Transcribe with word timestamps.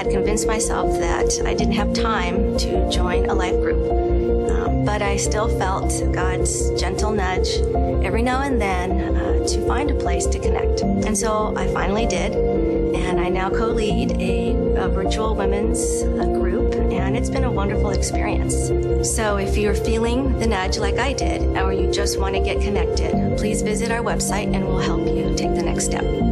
had 0.00 0.10
convinced 0.10 0.46
myself 0.46 0.98
that 0.98 1.42
I 1.44 1.52
didn't 1.52 1.74
have 1.74 1.92
time 1.92 2.56
to 2.56 2.90
join 2.90 3.28
a 3.28 3.34
life 3.34 3.56
group. 3.56 3.82
Um, 4.50 4.82
but 4.82 5.02
I 5.02 5.18
still 5.18 5.46
felt 5.58 5.92
God's 6.10 6.70
gentle 6.80 7.12
nudge 7.12 7.48
every 8.02 8.22
now 8.22 8.40
and 8.40 8.58
then 8.58 8.92
uh, 9.14 9.46
to 9.46 9.66
find 9.66 9.90
a 9.90 9.94
place 9.94 10.24
to 10.28 10.38
connect. 10.38 10.80
And 10.80 11.16
so 11.16 11.54
I 11.54 11.66
finally 11.74 12.06
did, 12.06 12.34
and 12.34 13.20
I 13.20 13.28
now 13.28 13.50
co 13.50 13.66
lead 13.66 14.12
a, 14.12 14.52
a, 14.84 14.88
virtual 14.88 15.34
women's 15.34 16.02
uh, 16.02 16.24
group, 16.40 16.72
and 16.72 17.14
it's 17.14 17.28
been 17.28 17.44
a 17.44 17.52
wonderful 17.52 17.90
experience. 17.90 18.54
So 19.14 19.36
if 19.36 19.54
you're 19.58 19.74
feeling 19.74 20.38
the 20.38 20.46
nudge 20.46 20.78
like 20.78 20.98
I 20.98 21.12
did, 21.12 21.42
or 21.58 21.74
you 21.74 21.92
just 21.92 22.18
want 22.18 22.34
to 22.36 22.40
get 22.40 22.62
connected, 22.62 23.36
please 23.36 23.60
visit 23.60 23.92
our 23.92 24.02
website 24.02 24.54
and 24.54 24.66
we'll 24.66 24.78
help 24.78 25.06
you 25.06 25.34
take 25.36 25.54
the 25.54 25.62
next 25.62 25.84
step. 25.84 26.29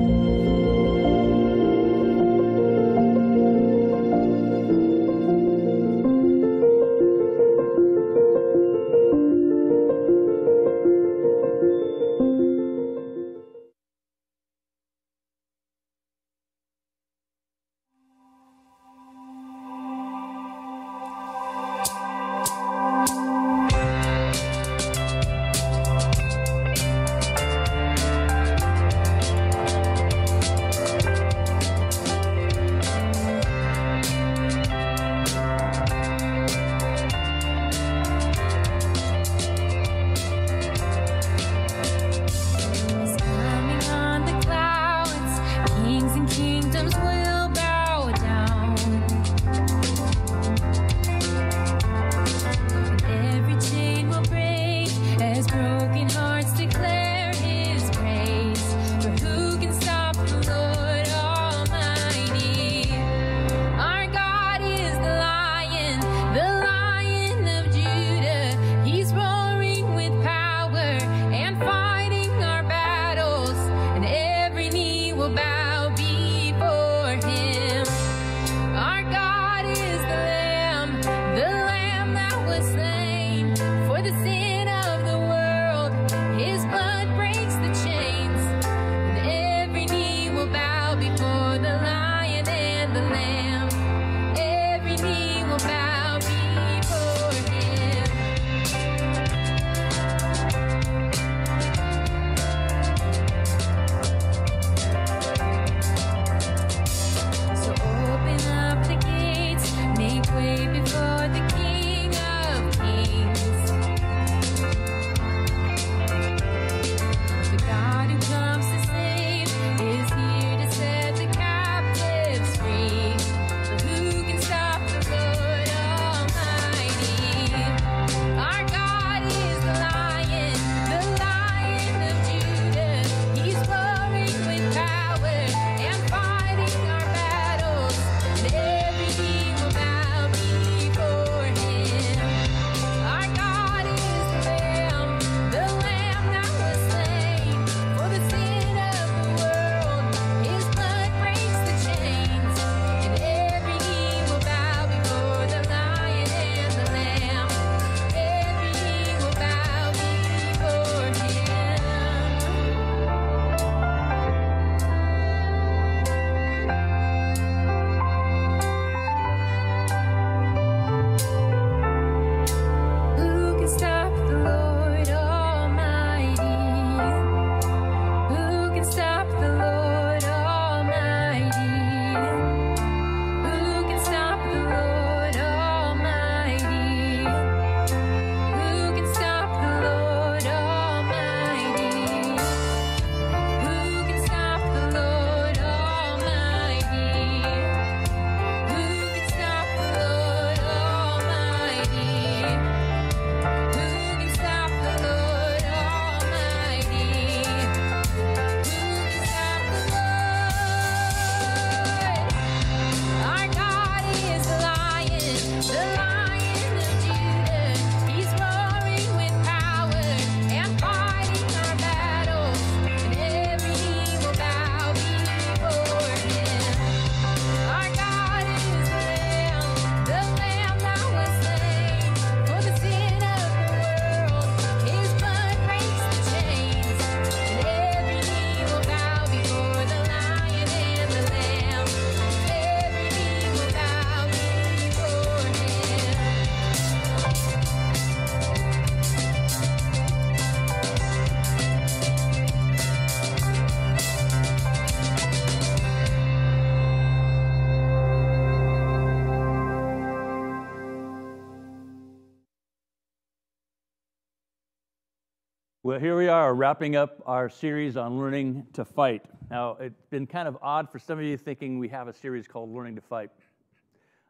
Well, 265.98 266.04
here 266.04 266.16
we 266.16 266.28
are 266.28 266.54
wrapping 266.54 266.94
up 266.94 267.20
our 267.26 267.48
series 267.48 267.96
on 267.96 268.20
learning 268.20 268.68
to 268.74 268.84
fight. 268.84 269.24
Now, 269.50 269.76
it's 269.80 270.06
been 270.10 270.28
kind 270.28 270.46
of 270.46 270.56
odd 270.62 270.88
for 270.88 271.00
some 271.00 271.18
of 271.18 271.24
you 271.24 271.36
thinking 271.36 271.80
we 271.80 271.88
have 271.88 272.06
a 272.06 272.14
series 272.14 272.46
called 272.46 272.72
Learning 272.72 272.94
to 272.94 273.00
Fight. 273.00 273.30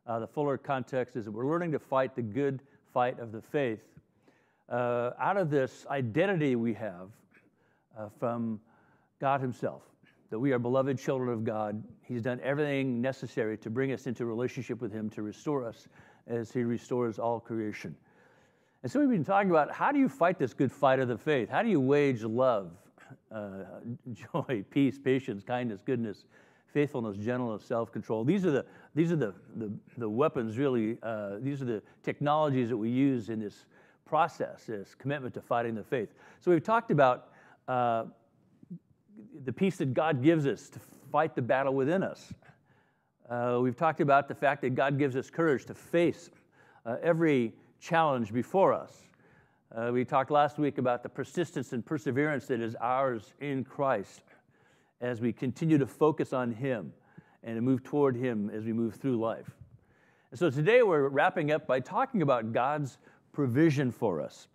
Uh, 0.06 0.19
the 0.19 0.26
fuller 0.26 0.56
context 0.56 1.15
is 1.15 1.26
that 1.26 1.31
we're 1.31 1.47
learning 1.47 1.73
to 1.73 1.79
fight 1.79 2.17
the 2.17 2.23
good 2.23 2.62
fight 2.94 3.20
of 3.20 3.32
the 3.32 3.43
faith 3.43 3.82
uh, 4.70 5.11
out 5.20 5.37
of 5.37 5.50
this 5.50 5.85
identity 5.91 6.56
we 6.56 6.73
have 6.73 7.11
uh, 7.99 8.09
from 8.19 8.59
God 9.20 9.43
Himself, 9.43 9.82
that 10.31 10.38
we 10.38 10.53
are 10.53 10.59
beloved 10.59 10.99
children 10.99 11.29
of 11.29 11.44
God. 11.44 11.85
He's 12.00 12.23
done 12.23 12.41
everything 12.43 13.03
necessary 13.03 13.59
to 13.59 13.69
bring 13.69 13.93
us 13.93 14.06
into 14.06 14.25
relationship 14.25 14.81
with 14.81 14.91
Him, 14.91 15.11
to 15.11 15.20
restore 15.20 15.67
us 15.67 15.87
as 16.29 16.50
He 16.50 16.62
restores 16.62 17.19
all 17.19 17.38
creation. 17.38 17.94
And 18.83 18.93
so 18.93 19.01
we've 19.01 19.09
been 19.09 19.25
talking 19.25 19.51
about 19.51 19.73
how 19.73 19.91
do 19.91 19.99
you 19.99 20.09
fight 20.09 20.39
this 20.39 20.55
good 20.55 20.71
fight 20.71 21.01
of 21.01 21.09
the 21.09 21.19
faith? 21.19 21.49
How 21.49 21.63
do 21.63 21.69
you 21.69 21.81
wage 21.81 22.23
love, 22.23 22.71
uh, 23.33 23.65
joy, 24.13 24.65
peace, 24.71 24.99
patience, 24.99 25.43
kindness, 25.43 25.81
goodness, 25.85 26.27
faithfulness, 26.73 27.17
gentleness, 27.17 27.65
self-control? 27.65 28.25
These 28.25 28.47
are 28.47 28.53
the 28.53 28.67
these 28.95 29.11
are 29.11 29.17
the 29.17 29.35
the, 29.57 29.73
the 29.97 30.09
weapons 30.09 30.59
really. 30.59 30.97
Uh, 31.03 31.39
these 31.41 31.61
are 31.61 31.65
the 31.65 31.83
technologies 32.05 32.69
that 32.69 32.77
we 32.77 32.91
use 32.91 33.31
in 33.31 33.41
this 33.41 33.67
process, 34.07 34.65
this 34.67 34.95
commitment 34.95 35.35
to 35.35 35.41
fighting 35.41 35.75
the 35.75 35.83
faith. 35.85 36.11
So 36.41 36.53
we've 36.53 36.63
talked 36.63 36.93
about 36.93 37.33
uh, 37.67 38.05
the 39.45 39.53
peace 39.53 39.77
that 39.79 39.93
God 39.93 40.23
gives 40.23 40.47
us 40.47 40.69
to 40.71 40.79
fight 41.11 41.35
the 41.35 41.43
battle 41.43 41.75
within 41.75 42.05
us. 42.05 42.33
Uh, 43.29 43.59
we've 43.61 43.77
talked 43.77 44.01
about 44.01 44.29
the 44.29 44.35
fact 44.35 44.63
that 44.63 44.75
God 44.75 44.99
gives 44.99 45.17
us 45.17 45.29
courage 45.31 45.67
to 45.67 45.75
face 45.75 46.31
uh, 46.87 46.97
every 47.03 47.53
challenge 47.81 48.33
before 48.33 48.73
us. 48.73 49.05
Uh, 49.75 49.91
we 49.93 50.05
talked 50.05 50.31
last 50.31 50.59
week 50.59 50.79
about 50.79 51.03
the 51.03 51.09
persistence 51.09 51.73
and 51.73 51.85
perseverance 51.85 52.47
that 52.47 52.61
is 52.61 52.75
ours 52.81 53.35
in 53.41 53.65
Christ 53.65 54.23
as 55.01 55.21
we 55.21 55.33
continue 55.33 55.79
to 55.79 55.87
focus 55.87 56.33
on 56.33 56.53
Him 56.53 56.93
and 57.45 57.57
to 57.57 57.61
move 57.61 57.85
toward 57.85 58.17
Him 58.17 58.51
as 58.51 58.65
we 58.65 58.73
move 58.73 58.95
through 58.95 59.19
life. 59.19 59.51
And 60.31 60.39
so 60.39 60.51
today 60.51 60.83
we're 60.83 61.09
wrapping 61.09 61.53
up 61.53 61.67
by 61.67 61.81
talking 61.81 62.23
about 62.23 62.53
God's 62.53 62.99
provision 63.33 63.91
for 63.91 64.21
us. 64.21 64.49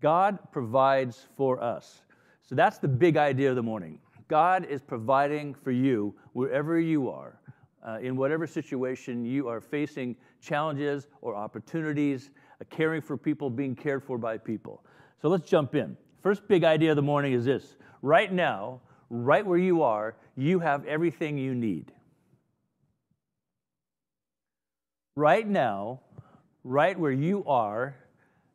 God 0.00 0.38
provides 0.52 1.26
for 1.36 1.62
us. 1.62 2.02
So 2.42 2.54
that's 2.54 2.78
the 2.78 2.88
big 2.88 3.16
idea 3.16 3.50
of 3.50 3.56
the 3.56 3.62
morning. 3.62 3.98
God 4.28 4.64
is 4.66 4.80
providing 4.80 5.54
for 5.54 5.70
you 5.70 6.14
wherever 6.32 6.78
you 6.78 7.08
are, 7.08 7.40
uh, 7.86 7.98
in 8.00 8.16
whatever 8.16 8.46
situation 8.46 9.24
you 9.24 9.48
are 9.48 9.60
facing 9.60 10.16
challenges 10.40 11.06
or 11.20 11.34
opportunities 11.34 12.30
caring 12.64 13.02
for 13.02 13.16
people, 13.16 13.50
being 13.50 13.74
cared 13.74 14.02
for 14.04 14.18
by 14.18 14.38
people. 14.38 14.84
So 15.22 15.28
let's 15.28 15.48
jump 15.48 15.74
in. 15.74 15.96
First 16.22 16.46
big 16.48 16.64
idea 16.64 16.90
of 16.90 16.96
the 16.96 17.02
morning 17.02 17.32
is 17.32 17.44
this 17.44 17.76
right 18.02 18.32
now, 18.32 18.80
right 19.08 19.44
where 19.44 19.58
you 19.58 19.82
are, 19.82 20.16
you 20.36 20.58
have 20.58 20.84
everything 20.86 21.38
you 21.38 21.54
need. 21.54 21.92
Right 25.16 25.46
now, 25.46 26.00
right 26.64 26.98
where 26.98 27.12
you 27.12 27.44
are, 27.46 27.96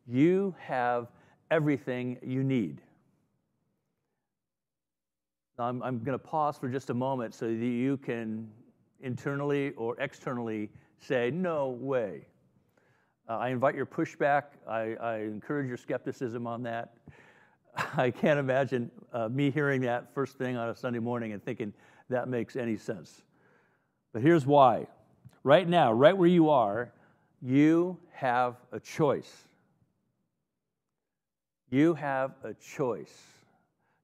you 0.06 0.54
have 0.58 1.08
everything 1.50 2.18
you 2.22 2.42
need. 2.42 2.80
Now, 5.58 5.64
I'm, 5.64 5.82
I'm 5.82 5.98
going 5.98 6.18
to 6.18 6.24
pause 6.24 6.56
for 6.56 6.68
just 6.68 6.90
a 6.90 6.94
moment 6.94 7.34
so 7.34 7.46
that 7.46 7.54
you 7.54 7.96
can 7.96 8.48
internally 9.00 9.72
or 9.72 9.98
externally 10.00 10.70
say, 10.98 11.30
No 11.30 11.68
way. 11.68 12.26
Uh, 13.28 13.38
I 13.38 13.48
invite 13.48 13.74
your 13.74 13.86
pushback. 13.86 14.44
I, 14.68 14.94
I, 15.00 15.16
encourage 15.18 15.66
your 15.66 15.76
skepticism 15.76 16.46
on 16.46 16.62
that. 16.62 16.94
I 17.96 18.12
can't 18.12 18.38
imagine 18.38 18.88
uh, 19.12 19.28
me 19.28 19.50
hearing 19.50 19.80
that 19.80 20.14
first 20.14 20.38
thing 20.38 20.56
on 20.56 20.68
a 20.68 20.76
Sunday 20.76 21.00
morning 21.00 21.32
and 21.32 21.44
thinking 21.44 21.72
that 22.08 22.28
makes 22.28 22.54
any 22.54 22.76
sense. 22.76 23.22
But 24.12 24.22
here's 24.22 24.46
why. 24.46 24.86
Right 25.42 25.68
now, 25.68 25.92
right 25.92 26.16
where 26.16 26.28
you 26.28 26.50
are, 26.50 26.92
you 27.42 27.98
have 28.12 28.56
a 28.70 28.78
choice. 28.78 29.48
You 31.68 31.94
have 31.94 32.32
a 32.44 32.54
choice. 32.54 33.22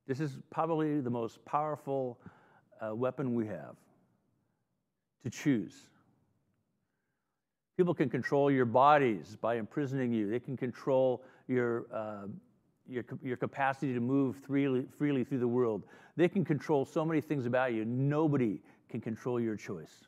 This 0.08 0.18
is 0.18 0.36
probably 0.50 1.00
the 1.00 1.10
most 1.10 1.44
powerful 1.44 2.18
uh, 2.80 2.92
weapon 2.92 3.34
we 3.34 3.46
have 3.46 3.76
to 5.22 5.30
choose. 5.30 5.88
People 7.82 7.94
can 7.94 8.08
control 8.08 8.48
your 8.48 8.64
bodies 8.64 9.36
by 9.40 9.56
imprisoning 9.56 10.12
you. 10.12 10.30
They 10.30 10.38
can 10.38 10.56
control 10.56 11.24
your, 11.48 11.86
uh, 11.92 12.28
your, 12.88 13.04
your 13.24 13.36
capacity 13.36 13.92
to 13.92 13.98
move 13.98 14.36
freely, 14.36 14.86
freely 14.96 15.24
through 15.24 15.40
the 15.40 15.48
world. 15.48 15.82
They 16.16 16.28
can 16.28 16.44
control 16.44 16.84
so 16.84 17.04
many 17.04 17.20
things 17.20 17.44
about 17.44 17.72
you. 17.72 17.84
Nobody 17.84 18.60
can 18.88 19.00
control 19.00 19.40
your 19.40 19.56
choice. 19.56 20.06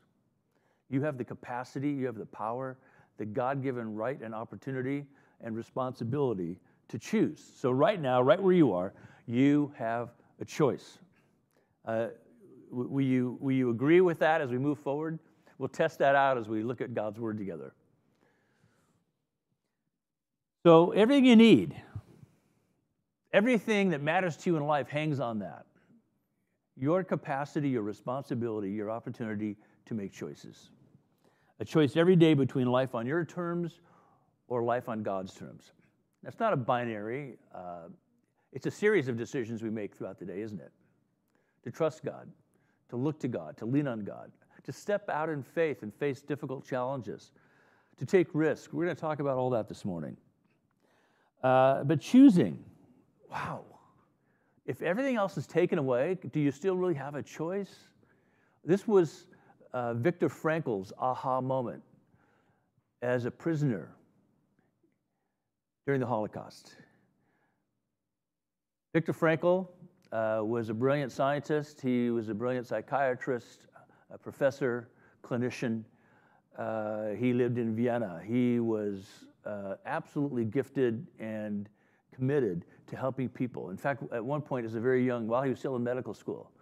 You 0.89 1.03
have 1.03 1.19
the 1.19 1.25
capacity, 1.25 1.91
you 1.91 2.07
have 2.07 2.15
the 2.15 2.27
power, 2.27 2.79
the 3.17 3.25
God 3.25 3.61
given 3.61 3.97
right 3.97 4.23
and 4.23 4.37
opportunity 4.37 5.05
and 5.41 5.57
responsibility 5.57 6.61
to 6.87 6.97
choose. 6.97 7.43
So, 7.57 7.73
right 7.73 8.01
now, 8.01 8.23
right 8.23 8.41
where 8.41 8.55
you 8.55 8.73
are, 8.73 8.93
you 9.27 9.73
have 9.77 10.11
a 10.41 10.45
choice. 10.45 11.01
Uh, 11.85 12.11
will, 12.71 13.05
you, 13.05 13.37
will 13.41 13.51
you 13.51 13.71
agree 13.71 14.01
with 14.01 14.21
that 14.21 14.41
as 14.41 14.53
we 14.53 14.59
move 14.59 14.79
forward? 14.79 15.19
We'll 15.59 15.69
test 15.69 15.99
that 16.01 16.15
out 16.15 16.39
as 16.39 16.49
we 16.49 16.63
look 16.63 16.81
at 16.81 16.95
God's 16.95 17.21
Word 17.21 17.39
together. 17.39 17.73
So, 20.65 20.93
everything 20.93 21.27
you 21.27 21.37
need, 21.37 21.81
everything 23.33 23.91
that 23.91 24.03
matters 24.03 24.37
to 24.39 24.51
you 24.51 24.57
in 24.57 24.65
life 24.65 24.89
hangs 24.89 25.21
on 25.21 25.39
that. 25.41 25.67
Your 26.77 27.05
capacity, 27.05 27.69
your 27.69 27.83
responsibility, 27.83 28.71
your 28.71 28.91
opportunity 28.91 29.57
to 29.87 29.95
make 29.95 30.13
choices. 30.13 30.71
A 31.61 31.65
choice 31.65 31.97
every 31.97 32.17
day 32.17 32.35
between 32.35 32.67
life 32.67 32.95
on 32.95 33.07
your 33.07 33.25
terms 33.25 33.81
or 34.49 34.63
life 34.63 34.89
on 34.89 35.03
God's 35.03 35.35
terms. 35.35 35.73
That's 36.23 36.41
not 36.41 36.53
a 36.53 36.57
binary, 36.57 37.37
uh, 37.55 37.89
it's 38.53 38.67
a 38.67 38.71
series 38.71 39.09
of 39.09 39.19
decisions 39.19 39.63
we 39.63 39.71
make 39.71 39.95
throughout 39.95 40.19
the 40.19 40.25
day, 40.25 40.41
isn't 40.41 40.61
it? 40.61 40.73
To 41.65 41.71
trust 41.71 42.05
God, 42.05 42.29
to 42.89 42.97
look 42.97 43.19
to 43.21 43.29
God, 43.29 43.57
to 43.59 43.67
lean 43.67 43.87
on 43.87 44.05
God, 44.05 44.31
to 44.65 44.73
step 44.73 45.09
out 45.09 45.29
in 45.29 45.43
faith 45.43 45.83
and 45.83 45.95
face 45.95 46.21
difficult 46.21 46.67
challenges, 46.67 47.33
to 47.99 48.07
take 48.07 48.27
risks. 48.33 48.73
We're 48.73 48.85
going 48.85 48.97
to 48.97 49.01
talk 49.01 49.21
about 49.21 49.39
all 49.39 49.51
that 49.51 49.69
this 49.69 49.85
morning. 49.85 50.17
Uh, 51.43 51.85
but 51.85 52.01
choosing, 52.01 52.65
wow, 53.31 53.65
if 54.67 54.81
everything 54.83 55.17
else 55.17 55.37
is 55.37 55.47
taken 55.47 55.79
away, 55.79 56.17
do 56.33 56.41
you 56.41 56.51
still 56.51 56.77
really 56.77 56.95
have 56.95 57.15
a 57.15 57.23
choice? 57.23 57.75
This 58.65 58.89
was 58.89 59.27
uh, 59.75 59.93
Viktor 59.95 60.29
Frankl's 60.29 60.93
aha 60.99 61.41
moment 61.41 61.83
as 63.03 63.27
a 63.27 63.31
prisoner 63.31 63.91
during 65.85 66.01
the 66.01 66.07
Holocaust. 66.07 66.77
Viktor 68.95 69.13
Frankl 69.13 69.69
uh, 70.13 70.41
was 70.43 70.71
a 70.71 70.75
brilliant 70.75 71.13
scientist, 71.13 71.81
he 71.81 72.09
was 72.11 72.31
a 72.31 72.35
brilliant 72.35 72.67
psychiatrist, 72.67 73.67
a 74.15 74.19
professor, 74.19 74.89
clinician. 75.25 75.83
Uh, 76.57 77.09
he 77.19 77.33
lived 77.33 77.59
in 77.59 77.75
Vienna. 77.75 78.23
He 78.25 78.61
was 78.61 79.27
uh, 79.45 79.75
absolutely 79.87 80.45
gifted 80.45 81.05
and 81.19 81.69
committed 82.15 82.65
to 82.87 82.97
helping 82.97 83.29
people. 83.29 83.71
In 83.71 83.77
fact, 83.77 84.05
at 84.13 84.25
one 84.25 84.41
point, 84.41 84.65
as 84.65 84.77
a 84.77 84.81
very 84.81 85.05
young, 85.05 85.27
while 85.27 85.43
he 85.43 85.51
was 85.51 85.59
still 85.59 85.75
in 85.75 85.83
medical 85.83 86.15
school, 86.15 86.53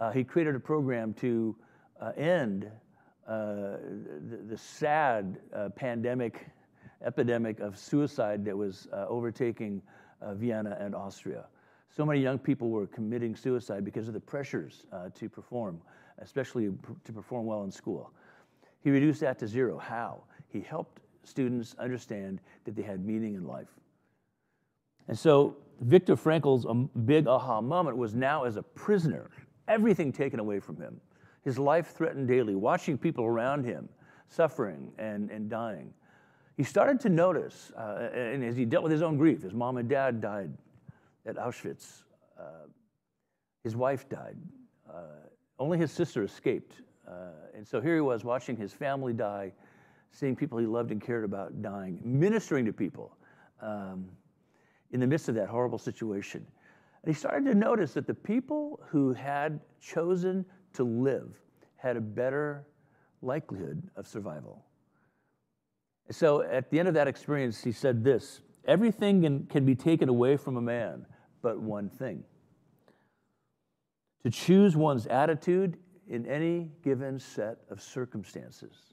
uh, 0.00 0.10
he 0.10 0.22
created 0.22 0.54
a 0.54 0.60
program 0.60 1.14
to 1.14 1.56
uh, 2.00 2.12
end 2.16 2.70
uh, 3.26 3.76
the, 4.28 4.36
the, 4.48 4.58
sad 4.58 5.38
uh, 5.54 5.68
pandemic 5.70 6.48
epidemic 7.04 7.60
of 7.60 7.78
suicide 7.78 8.44
that 8.44 8.56
was 8.56 8.88
overtaking 9.08 9.80
Vienna 10.34 10.76
and 10.78 10.94
Austria. 10.94 11.46
So 11.88 12.04
many 12.04 12.20
young 12.20 12.38
people 12.38 12.70
were 12.70 12.86
committing 12.86 13.34
suicide 13.34 13.84
because 13.84 14.08
of 14.08 14.14
the 14.14 14.20
pressures 14.20 14.86
to 15.14 15.28
perform 15.28 15.80
especially 16.18 16.70
to 17.04 17.12
perform 17.12 17.46
well 17.46 17.64
in 17.64 17.70
school. 17.70 18.12
He 18.82 18.90
reduced 18.90 19.20
that 19.20 19.38
to 19.40 19.46
zero. 19.46 19.78
How? 19.78 20.24
He 20.48 20.60
helped 20.60 21.00
students 21.24 21.74
understand 21.78 22.40
that 22.64 22.74
they 22.74 22.82
had 22.82 23.04
meaning 23.04 23.34
in 23.34 23.46
life. 23.46 23.68
And 25.08 25.18
so 25.18 25.56
Viktor 25.80 26.16
Frankl's 26.16 26.66
um, 26.66 26.90
big 27.04 27.26
aha 27.26 27.60
moment 27.60 27.96
was 27.96 28.14
now 28.14 28.44
as 28.44 28.56
a 28.56 28.62
prisoner, 28.62 29.30
everything 29.68 30.12
taken 30.12 30.40
away 30.40 30.60
from 30.60 30.76
him, 30.76 31.00
his 31.42 31.58
life 31.58 31.88
threatened 31.88 32.28
daily, 32.28 32.54
watching 32.54 32.96
people 32.96 33.24
around 33.24 33.64
him 33.64 33.88
suffering 34.28 34.92
and, 34.98 35.30
and 35.30 35.50
dying. 35.50 35.92
He 36.56 36.62
started 36.62 37.00
to 37.00 37.08
notice, 37.08 37.72
uh, 37.76 38.08
and 38.14 38.44
as 38.44 38.56
he 38.56 38.64
dealt 38.64 38.82
with 38.82 38.92
his 38.92 39.02
own 39.02 39.16
grief, 39.16 39.42
his 39.42 39.54
mom 39.54 39.78
and 39.78 39.88
dad 39.88 40.20
died 40.20 40.52
at 41.26 41.36
Auschwitz, 41.36 42.02
uh, 42.38 42.66
his 43.64 43.74
wife 43.74 44.08
died. 44.08 44.36
Uh, 44.88 45.02
only 45.58 45.78
his 45.78 45.92
sister 45.92 46.22
escaped. 46.22 46.80
Uh, 47.06 47.32
and 47.54 47.66
so 47.66 47.80
here 47.80 47.94
he 47.94 48.00
was 48.00 48.24
watching 48.24 48.56
his 48.56 48.72
family 48.72 49.12
die, 49.12 49.52
seeing 50.10 50.36
people 50.36 50.58
he 50.58 50.66
loved 50.66 50.90
and 50.90 51.00
cared 51.00 51.24
about 51.24 51.62
dying, 51.62 52.00
ministering 52.02 52.64
to 52.64 52.72
people. 52.72 53.16
Um, 53.60 54.08
in 54.92 55.00
the 55.00 55.06
midst 55.06 55.28
of 55.28 55.34
that 55.34 55.48
horrible 55.48 55.78
situation. 55.78 56.46
And 57.02 57.14
he 57.14 57.18
started 57.18 57.46
to 57.46 57.54
notice 57.54 57.94
that 57.94 58.06
the 58.06 58.14
people 58.14 58.80
who 58.88 59.12
had 59.12 59.58
chosen 59.80 60.44
to 60.74 60.84
live 60.84 61.40
had 61.76 61.96
a 61.96 62.00
better 62.00 62.66
likelihood 63.22 63.82
of 63.96 64.06
survival. 64.06 64.64
So 66.10 66.42
at 66.42 66.70
the 66.70 66.78
end 66.78 66.88
of 66.88 66.94
that 66.94 67.08
experience, 67.08 67.62
he 67.62 67.72
said 67.72 68.04
this 68.04 68.42
Everything 68.66 69.22
can, 69.22 69.46
can 69.46 69.64
be 69.64 69.74
taken 69.74 70.08
away 70.08 70.36
from 70.36 70.56
a 70.56 70.60
man, 70.60 71.04
but 71.42 71.58
one 71.58 71.88
thing. 71.88 72.22
To 74.24 74.30
choose 74.30 74.76
one's 74.76 75.06
attitude 75.06 75.78
in 76.08 76.26
any 76.26 76.70
given 76.84 77.18
set 77.18 77.58
of 77.70 77.80
circumstances. 77.80 78.92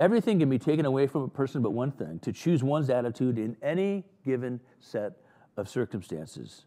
Everything 0.00 0.38
can 0.38 0.50
be 0.50 0.58
taken 0.58 0.84
away 0.84 1.06
from 1.06 1.22
a 1.22 1.28
person 1.28 1.62
but 1.62 1.70
one 1.70 1.92
thing 1.92 2.18
to 2.20 2.32
choose 2.32 2.64
one's 2.64 2.90
attitude 2.90 3.38
in 3.38 3.56
any 3.62 4.04
given 4.24 4.60
set 4.80 5.12
of 5.56 5.68
circumstances. 5.68 6.66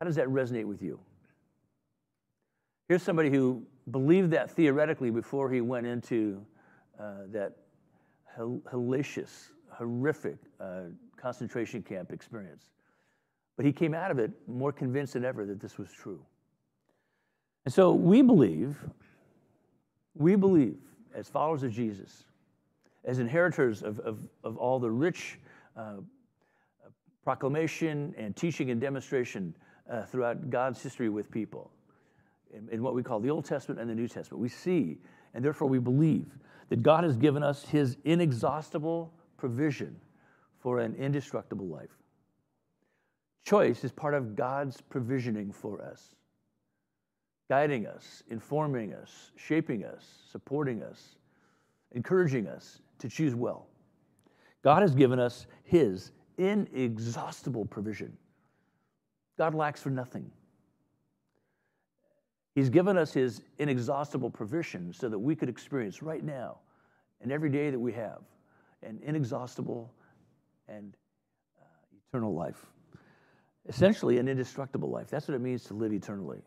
How 0.00 0.06
does 0.06 0.16
that 0.16 0.28
resonate 0.28 0.66
with 0.66 0.82
you? 0.82 1.00
Here's 2.88 3.02
somebody 3.02 3.30
who 3.30 3.66
believed 3.90 4.30
that 4.32 4.50
theoretically 4.50 5.10
before 5.10 5.50
he 5.50 5.60
went 5.60 5.86
into 5.86 6.44
uh, 7.00 7.22
that 7.32 7.56
hellacious, 8.38 9.48
horrific 9.70 10.36
uh, 10.60 10.82
concentration 11.16 11.82
camp 11.82 12.12
experience. 12.12 12.70
But 13.56 13.64
he 13.64 13.72
came 13.72 13.94
out 13.94 14.10
of 14.10 14.18
it 14.18 14.30
more 14.46 14.72
convinced 14.72 15.14
than 15.14 15.24
ever 15.24 15.46
that 15.46 15.60
this 15.60 15.78
was 15.78 15.90
true. 15.90 16.20
And 17.64 17.72
so 17.72 17.92
we 17.92 18.22
believe, 18.22 18.76
we 20.14 20.36
believe, 20.36 20.76
as 21.14 21.28
followers 21.28 21.62
of 21.62 21.72
Jesus, 21.72 22.24
as 23.04 23.18
inheritors 23.18 23.82
of, 23.82 23.98
of, 24.00 24.18
of 24.44 24.56
all 24.56 24.78
the 24.78 24.90
rich 24.90 25.38
uh, 25.76 25.96
proclamation 27.24 28.14
and 28.16 28.36
teaching 28.36 28.70
and 28.70 28.80
demonstration 28.80 29.54
uh, 29.90 30.04
throughout 30.04 30.50
God's 30.50 30.82
history 30.82 31.08
with 31.08 31.30
people, 31.30 31.70
in, 32.52 32.68
in 32.70 32.82
what 32.82 32.94
we 32.94 33.02
call 33.02 33.20
the 33.20 33.30
Old 33.30 33.44
Testament 33.44 33.80
and 33.80 33.88
the 33.88 33.94
New 33.94 34.08
Testament. 34.08 34.40
We 34.40 34.48
see, 34.48 34.98
and 35.34 35.44
therefore 35.44 35.68
we 35.68 35.78
believe, 35.78 36.26
that 36.68 36.82
God 36.82 37.04
has 37.04 37.16
given 37.16 37.42
us 37.42 37.64
his 37.64 37.96
inexhaustible 38.04 39.12
provision 39.36 39.96
for 40.60 40.80
an 40.80 40.94
indestructible 40.96 41.66
life. 41.66 41.90
Choice 43.46 43.84
is 43.84 43.92
part 43.92 44.14
of 44.14 44.34
God's 44.34 44.80
provisioning 44.80 45.52
for 45.52 45.80
us, 45.80 46.16
guiding 47.48 47.86
us, 47.86 48.24
informing 48.28 48.92
us, 48.92 49.30
shaping 49.36 49.84
us, 49.84 50.04
supporting 50.28 50.82
us, 50.82 51.14
encouraging 51.92 52.48
us 52.48 52.80
to 52.98 53.08
choose 53.08 53.36
well. 53.36 53.68
God 54.64 54.82
has 54.82 54.96
given 54.96 55.20
us 55.20 55.46
his 55.62 56.10
inexhaustible 56.38 57.64
provision. 57.66 58.16
God 59.38 59.54
lacks 59.54 59.80
for 59.80 59.90
nothing. 59.90 60.28
He's 62.56 62.70
given 62.70 62.96
us 62.96 63.12
His 63.12 63.42
inexhaustible 63.58 64.30
provision 64.30 64.90
so 64.90 65.10
that 65.10 65.18
we 65.18 65.36
could 65.36 65.50
experience 65.50 66.02
right 66.02 66.24
now 66.24 66.56
and 67.20 67.30
every 67.30 67.50
day 67.50 67.68
that 67.68 67.78
we 67.78 67.92
have 67.92 68.22
an 68.82 68.98
inexhaustible 69.04 69.92
and 70.66 70.96
uh, 71.60 71.64
eternal 72.08 72.34
life. 72.34 72.64
Essentially, 73.68 74.18
an 74.18 74.28
indestructible 74.28 74.90
life. 74.90 75.08
That's 75.08 75.28
what 75.28 75.34
it 75.34 75.40
means 75.40 75.64
to 75.64 75.74
live 75.74 75.92
eternally. 75.92 76.40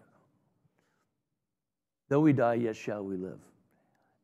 Though 2.08 2.22
we 2.22 2.34
die, 2.34 2.56
yet 2.56 2.76
shall 2.76 3.04
we 3.04 3.18
live. 3.18 3.40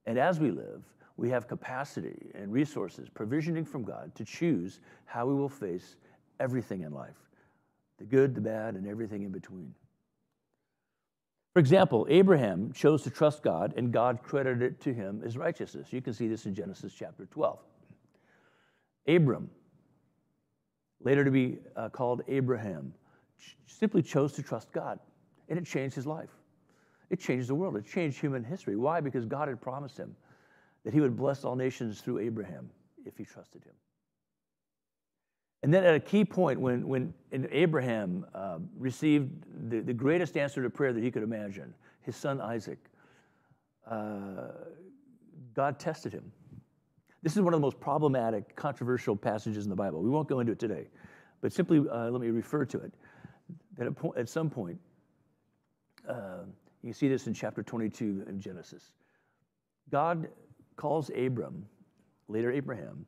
And 0.06 0.18
as 0.18 0.40
we 0.40 0.52
live, 0.52 0.84
we 1.18 1.30
have 1.30 1.48
capacity 1.48 2.32
and 2.34 2.52
resources, 2.52 3.10
provisioning 3.10 3.66
from 3.66 3.84
God 3.84 4.14
to 4.16 4.25
choose 4.25 4.80
how 5.06 5.25
we 5.25 5.34
will 5.34 5.50
face 5.50 5.96
everything 6.40 6.82
in 6.82 6.92
life 6.92 7.16
the 7.98 8.04
good, 8.04 8.36
the 8.36 8.42
bad, 8.42 8.75
and 8.75 8.86
everything 8.86 9.24
in 9.24 9.32
between. 9.32 9.74
For 11.54 11.62
example, 11.62 12.06
Abraham 12.10 12.74
chose 12.74 13.04
to 13.04 13.10
trust 13.10 13.42
God, 13.42 13.74
and 13.78 13.94
God 13.94 14.22
credited 14.22 14.62
it 14.62 14.82
to 14.82 14.94
him 14.94 15.22
as 15.25 15.38
righteousness. 15.38 15.94
You 15.94 16.02
can 16.02 16.12
see 16.12 16.28
this 16.28 16.46
in 16.46 16.54
Genesis 16.54 16.94
chapter 16.94 17.25
12. 17.28 17.58
Abram, 19.08 19.50
later 21.02 21.24
to 21.24 21.32
be 21.32 21.60
uh, 21.75 21.90
called 21.90 22.22
Abraham, 22.28 22.94
ch- 23.40 23.56
simply 23.68 24.02
chose 24.02 24.34
to 24.34 24.44
trust 24.44 24.72
God, 24.72 25.00
and 25.50 25.60
it 25.60 25.66
changed 25.66 25.96
his 25.96 26.08
life. 26.08 26.32
It 27.10 27.20
changed 27.20 27.48
the 27.48 27.56
world, 27.56 27.75
it 27.75 27.86
changed 27.86 28.20
human 28.20 28.44
history. 28.44 28.75
Why? 28.75 29.00
Because 29.00 29.25
God 29.25 29.48
had 29.48 29.62
promised 29.62 29.98
him 29.98 30.16
that 30.84 30.94
he 30.94 31.00
would 31.00 31.16
bless 31.16 31.44
all 31.44 31.56
nations 31.56 32.02
through 32.02 32.20
Abraham 32.20 32.70
if 33.06 33.18
he 33.18 33.25
trusted 33.25 33.64
him. 33.64 33.74
And 35.64 35.74
then 35.74 35.84
at 35.84 35.96
a 35.96 36.00
key 36.00 36.24
point, 36.24 36.60
when, 36.60 36.88
when 36.88 37.14
Abraham 37.32 38.25
uh, 38.36 38.60
received 38.78 39.32
the, 39.70 39.80
the 39.80 39.94
greatest 39.94 40.38
answer 40.38 40.62
to 40.62 40.70
prayer 40.70 40.94
that 40.94 41.04
he 41.04 41.10
could 41.10 41.24
imagine, 41.24 41.74
his 42.02 42.16
son 42.16 42.40
Isaac, 42.40 42.78
uh, 43.90 44.50
God 45.56 45.80
tested 45.80 46.14
him. 46.14 46.32
This 47.25 47.36
is 47.36 47.41
one 47.41 47.55
of 47.55 47.60
the 47.60 47.65
most 47.65 47.79
problematic, 47.79 48.55
controversial 48.55 49.15
passages 49.15 49.63
in 49.63 49.72
the 49.72 49.75
Bible. 49.75 50.03
We 50.03 50.12
won't 50.12 50.27
go 50.27 50.41
into 50.41 50.51
it 50.51 50.60
today, 50.60 50.86
but 51.41 51.51
simply 51.51 51.79
uh, 51.79 52.12
let 52.12 52.22
me 52.22 52.29
refer 52.29 52.65
to 52.65 52.77
it. 52.77 52.94
At, 53.79 53.96
po- 53.96 54.13
at 54.15 54.29
some 54.29 54.48
point, 54.48 54.77
uh, 56.08 56.44
you 56.84 56.94
see 56.94 57.08
this 57.08 57.25
in 57.25 57.34
chapter 57.34 57.63
22 57.63 58.25
in 58.29 58.39
Genesis. 58.39 58.91
God 59.89 60.27
calls 60.75 61.10
Abram, 61.17 61.65
later 62.27 62.51
Abraham, 62.51 63.08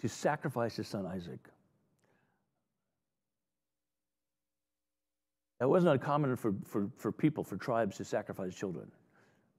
to 0.00 0.08
sacrifice 0.08 0.74
his 0.74 0.88
son 0.88 1.06
Isaac. 1.06 1.38
That 5.60 5.68
wasn't 5.68 5.92
uncommon 5.92 6.34
for, 6.34 6.52
for, 6.64 6.90
for 6.96 7.12
people, 7.12 7.44
for 7.44 7.56
tribes 7.56 7.96
to 7.98 8.04
sacrifice 8.04 8.56
children, 8.56 8.90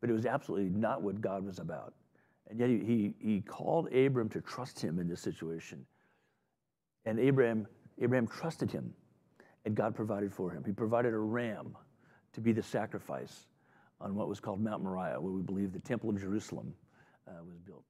but 0.02 0.10
it 0.10 0.14
was 0.14 0.26
absolutely 0.26 0.78
not 0.78 1.02
what 1.02 1.22
God 1.22 1.46
was 1.46 1.60
about. 1.60 1.94
And 2.50 2.60
yet 2.60 2.70
he, 2.70 2.80
he, 2.80 3.14
he 3.20 3.42
called 3.42 3.94
Abram 3.94 4.30
to 4.30 4.42
trust 4.42 4.80
him 4.80 5.00
in 5.00 5.08
this 5.08 5.22
situation. 5.22 5.86
And 7.06 7.20
Abraham, 7.20 7.68
Abraham 8.02 8.28
trusted 8.28 8.72
him, 8.72 8.94
and 9.66 9.76
God 9.76 9.96
provided 9.96 10.34
for 10.34 10.50
him. 10.52 10.64
He 10.66 10.72
provided 10.72 11.14
a 11.14 11.18
ram 11.18 11.76
to 12.34 12.42
be 12.42 12.52
the 12.52 12.64
sacrifice 12.64 13.48
on 14.00 14.16
what 14.16 14.28
was 14.28 14.40
called 14.40 14.62
Mount 14.62 14.84
Moriah, 14.84 15.20
where 15.20 15.34
we 15.34 15.42
believe 15.42 15.74
the 15.74 15.80
Temple 15.80 16.10
of 16.10 16.20
Jerusalem 16.20 16.74
uh, 17.28 17.32
was 17.44 17.58
built. 17.60 17.84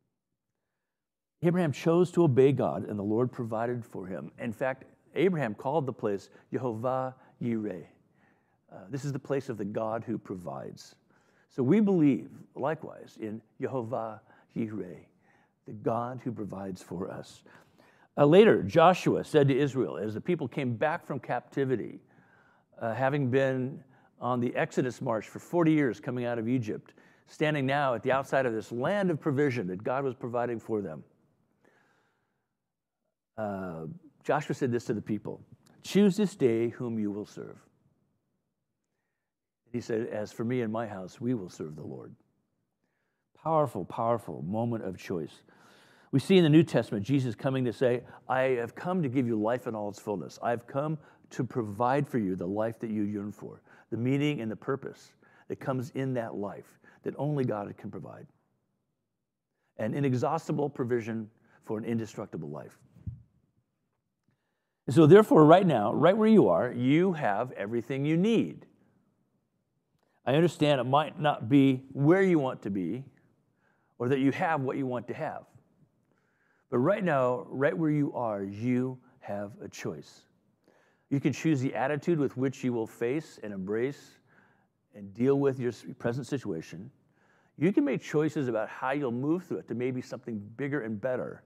Abraham 1.44 1.72
chose 1.72 2.12
to 2.12 2.24
obey 2.24 2.52
God, 2.52 2.86
and 2.88 2.98
the 2.98 3.04
Lord 3.04 3.32
provided 3.32 3.86
for 3.86 4.08
him. 4.08 4.32
In 4.40 4.52
fact, 4.52 4.86
Abraham 5.16 5.54
called 5.54 5.86
the 5.86 5.94
place 5.94 6.30
Jehovah 6.52 7.16
Yireh, 7.42 7.86
uh, 8.72 8.80
this 8.90 9.06
is 9.06 9.14
the 9.14 9.20
place 9.20 9.50
of 9.50 9.58
the 9.58 9.66
God 9.66 10.04
who 10.06 10.18
provides. 10.18 10.96
So 11.50 11.64
we 11.64 11.80
believe, 11.80 12.30
likewise, 12.56 13.18
in 13.20 13.42
Jehovah 13.62 14.22
The 14.66 15.74
God 15.84 16.22
who 16.24 16.32
provides 16.32 16.82
for 16.82 17.12
us. 17.12 17.44
Uh, 18.18 18.26
later, 18.26 18.64
Joshua 18.64 19.24
said 19.24 19.48
to 19.50 19.58
Israel, 19.58 19.98
as 19.98 20.14
the 20.14 20.22
people 20.22 20.48
came 20.48 20.76
back 20.76 21.06
from 21.06 21.20
captivity, 21.20 22.00
uh, 22.82 22.94
having 22.94 23.30
been 23.30 23.84
on 24.20 24.40
the 24.40 24.56
Exodus 24.56 25.02
march 25.02 25.28
for 25.28 25.40
40 25.40 25.72
years 25.72 26.00
coming 26.00 26.26
out 26.26 26.40
of 26.40 26.48
Egypt, 26.48 26.94
standing 27.28 27.66
now 27.66 27.94
at 27.94 28.02
the 28.02 28.12
outside 28.12 28.46
of 28.46 28.54
this 28.54 28.72
land 28.72 29.12
of 29.12 29.20
provision 29.20 29.68
that 29.68 29.84
God 29.84 30.04
was 30.04 30.16
providing 30.16 30.60
for 30.60 30.82
them. 30.82 31.04
Uh, 33.38 33.86
Joshua 34.24 34.56
said 34.56 34.72
this 34.72 34.86
to 34.86 34.94
the 34.94 35.02
people 35.02 35.42
Choose 35.84 36.18
this 36.18 36.36
day 36.36 36.70
whom 36.70 36.98
you 36.98 37.12
will 37.12 37.26
serve. 37.26 37.58
He 39.72 39.80
said, 39.80 40.08
As 40.08 40.32
for 40.32 40.44
me 40.44 40.62
and 40.62 40.74
my 40.74 40.88
house, 40.88 41.22
we 41.22 41.34
will 41.34 41.50
serve 41.50 41.76
the 41.76 41.84
Lord. 41.84 42.16
Powerful, 43.44 43.86
powerful 43.86 44.42
moment 44.42 44.84
of 44.84 44.98
choice. 44.98 45.42
We 46.12 46.20
see 46.20 46.38
in 46.38 46.44
the 46.44 46.50
New 46.50 46.64
Testament 46.64 47.06
Jesus 47.06 47.36
coming 47.36 47.66
to 47.66 47.74
say, 47.74 48.02
I 48.28 48.42
have 48.42 48.76
come 48.76 49.04
to 49.04 49.10
give 49.10 49.28
you 49.28 49.40
life 49.40 49.68
in 49.68 49.76
all 49.76 49.90
its 49.90 50.00
fullness. 50.00 50.40
I've 50.42 50.66
come 50.68 50.98
to 51.32 51.44
provide 51.44 52.08
for 52.08 52.18
you 52.18 52.36
the 52.36 52.48
life 52.48 52.80
that 52.80 52.90
you 52.90 53.04
yearn 53.04 53.32
for, 53.32 53.62
the 53.92 53.98
meaning 53.98 54.42
and 54.42 54.50
the 54.50 54.56
purpose 54.56 55.12
that 55.48 55.60
comes 55.60 55.92
in 55.92 56.14
that 56.14 56.36
life 56.36 56.80
that 57.04 57.14
only 57.18 57.44
God 57.44 57.74
can 57.78 57.92
provide. 57.92 58.26
An 59.78 59.94
inexhaustible 59.94 60.70
provision 60.70 61.30
for 61.64 61.78
an 61.78 61.86
indestructible 61.86 62.50
life. 62.50 62.78
And 64.88 64.96
so, 64.96 65.06
therefore, 65.06 65.46
right 65.46 65.68
now, 65.68 65.94
right 65.94 66.16
where 66.16 66.30
you 66.30 66.48
are, 66.48 66.72
you 66.72 67.14
have 67.14 67.52
everything 67.52 68.06
you 68.06 68.16
need. 68.16 68.66
I 70.26 70.34
understand 70.34 70.80
it 70.80 70.86
might 70.86 71.20
not 71.20 71.50
be 71.50 71.84
where 71.92 72.22
you 72.22 72.40
want 72.40 72.62
to 72.64 72.70
be 72.70 73.04
or 74.00 74.10
that 74.10 74.20
you 74.20 74.32
have 74.32 74.62
what 74.62 74.78
you 74.78 74.86
want 74.86 75.08
to 75.08 75.14
have. 75.14 75.44
But 76.70 76.80
right 76.80 77.04
now, 77.04 77.46
right 77.50 77.78
where 77.78 77.90
you 77.90 78.14
are, 78.14 78.44
you 78.44 78.98
have 79.20 79.52
a 79.62 79.70
choice. 79.70 80.22
You 81.10 81.20
can 81.20 81.34
choose 81.34 81.62
the 81.62 81.74
attitude 81.74 82.20
with 82.20 82.36
which 82.36 82.64
you 82.64 82.74
will 82.74 82.88
face 82.88 83.40
and 83.42 83.54
embrace 83.54 84.20
and 84.94 85.14
deal 85.14 85.40
with 85.40 85.60
your 85.60 85.72
present 86.00 86.28
situation. 86.28 86.92
You 87.58 87.72
can 87.72 87.86
make 87.86 88.02
choices 88.02 88.48
about 88.48 88.70
how 88.70 88.92
you'll 88.92 89.12
move 89.12 89.46
through 89.46 89.58
it 89.58 89.68
to 89.70 89.76
maybe 89.76 90.02
something 90.02 90.40
bigger 90.58 90.82
and 90.82 91.00
better 91.00 91.44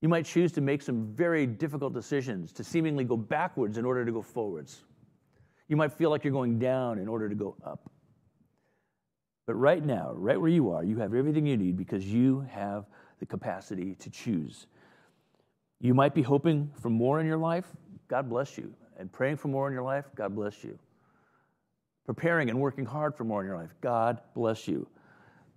You 0.00 0.08
might 0.08 0.24
choose 0.24 0.52
to 0.52 0.60
make 0.60 0.80
some 0.80 1.12
very 1.14 1.46
difficult 1.46 1.92
decisions, 1.92 2.52
to 2.52 2.64
seemingly 2.64 3.04
go 3.04 3.16
backwards 3.16 3.76
in 3.76 3.84
order 3.84 4.04
to 4.04 4.12
go 4.12 4.22
forwards. 4.22 4.82
You 5.68 5.76
might 5.76 5.92
feel 5.92 6.10
like 6.10 6.24
you're 6.24 6.32
going 6.32 6.58
down 6.58 6.98
in 6.98 7.06
order 7.06 7.28
to 7.28 7.34
go 7.34 7.56
up. 7.64 7.90
But 9.50 9.56
right 9.56 9.84
now, 9.84 10.12
right 10.14 10.40
where 10.40 10.48
you 10.48 10.70
are, 10.70 10.84
you 10.84 10.98
have 10.98 11.12
everything 11.12 11.44
you 11.44 11.56
need 11.56 11.76
because 11.76 12.06
you 12.06 12.46
have 12.52 12.84
the 13.18 13.26
capacity 13.26 13.96
to 13.96 14.08
choose. 14.08 14.68
You 15.80 15.92
might 15.92 16.14
be 16.14 16.22
hoping 16.22 16.70
for 16.80 16.88
more 16.88 17.18
in 17.18 17.26
your 17.26 17.36
life. 17.36 17.64
God 18.06 18.28
bless 18.30 18.56
you. 18.56 18.72
And 18.96 19.10
praying 19.10 19.38
for 19.38 19.48
more 19.48 19.66
in 19.66 19.74
your 19.74 19.82
life. 19.82 20.04
God 20.14 20.36
bless 20.36 20.62
you. 20.62 20.78
Preparing 22.06 22.48
and 22.48 22.60
working 22.60 22.84
hard 22.84 23.16
for 23.16 23.24
more 23.24 23.40
in 23.40 23.48
your 23.48 23.56
life. 23.56 23.74
God 23.80 24.20
bless 24.36 24.68
you. 24.68 24.86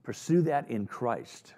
Pursue 0.02 0.42
that 0.42 0.72
in 0.72 0.88
Christ. 0.88 1.54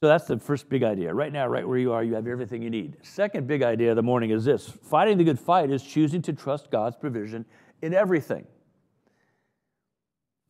So 0.00 0.06
that's 0.06 0.28
the 0.28 0.38
first 0.38 0.68
big 0.68 0.84
idea. 0.84 1.12
Right 1.12 1.32
now, 1.32 1.48
right 1.48 1.66
where 1.66 1.78
you 1.78 1.92
are, 1.92 2.04
you 2.04 2.14
have 2.14 2.28
everything 2.28 2.62
you 2.62 2.70
need. 2.70 2.98
Second 3.02 3.48
big 3.48 3.64
idea 3.64 3.90
of 3.90 3.96
the 3.96 4.04
morning 4.04 4.30
is 4.30 4.44
this 4.44 4.68
fighting 4.68 5.18
the 5.18 5.24
good 5.24 5.40
fight 5.40 5.72
is 5.72 5.82
choosing 5.82 6.22
to 6.22 6.32
trust 6.32 6.70
God's 6.70 6.94
provision 6.94 7.44
in 7.82 7.92
everything. 7.92 8.46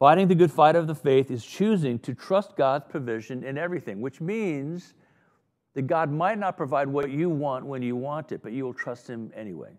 Fighting 0.04 0.28
the 0.28 0.34
good 0.34 0.52
fight 0.52 0.76
of 0.76 0.86
the 0.86 0.94
faith 0.94 1.30
is 1.30 1.42
choosing 1.42 1.98
to 2.00 2.12
trust 2.12 2.56
God's 2.56 2.84
provision 2.90 3.42
in 3.42 3.56
everything, 3.56 4.02
which 4.02 4.20
means 4.20 4.92
that 5.72 5.86
God 5.86 6.12
might 6.12 6.36
not 6.36 6.58
provide 6.58 6.88
what 6.88 7.10
you 7.10 7.30
want 7.30 7.64
when 7.64 7.80
you 7.80 7.96
want 7.96 8.30
it, 8.30 8.42
but 8.42 8.52
you 8.52 8.64
will 8.64 8.74
trust 8.74 9.08
Him 9.08 9.32
anyway. 9.34 9.70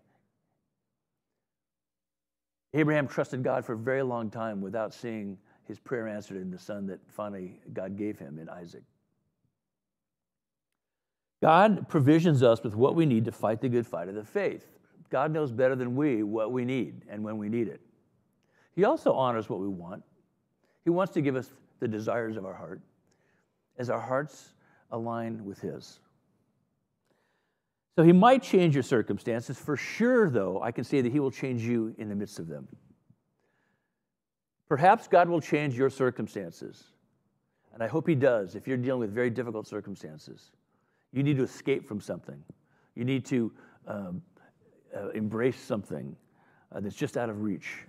Abraham 2.74 3.06
trusted 3.06 3.44
God 3.44 3.64
for 3.64 3.74
a 3.74 3.78
very 3.78 4.02
long 4.02 4.28
time 4.28 4.60
without 4.60 4.92
seeing 4.92 5.38
his 5.62 5.78
prayer 5.78 6.08
answered 6.08 6.38
in 6.38 6.50
the 6.50 6.58
son 6.58 6.88
that 6.88 6.98
finally 7.06 7.60
God 7.72 7.96
gave 7.96 8.18
him 8.18 8.40
in 8.40 8.48
Isaac. 8.48 8.82
God 11.40 11.88
provisions 11.88 12.42
us 12.42 12.64
with 12.64 12.74
what 12.74 12.96
we 12.96 13.06
need 13.06 13.26
to 13.26 13.30
fight 13.32 13.60
the 13.60 13.68
good 13.68 13.86
fight 13.86 14.08
of 14.08 14.16
the 14.16 14.24
faith. 14.24 14.66
God 15.08 15.30
knows 15.30 15.52
better 15.52 15.76
than 15.76 15.94
we 15.94 16.24
what 16.24 16.50
we 16.50 16.64
need 16.64 17.02
and 17.08 17.22
when 17.22 17.38
we 17.38 17.48
need 17.48 17.68
it. 17.68 17.80
He 18.74 18.82
also 18.82 19.12
honors 19.12 19.48
what 19.48 19.60
we 19.60 19.68
want. 19.68 20.02
He 20.86 20.90
wants 20.90 21.12
to 21.14 21.20
give 21.20 21.34
us 21.34 21.50
the 21.80 21.88
desires 21.88 22.36
of 22.36 22.46
our 22.46 22.54
heart 22.54 22.80
as 23.76 23.90
our 23.90 24.00
hearts 24.00 24.50
align 24.92 25.44
with 25.44 25.60
His. 25.60 25.98
So 27.96 28.04
He 28.04 28.12
might 28.12 28.40
change 28.40 28.72
your 28.72 28.84
circumstances. 28.84 29.58
For 29.58 29.76
sure, 29.76 30.30
though, 30.30 30.62
I 30.62 30.70
can 30.70 30.84
say 30.84 31.00
that 31.00 31.10
He 31.10 31.18
will 31.18 31.32
change 31.32 31.62
you 31.62 31.92
in 31.98 32.08
the 32.08 32.14
midst 32.14 32.38
of 32.38 32.46
them. 32.46 32.68
Perhaps 34.68 35.08
God 35.08 35.28
will 35.28 35.40
change 35.40 35.76
your 35.76 35.90
circumstances. 35.90 36.84
And 37.74 37.82
I 37.82 37.88
hope 37.88 38.06
He 38.06 38.14
does 38.14 38.54
if 38.54 38.68
you're 38.68 38.76
dealing 38.76 39.00
with 39.00 39.12
very 39.12 39.28
difficult 39.28 39.66
circumstances. 39.66 40.52
You 41.12 41.24
need 41.24 41.36
to 41.38 41.42
escape 41.42 41.88
from 41.88 42.00
something. 42.00 42.40
You 42.94 43.04
need 43.04 43.24
to 43.26 43.52
um, 43.88 44.22
uh, 44.96 45.08
embrace 45.08 45.60
something 45.60 46.14
uh, 46.70 46.78
that's 46.78 46.94
just 46.94 47.16
out 47.16 47.28
of 47.28 47.42
reach. 47.42 47.86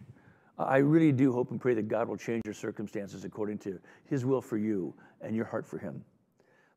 I 0.57 0.77
really 0.77 1.11
do 1.11 1.31
hope 1.31 1.51
and 1.51 1.61
pray 1.61 1.75
that 1.75 1.87
God 1.87 2.07
will 2.07 2.17
change 2.17 2.41
your 2.45 2.53
circumstances 2.53 3.25
according 3.25 3.59
to 3.59 3.79
His 4.05 4.25
will 4.25 4.41
for 4.41 4.57
you 4.57 4.93
and 5.21 5.35
your 5.35 5.45
heart 5.45 5.65
for 5.65 5.77
Him. 5.77 6.03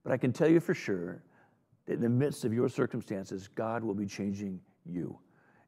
But 0.04 0.12
I 0.12 0.16
can 0.16 0.32
tell 0.32 0.48
you 0.48 0.60
for 0.60 0.74
sure 0.74 1.22
that 1.86 1.94
in 1.94 2.00
the 2.00 2.08
midst 2.08 2.44
of 2.44 2.52
your 2.52 2.68
circumstances, 2.68 3.48
God 3.48 3.82
will 3.82 3.94
be 3.94 4.06
changing 4.06 4.60
you. 4.84 5.18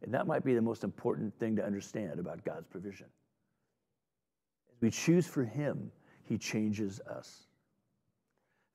And 0.02 0.12
that 0.12 0.26
might 0.26 0.44
be 0.44 0.54
the 0.54 0.62
most 0.62 0.84
important 0.84 1.34
thing 1.38 1.56
to 1.56 1.64
understand 1.64 2.18
about 2.18 2.44
God's 2.44 2.66
provision. 2.66 3.06
As 4.70 4.80
we 4.80 4.90
choose 4.90 5.26
for 5.26 5.44
Him, 5.44 5.90
He 6.24 6.36
changes 6.36 7.00
us. 7.00 7.46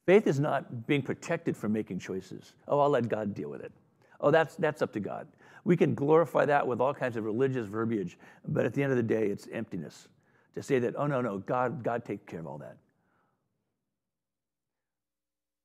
Faith 0.06 0.26
is 0.26 0.40
not 0.40 0.88
being 0.88 1.02
protected 1.02 1.56
from 1.56 1.74
making 1.74 2.00
choices. 2.00 2.54
Oh, 2.68 2.80
I'll 2.80 2.90
let 2.90 3.10
God 3.10 3.36
deal 3.36 3.50
with 3.50 3.62
it. 3.62 3.74
Oh, 4.22 4.32
that's, 4.32 4.56
that's 4.56 4.82
up 4.82 4.94
to 4.94 5.00
God. 5.00 5.28
We 5.68 5.76
can 5.76 5.96
glorify 5.96 6.46
that 6.46 6.66
with 6.66 6.80
all 6.80 6.94
kinds 6.94 7.18
of 7.18 7.26
religious 7.26 7.68
verbiage, 7.68 8.18
but 8.48 8.66
at 8.66 8.74
the 8.74 8.82
end 8.82 8.94
of 8.94 8.96
the 8.96 9.04
day, 9.04 9.28
it's 9.28 9.50
emptiness 9.52 10.08
to 10.56 10.64
say 10.64 10.80
that, 10.80 10.94
oh, 10.98 11.08
no, 11.08 11.20
no, 11.20 11.40
God, 11.40 11.84
God 11.84 12.06
takes 12.06 12.24
care 12.24 12.40
of 12.40 12.48
all 12.48 12.58
that. 12.60 12.78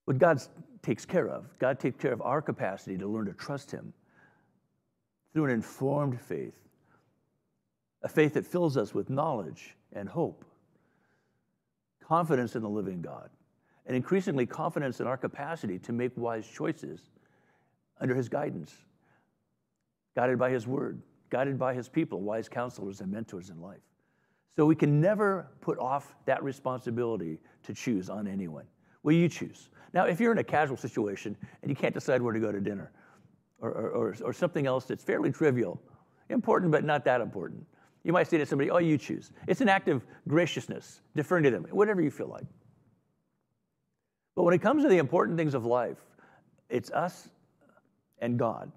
What 0.07 0.19
God 0.19 0.43
takes 0.83 1.05
care 1.05 1.29
of, 1.29 1.57
God 1.61 1.79
takes 1.79 2.03
care 2.03 2.13
of 2.13 2.21
our 2.21 2.43
capacity 2.43 2.99
to 2.99 3.07
learn 3.07 3.27
to 3.27 3.33
trust 3.33 3.71
Him 3.71 3.93
through 5.33 5.45
an 5.45 5.51
informed 5.53 6.21
faith, 6.21 6.59
a 8.03 8.09
faith 8.09 8.35
that 8.35 8.45
fills 8.45 8.77
us 8.77 8.93
with 8.93 9.09
knowledge 9.09 9.77
and 9.93 10.09
hope, 10.09 10.45
confidence 12.05 12.57
in 12.57 12.63
the 12.63 12.69
living 12.69 13.03
God 13.03 13.31
and 13.87 13.95
increasingly 13.95 14.47
confidence 14.47 14.99
in 14.99 15.07
our 15.07 15.17
capacity 15.17 15.79
to 15.79 15.93
make 15.93 16.11
wise 16.17 16.49
choices 16.49 17.03
under 18.01 18.17
His 18.17 18.29
guidance, 18.29 18.75
guided 20.15 20.39
by 20.39 20.51
His 20.51 20.67
word, 20.67 21.01
guided 21.31 21.59
by 21.59 21.75
His 21.75 21.89
people, 21.89 22.21
wise 22.21 22.49
counselors 22.49 23.01
and 23.01 23.11
mentors 23.11 23.51
in 23.51 23.61
life. 23.61 23.81
So 24.55 24.67
we 24.67 24.75
can 24.75 25.01
never 25.01 25.49
put 25.61 25.79
off 25.79 26.15
that 26.27 26.43
responsibility 26.43 27.39
to 27.63 27.73
choose 27.73 28.11
on 28.11 28.27
anyone. 28.27 28.67
Will 29.03 29.15
you 29.15 29.29
choose? 29.29 29.71
Now, 29.95 30.05
if 30.05 30.21
you're 30.21 30.33
in 30.33 30.39
a 30.39 30.45
casual 30.45 30.77
situation 30.77 31.37
and 31.63 31.71
you 31.71 31.77
can't 31.77 31.95
decide 31.95 32.21
where 32.21 32.33
to 32.33 32.41
go 32.41 32.53
to 32.53 32.61
dinner 32.61 32.93
or, 33.61 33.71
or, 33.71 34.17
or, 34.23 34.33
something 34.33 34.67
else 34.67 34.85
that's 34.85 35.05
fairly 35.05 35.31
trivial, 35.31 35.81
important 36.29 36.71
but 36.73 36.85
not 36.85 37.05
that 37.05 37.21
important, 37.21 37.65
you 38.05 38.13
might 38.13 38.29
say 38.29 38.39
to 38.39 38.47
somebody, 38.47 38.71
Oh, 38.71 38.79
you 38.79 38.99
choose. 38.99 39.31
It's 39.47 39.61
an 39.61 39.69
act 39.69 39.89
of 39.89 40.05
graciousness, 40.29 41.01
deferring 41.15 41.45
to 41.45 41.51
them, 41.51 41.67
whatever 41.71 42.03
you 42.03 42.11
feel 42.11 42.29
like. 42.29 42.47
But 44.35 44.45
when 44.45 44.55
it 44.55 44.63
comes 44.63 44.83
to 44.83 44.89
the 44.89 44.99
important 44.99 45.39
things 45.39 45.55
of 45.55 45.65
life, 45.65 45.99
it's 46.69 46.91
us 46.91 47.29
and 48.19 48.39
God 48.39 48.73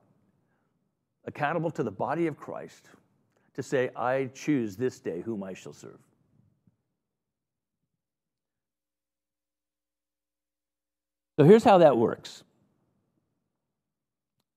accountable 1.25 1.71
to 1.71 1.83
the 1.83 1.91
body 1.91 2.27
of 2.27 2.37
Christ 2.37 2.89
to 3.55 3.63
say, 3.63 3.89
I 3.95 4.29
choose 4.33 4.75
this 4.75 4.99
day 4.99 5.21
whom 5.21 5.43
I 5.43 5.53
shall 5.53 5.73
serve. 5.73 5.99
So 11.37 11.45
here's 11.45 11.63
how 11.63 11.79
that 11.79 11.97
works. 11.97 12.43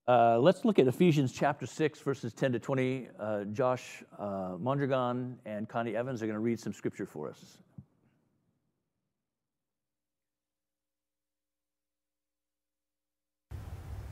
Uh, 0.07 0.38
let's 0.38 0.64
look 0.64 0.78
at 0.78 0.87
Ephesians 0.87 1.33
chapter 1.33 1.66
6, 1.66 2.00
verses 2.00 2.33
10 2.33 2.52
to 2.52 2.59
20. 2.59 3.09
Uh, 3.18 3.44
Josh 3.44 4.02
uh, 4.18 4.54
Mondragon 4.59 5.37
and 5.44 5.68
Connie 5.68 5.96
Evans 5.96 6.22
are 6.22 6.26
going 6.26 6.35
to 6.35 6.40
read 6.40 6.59
some 6.59 6.72
scripture 6.72 7.04
for 7.04 7.28
us. 7.28 7.59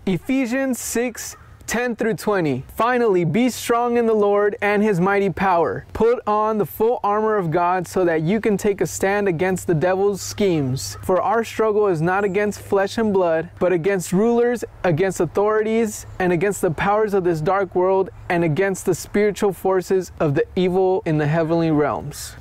Ephesians 0.04 0.78
6 0.78 1.36
10 1.66 1.96
through 1.96 2.14
20. 2.14 2.64
Finally, 2.74 3.24
be 3.24 3.50
strong 3.50 3.96
in 3.96 4.06
the 4.06 4.14
Lord 4.14 4.56
and 4.62 4.82
his 4.82 5.00
mighty 5.00 5.30
power. 5.30 5.84
Put 5.92 6.20
on 6.26 6.58
the 6.58 6.66
full 6.66 7.00
armor 7.02 7.36
of 7.36 7.50
God 7.50 7.88
so 7.88 8.04
that 8.04 8.22
you 8.22 8.40
can 8.40 8.56
take 8.56 8.80
a 8.80 8.86
stand 8.86 9.26
against 9.26 9.66
the 9.66 9.74
devil's 9.74 10.22
schemes. 10.22 10.96
For 11.02 11.20
our 11.20 11.44
struggle 11.44 11.88
is 11.88 12.00
not 12.00 12.24
against 12.24 12.60
flesh 12.60 12.98
and 12.98 13.12
blood, 13.12 13.50
but 13.58 13.72
against 13.72 14.12
rulers, 14.12 14.64
against 14.84 15.20
authorities, 15.20 16.06
and 16.18 16.32
against 16.32 16.60
the 16.60 16.70
powers 16.70 17.14
of 17.14 17.24
this 17.24 17.40
dark 17.40 17.74
world, 17.74 18.10
and 18.28 18.44
against 18.44 18.86
the 18.86 18.94
spiritual 18.94 19.52
forces 19.52 20.12
of 20.20 20.34
the 20.34 20.46
evil 20.54 21.02
in 21.04 21.18
the 21.18 21.26
heavenly 21.26 21.70
realms. 21.70 22.36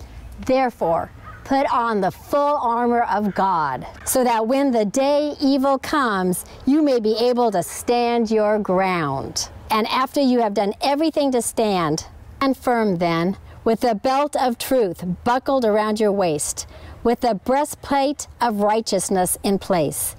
Therefore, 0.45 1.11
Put 1.45 1.71
on 1.71 2.01
the 2.01 2.09
full 2.09 2.57
armor 2.57 3.03
of 3.03 3.35
God, 3.35 3.85
so 4.03 4.23
that 4.23 4.47
when 4.47 4.71
the 4.71 4.83
day 4.83 5.35
evil 5.39 5.77
comes, 5.77 6.43
you 6.65 6.81
may 6.81 6.99
be 6.99 7.15
able 7.19 7.51
to 7.51 7.61
stand 7.61 8.31
your 8.31 8.57
ground. 8.57 9.49
And 9.69 9.85
after 9.87 10.19
you 10.19 10.41
have 10.41 10.55
done 10.55 10.73
everything 10.81 11.31
to 11.33 11.43
stand, 11.43 12.07
and 12.41 12.57
firm 12.57 12.97
then, 12.97 13.37
with 13.63 13.81
the 13.81 13.93
belt 13.93 14.35
of 14.35 14.57
truth 14.57 15.03
buckled 15.23 15.65
around 15.65 15.99
your 15.99 16.11
waist, 16.11 16.65
with 17.03 17.21
the 17.21 17.35
breastplate 17.35 18.25
of 18.41 18.61
righteousness 18.61 19.37
in 19.43 19.59
place, 19.59 20.15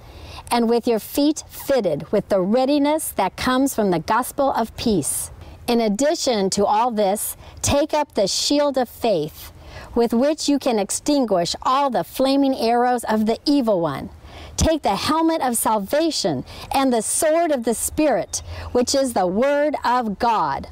and 0.49 0.69
with 0.69 0.87
your 0.87 0.99
feet 0.99 1.43
fitted 1.49 2.09
with 2.09 2.29
the 2.29 2.39
readiness 2.39 3.11
that 3.11 3.35
comes 3.35 3.75
from 3.75 3.91
the 3.91 3.99
gospel 3.99 4.53
of 4.53 4.75
peace. 4.77 5.31
In 5.67 5.81
addition 5.81 6.49
to 6.51 6.65
all 6.65 6.89
this, 6.89 7.35
take 7.61 7.93
up 7.93 8.13
the 8.15 8.27
shield 8.27 8.77
of 8.77 8.87
faith 8.87 9.51
with 9.97 10.13
which 10.13 10.47
you 10.47 10.59
can 10.59 10.77
extinguish 10.77 11.55
all 11.63 11.89
the 11.89 12.03
flaming 12.03 12.55
arrows 12.55 13.03
of 13.05 13.25
the 13.25 13.39
evil 13.45 13.81
one. 13.81 14.07
Take 14.55 14.83
the 14.83 14.95
helmet 14.95 15.41
of 15.41 15.57
salvation 15.57 16.45
and 16.71 16.93
the 16.93 17.01
sword 17.01 17.51
of 17.51 17.63
the 17.63 17.73
Spirit, 17.73 18.43
which 18.73 18.93
is 18.93 19.13
the 19.13 19.25
Word 19.25 19.75
of 19.83 20.19
God. 20.19 20.67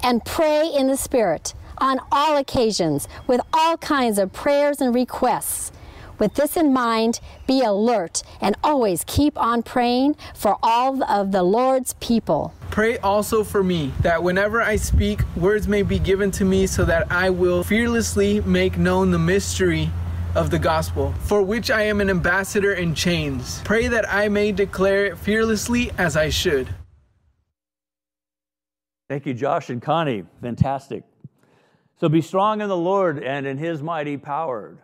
And 0.00 0.24
pray 0.24 0.70
in 0.72 0.86
the 0.86 0.96
Spirit 0.96 1.54
on 1.78 1.98
all 2.12 2.36
occasions 2.36 3.08
with 3.26 3.40
all 3.52 3.76
kinds 3.78 4.20
of 4.20 4.32
prayers 4.32 4.80
and 4.80 4.94
requests. 4.94 5.72
With 6.18 6.34
this 6.34 6.56
in 6.56 6.72
mind, 6.72 7.20
be 7.46 7.62
alert 7.62 8.22
and 8.40 8.56
always 8.64 9.04
keep 9.06 9.38
on 9.38 9.62
praying 9.62 10.16
for 10.34 10.56
all 10.62 11.02
of 11.04 11.30
the 11.30 11.42
Lord's 11.42 11.94
people. 11.94 12.52
Pray 12.70 12.98
also 12.98 13.44
for 13.44 13.62
me, 13.62 13.92
that 14.00 14.22
whenever 14.22 14.60
I 14.60 14.76
speak, 14.76 15.20
words 15.36 15.68
may 15.68 15.82
be 15.82 15.98
given 15.98 16.30
to 16.32 16.44
me 16.44 16.66
so 16.66 16.84
that 16.84 17.10
I 17.10 17.30
will 17.30 17.62
fearlessly 17.62 18.40
make 18.40 18.76
known 18.76 19.10
the 19.10 19.18
mystery 19.18 19.90
of 20.34 20.50
the 20.50 20.58
gospel, 20.58 21.12
for 21.20 21.42
which 21.42 21.70
I 21.70 21.82
am 21.82 22.00
an 22.00 22.10
ambassador 22.10 22.74
in 22.74 22.94
chains. 22.94 23.60
Pray 23.64 23.88
that 23.88 24.12
I 24.12 24.28
may 24.28 24.52
declare 24.52 25.06
it 25.06 25.18
fearlessly 25.18 25.90
as 25.98 26.16
I 26.16 26.28
should. 26.28 26.68
Thank 29.08 29.24
you, 29.24 29.34
Josh 29.34 29.70
and 29.70 29.80
Connie. 29.80 30.24
Fantastic. 30.42 31.02
So 31.98 32.08
be 32.08 32.20
strong 32.20 32.60
in 32.60 32.68
the 32.68 32.76
Lord 32.76 33.22
and 33.22 33.46
in 33.46 33.56
his 33.56 33.82
mighty 33.82 34.18
power. 34.18 34.76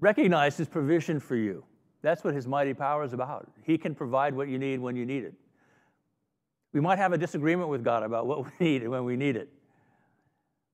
Recognize 0.00 0.56
his 0.56 0.68
provision 0.68 1.20
for 1.20 1.36
you. 1.36 1.64
That's 2.02 2.22
what 2.22 2.34
his 2.34 2.46
mighty 2.46 2.74
power 2.74 3.04
is 3.04 3.12
about. 3.12 3.50
He 3.62 3.78
can 3.78 3.94
provide 3.94 4.34
what 4.34 4.48
you 4.48 4.58
need 4.58 4.78
when 4.80 4.96
you 4.96 5.06
need 5.06 5.24
it. 5.24 5.34
We 6.72 6.80
might 6.80 6.98
have 6.98 7.12
a 7.12 7.18
disagreement 7.18 7.70
with 7.70 7.82
God 7.82 8.02
about 8.02 8.26
what 8.26 8.44
we 8.60 8.66
need 8.66 8.82
and 8.82 8.90
when 8.90 9.04
we 9.04 9.16
need 9.16 9.36
it. 9.36 9.48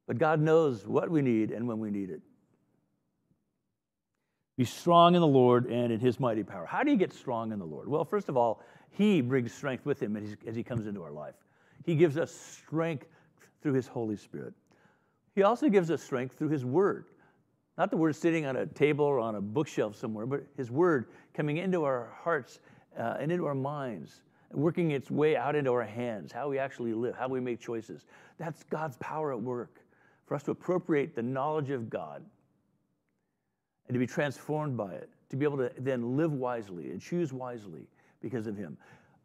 But 0.07 0.19
God 0.19 0.41
knows 0.41 0.87
what 0.87 1.11
we 1.11 1.23
need 1.23 1.51
and 1.53 1.67
when 1.69 1.79
we 1.79 1.91
need 1.91 2.11
it. 2.11 2.21
Be 4.59 4.65
strong 4.65 5.15
in 5.15 5.21
the 5.21 5.27
Lord 5.27 5.67
and 5.67 5.93
in 5.93 6.01
his 6.01 6.21
mighty 6.21 6.43
power. 6.43 6.67
How 6.67 6.83
do 6.83 6.91
you 6.91 6.97
get 6.97 7.13
strong 7.13 7.53
in 7.53 7.59
the 7.59 7.65
Lord? 7.65 7.89
Well, 7.89 8.05
first 8.05 8.29
of 8.29 8.37
all, 8.37 8.63
he 8.91 9.21
brings 9.21 9.55
strength 9.55 9.87
with 9.87 10.03
him 10.03 10.17
as 10.47 10.55
he 10.55 10.63
comes 10.63 10.87
into 10.87 11.03
our 11.03 11.13
life. 11.13 11.35
He 11.85 11.95
gives 11.95 12.19
us 12.19 12.31
strength 12.31 13.07
through 13.63 13.73
his 13.73 13.87
Holy 13.87 14.17
Spirit. 14.17 14.53
He 15.35 15.43
also 15.43 15.69
gives 15.69 15.91
us 15.91 16.03
strength 16.03 16.37
through 16.37 16.51
his 16.51 16.65
word. 16.65 17.07
Not 17.83 17.91
the 17.91 17.97
word 17.97 18.15
sitting 18.15 18.47
on 18.47 18.55
a 18.55 18.65
table 18.65 19.05
or 19.05 19.19
on 19.19 19.35
a 19.35 19.41
bookshelf 19.41 19.97
somewhere, 19.97 20.25
but 20.25 20.45
his 20.57 20.71
word 20.71 21.07
coming 21.35 21.57
into 21.57 21.83
our 21.83 22.13
hearts 22.23 22.61
uh, 22.97 23.17
and 23.19 23.33
into 23.33 23.45
our 23.45 23.57
minds, 23.57 24.23
working 24.53 24.93
its 24.93 25.11
way 25.11 25.37
out 25.37 25.57
into 25.57 25.73
our 25.73 25.83
hands, 25.83 26.31
how 26.31 26.49
we 26.49 26.61
actually 26.61 26.93
live, 26.93 27.17
how 27.17 27.27
we 27.27 27.41
make 27.41 27.59
choices. 27.59 28.05
That's 28.39 28.63
God's 28.63 28.97
power 28.99 29.33
at 29.33 29.43
work 29.43 29.81
for 30.27 30.37
us 30.37 30.45
to 30.45 30.53
appropriate 30.53 31.17
the 31.17 31.25
knowledge 31.25 31.71
of 31.71 31.91
God 31.91 32.25
and 33.89 33.95
to 33.97 33.99
be 33.99 34.07
transformed 34.07 34.77
by 34.77 34.93
it, 34.93 35.11
to 35.31 35.37
be 35.37 35.45
able 35.45 35.59
to 35.59 35.73
then 35.77 36.17
live 36.17 36.33
wisely 36.33 36.93
and 36.93 37.01
choose 37.01 37.33
wisely 37.33 37.89
because 38.21 38.47
of 38.47 38.57
Him. 38.57 38.79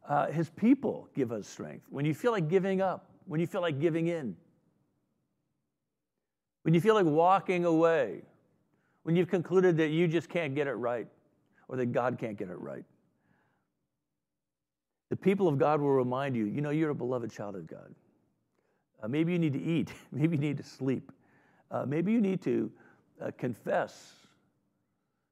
Uh, 0.08 0.32
his 0.32 0.50
people 0.50 1.08
give 1.14 1.30
us 1.30 1.46
strength. 1.46 1.86
When 1.90 2.04
you 2.04 2.12
feel 2.12 2.32
like 2.32 2.48
giving 2.48 2.80
up, 2.80 3.08
when 3.26 3.38
you 3.38 3.46
feel 3.46 3.60
like 3.60 3.78
giving 3.78 4.08
in, 4.08 4.36
when 6.64 6.74
you 6.74 6.80
feel 6.80 6.96
like 6.96 7.06
walking 7.06 7.64
away, 7.64 8.22
when 9.02 9.16
you've 9.16 9.28
concluded 9.28 9.76
that 9.78 9.88
you 9.88 10.08
just 10.08 10.28
can't 10.28 10.54
get 10.54 10.66
it 10.66 10.74
right 10.74 11.06
or 11.68 11.76
that 11.76 11.92
God 11.92 12.18
can't 12.18 12.36
get 12.36 12.48
it 12.48 12.58
right. 12.58 12.84
The 15.10 15.16
people 15.16 15.48
of 15.48 15.58
God 15.58 15.80
will 15.80 15.92
remind 15.92 16.36
you, 16.36 16.44
you 16.44 16.60
know, 16.60 16.70
you're 16.70 16.90
a 16.90 16.94
beloved 16.94 17.30
child 17.30 17.56
of 17.56 17.66
God. 17.66 17.94
Uh, 19.02 19.08
maybe 19.08 19.32
you 19.32 19.38
need 19.38 19.52
to 19.52 19.62
eat. 19.62 19.92
Maybe 20.12 20.36
you 20.36 20.40
need 20.40 20.56
to 20.56 20.64
sleep. 20.64 21.12
Uh, 21.70 21.84
maybe 21.86 22.10
you 22.10 22.20
need 22.20 22.42
to 22.42 22.70
uh, 23.22 23.30
confess 23.38 24.14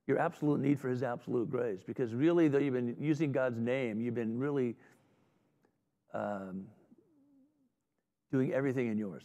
your 0.07 0.19
absolute 0.19 0.61
need 0.61 0.79
for 0.79 0.89
His 0.89 1.03
absolute 1.03 1.51
grace. 1.51 1.81
Because 1.85 2.15
really, 2.15 2.47
though 2.47 2.59
you've 2.59 2.75
been 2.75 2.95
using 3.01 3.33
God's 3.33 3.59
name, 3.59 4.01
you've 4.01 4.15
been 4.15 4.39
really 4.39 4.77
um, 6.15 6.67
doing 8.31 8.53
everything 8.53 8.89
in 8.89 8.99
yours. 8.99 9.25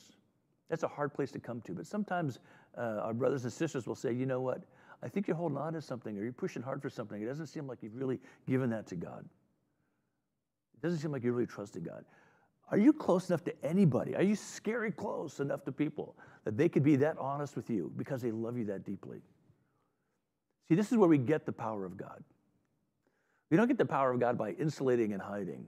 That's 0.72 0.84
a 0.84 0.88
hard 0.88 1.14
place 1.14 1.32
to 1.34 1.40
come 1.40 1.60
to. 1.64 1.74
But 1.74 1.86
sometimes 1.86 2.40
uh, 2.78 3.02
our 3.04 3.14
brothers 3.14 3.44
and 3.44 3.52
sisters 3.52 3.86
will 3.86 3.96
say, 3.96 4.14
you 4.14 4.26
know 4.26 4.40
what? 4.40 4.64
I 5.04 5.10
think 5.10 5.28
you're 5.28 5.36
holding 5.36 5.58
on 5.58 5.74
to 5.74 5.82
something 5.82 6.18
or 6.18 6.24
you're 6.24 6.32
pushing 6.32 6.62
hard 6.62 6.82
for 6.82 6.90
something. 6.90 7.22
It 7.22 7.26
doesn't 7.26 7.48
seem 7.48 7.68
like 7.68 7.80
you've 7.84 7.98
really 7.98 8.22
given 8.48 8.70
that 8.70 8.88
to 8.88 8.96
God. 8.96 9.26
It 10.76 10.82
doesn't 10.82 11.00
seem 11.00 11.12
like 11.12 11.26
you 11.26 11.34
really 11.34 11.46
trusted 11.46 11.84
God. 11.84 12.06
Are 12.70 12.78
you 12.78 12.94
close 12.94 13.28
enough 13.30 13.44
to 13.44 13.66
anybody? 13.66 14.16
Are 14.16 14.24
you 14.24 14.34
scary 14.34 14.92
close 14.92 15.42
enough 15.42 15.66
to 15.66 15.74
people 15.74 16.16
that 16.46 16.56
they 16.56 16.70
could 16.70 16.84
be 16.84 16.96
that 16.96 17.18
honest 17.18 17.58
with 17.58 17.70
you 17.70 17.92
because 17.98 18.22
they 18.22 18.32
love 18.32 18.58
you 18.58 18.64
that 18.66 18.86
deeply? 18.86 19.20
See, 20.70 20.76
this 20.76 20.90
is 20.90 20.98
where 20.98 21.10
we 21.10 21.18
get 21.18 21.46
the 21.46 21.52
power 21.52 21.84
of 21.84 21.98
God. 21.98 22.24
We 23.50 23.58
don't 23.58 23.68
get 23.68 23.78
the 23.78 23.86
power 23.86 24.14
of 24.14 24.22
God 24.22 24.38
by 24.38 24.52
insulating 24.52 25.12
and 25.12 25.22
hiding 25.22 25.68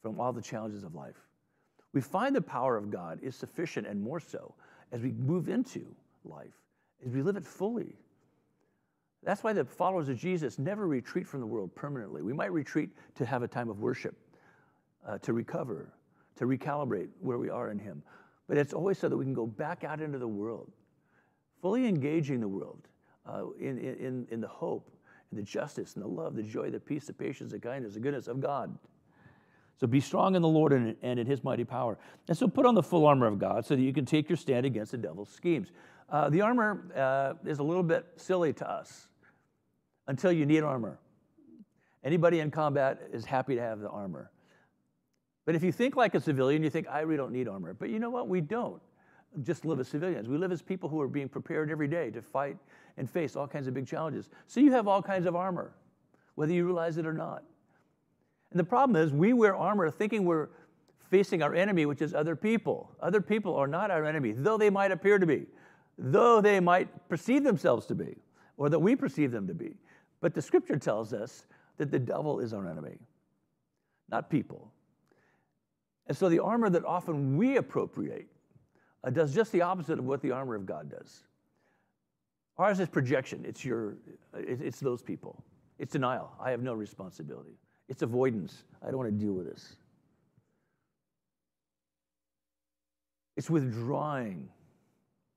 from 0.00 0.18
all 0.18 0.32
the 0.32 0.40
challenges 0.40 0.82
of 0.82 0.94
life. 0.94 1.27
We 1.92 2.00
find 2.00 2.34
the 2.34 2.42
power 2.42 2.76
of 2.76 2.90
God 2.90 3.18
is 3.22 3.34
sufficient 3.34 3.86
and 3.86 4.00
more 4.00 4.20
so 4.20 4.54
as 4.92 5.00
we 5.00 5.12
move 5.12 5.48
into 5.48 5.86
life, 6.24 6.54
as 7.06 7.12
we 7.12 7.22
live 7.22 7.36
it 7.36 7.44
fully. 7.44 7.96
That's 9.22 9.42
why 9.42 9.52
the 9.52 9.64
followers 9.64 10.08
of 10.08 10.16
Jesus 10.16 10.58
never 10.58 10.86
retreat 10.86 11.26
from 11.26 11.40
the 11.40 11.46
world 11.46 11.74
permanently. 11.74 12.22
We 12.22 12.32
might 12.32 12.52
retreat 12.52 12.90
to 13.16 13.26
have 13.26 13.42
a 13.42 13.48
time 13.48 13.68
of 13.68 13.80
worship, 13.80 14.16
uh, 15.06 15.18
to 15.18 15.32
recover, 15.32 15.92
to 16.36 16.46
recalibrate 16.46 17.08
where 17.20 17.38
we 17.38 17.50
are 17.50 17.70
in 17.70 17.78
Him. 17.78 18.02
But 18.46 18.58
it's 18.58 18.72
always 18.72 18.98
so 18.98 19.08
that 19.08 19.16
we 19.16 19.24
can 19.24 19.34
go 19.34 19.46
back 19.46 19.84
out 19.84 20.00
into 20.00 20.18
the 20.18 20.28
world, 20.28 20.70
fully 21.60 21.86
engaging 21.86 22.40
the 22.40 22.48
world 22.48 22.86
uh, 23.26 23.44
in, 23.58 23.78
in, 23.78 24.26
in 24.30 24.40
the 24.40 24.48
hope 24.48 24.90
and 25.30 25.38
the 25.38 25.42
justice 25.42 25.94
and 25.94 26.04
the 26.04 26.08
love, 26.08 26.34
the 26.34 26.42
joy, 26.42 26.70
the 26.70 26.80
peace, 26.80 27.06
the 27.06 27.12
patience, 27.12 27.52
the 27.52 27.58
kindness, 27.58 27.94
the 27.94 28.00
goodness 28.00 28.28
of 28.28 28.40
God. 28.40 28.78
So 29.78 29.86
be 29.86 30.00
strong 30.00 30.34
in 30.34 30.42
the 30.42 30.48
Lord 30.48 30.72
and, 30.72 30.96
in 31.02 31.26
his 31.26 31.44
mighty 31.44 31.64
power. 31.64 31.98
And 32.26 32.36
so 32.36 32.48
put 32.48 32.66
on 32.66 32.74
the 32.74 32.82
full 32.82 33.06
armor 33.06 33.26
of 33.26 33.38
God 33.38 33.64
so 33.64 33.76
that 33.76 33.82
you 33.82 33.92
can 33.92 34.04
take 34.04 34.28
your 34.28 34.36
stand 34.36 34.66
against 34.66 34.90
the 34.92 34.98
devil's 34.98 35.28
schemes. 35.28 35.68
Uh, 36.10 36.28
the 36.30 36.40
armor 36.40 36.84
uh, 36.96 37.48
is 37.48 37.58
a 37.58 37.62
little 37.62 37.82
bit 37.82 38.04
silly 38.16 38.52
to 38.54 38.68
us 38.68 39.08
until 40.08 40.32
you 40.32 40.46
need 40.46 40.62
armor. 40.62 40.98
Anybody 42.02 42.40
in 42.40 42.50
combat 42.50 43.00
is 43.12 43.24
happy 43.24 43.54
to 43.54 43.60
have 43.60 43.80
the 43.80 43.88
armor. 43.88 44.30
But 45.46 45.54
if 45.54 45.62
you 45.62 45.72
think 45.72 45.96
like 45.96 46.14
a 46.14 46.20
civilian, 46.20 46.62
you 46.62 46.70
think, 46.70 46.88
I 46.88 47.00
really 47.00 47.16
don't 47.16 47.32
need 47.32 47.48
armor. 47.48 47.74
But 47.74 47.90
you 47.90 47.98
know 47.98 48.10
what? 48.10 48.28
We 48.28 48.40
don't 48.40 48.82
just 49.42 49.64
live 49.64 49.78
as 49.78 49.88
civilians. 49.88 50.28
We 50.28 50.38
live 50.38 50.52
as 50.52 50.62
people 50.62 50.88
who 50.88 51.00
are 51.00 51.08
being 51.08 51.28
prepared 51.28 51.70
every 51.70 51.88
day 51.88 52.10
to 52.10 52.22
fight 52.22 52.56
and 52.96 53.08
face 53.08 53.36
all 53.36 53.46
kinds 53.46 53.66
of 53.66 53.74
big 53.74 53.86
challenges. 53.86 54.28
So 54.46 54.60
you 54.60 54.72
have 54.72 54.88
all 54.88 55.02
kinds 55.02 55.26
of 55.26 55.36
armor, 55.36 55.72
whether 56.34 56.52
you 56.52 56.64
realize 56.64 56.98
it 56.98 57.06
or 57.06 57.12
not. 57.12 57.44
And 58.50 58.58
the 58.58 58.64
problem 58.64 58.96
is, 58.96 59.12
we 59.12 59.32
wear 59.32 59.54
armor 59.54 59.90
thinking 59.90 60.24
we're 60.24 60.48
facing 61.10 61.42
our 61.42 61.54
enemy, 61.54 61.86
which 61.86 62.02
is 62.02 62.14
other 62.14 62.36
people. 62.36 62.90
Other 63.00 63.20
people 63.20 63.54
are 63.56 63.66
not 63.66 63.90
our 63.90 64.04
enemy, 64.04 64.32
though 64.32 64.56
they 64.56 64.70
might 64.70 64.92
appear 64.92 65.18
to 65.18 65.26
be, 65.26 65.46
though 65.98 66.40
they 66.40 66.60
might 66.60 67.08
perceive 67.08 67.44
themselves 67.44 67.86
to 67.86 67.94
be, 67.94 68.16
or 68.56 68.68
that 68.68 68.78
we 68.78 68.96
perceive 68.96 69.30
them 69.30 69.46
to 69.46 69.54
be. 69.54 69.76
But 70.20 70.34
the 70.34 70.42
scripture 70.42 70.76
tells 70.76 71.12
us 71.12 71.44
that 71.76 71.90
the 71.90 71.98
devil 71.98 72.40
is 72.40 72.52
our 72.52 72.68
enemy, 72.68 72.98
not 74.10 74.30
people. 74.30 74.72
And 76.06 76.16
so 76.16 76.28
the 76.28 76.40
armor 76.40 76.70
that 76.70 76.84
often 76.84 77.36
we 77.36 77.56
appropriate 77.56 78.28
uh, 79.04 79.10
does 79.10 79.34
just 79.34 79.52
the 79.52 79.62
opposite 79.62 79.98
of 79.98 80.04
what 80.04 80.22
the 80.22 80.30
armor 80.30 80.54
of 80.54 80.66
God 80.66 80.90
does. 80.90 81.22
Ours 82.56 82.80
is 82.80 82.88
projection. 82.88 83.44
It's 83.46 83.64
your, 83.64 83.98
it's 84.34 84.80
those 84.80 85.02
people. 85.02 85.44
It's 85.78 85.92
denial. 85.92 86.32
I 86.40 86.50
have 86.50 86.62
no 86.62 86.74
responsibility. 86.74 87.56
It's 87.88 88.02
avoidance. 88.02 88.64
I 88.82 88.86
don't 88.86 88.98
want 88.98 89.10
to 89.10 89.24
deal 89.24 89.32
with 89.32 89.48
this. 89.48 89.76
It's 93.36 93.48
withdrawing. 93.48 94.48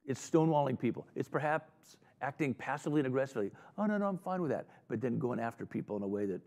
It's 0.06 0.30
stonewalling 0.30 0.80
people. 0.80 1.08
It's 1.16 1.30
perhaps 1.30 1.98
acting 2.22 2.54
passively 2.54 3.00
and 3.00 3.08
aggressively. 3.08 3.52
Oh, 3.78 3.86
no, 3.86 3.98
no, 3.98 4.08
I'm 4.08 4.18
fine 4.18 4.42
with 4.42 4.52
that. 4.52 4.66
But 4.88 5.02
then 5.02 5.18
going 5.18 5.40
after 5.40 5.66
people 5.66 5.96
in 5.98 6.04
a 6.04 6.08
way 6.08 6.26
that 6.26 6.42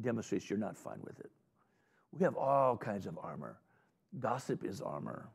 demonstrates 0.00 0.48
you're 0.50 0.58
not 0.58 0.76
fine 0.76 0.98
with 1.02 1.20
it. 1.20 1.30
We 2.12 2.24
have 2.24 2.36
all 2.36 2.76
kinds 2.76 3.06
of 3.06 3.18
armor. 3.18 3.56
Gossip 4.18 4.64
is 4.64 4.80
armor. 4.80 5.28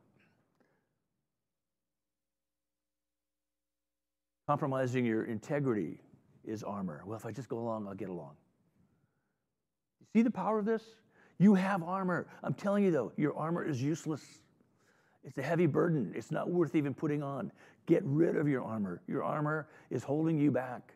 Compromising 4.46 5.04
your 5.04 5.24
integrity 5.24 6.00
is 6.44 6.62
armor. 6.62 7.02
Well, 7.06 7.16
if 7.16 7.24
I 7.24 7.30
just 7.30 7.48
go 7.48 7.58
along, 7.58 7.86
I'll 7.86 7.94
get 7.94 8.08
along. 8.08 8.34
See 10.12 10.22
the 10.22 10.30
power 10.30 10.58
of 10.58 10.64
this? 10.64 10.82
You 11.38 11.54
have 11.54 11.82
armor. 11.82 12.28
I'm 12.42 12.54
telling 12.54 12.84
you, 12.84 12.90
though, 12.90 13.12
your 13.16 13.36
armor 13.36 13.64
is 13.64 13.82
useless. 13.82 14.22
It's 15.24 15.38
a 15.38 15.42
heavy 15.42 15.66
burden. 15.66 16.12
It's 16.14 16.30
not 16.30 16.50
worth 16.50 16.74
even 16.74 16.94
putting 16.94 17.22
on. 17.22 17.52
Get 17.86 18.02
rid 18.04 18.36
of 18.36 18.48
your 18.48 18.62
armor. 18.62 19.00
Your 19.06 19.22
armor 19.22 19.68
is 19.90 20.02
holding 20.02 20.38
you 20.38 20.50
back. 20.50 20.94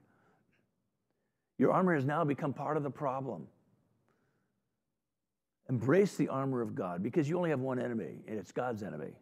Your 1.58 1.72
armor 1.72 1.94
has 1.94 2.04
now 2.04 2.24
become 2.24 2.52
part 2.52 2.76
of 2.76 2.82
the 2.82 2.90
problem. 2.90 3.46
Embrace 5.68 6.16
the 6.16 6.28
armor 6.28 6.60
of 6.60 6.74
God 6.74 7.02
because 7.02 7.28
you 7.28 7.36
only 7.36 7.50
have 7.50 7.60
one 7.60 7.78
enemy, 7.78 8.22
and 8.28 8.38
it's 8.38 8.52
God's 8.52 8.82
enemy. 8.82 9.12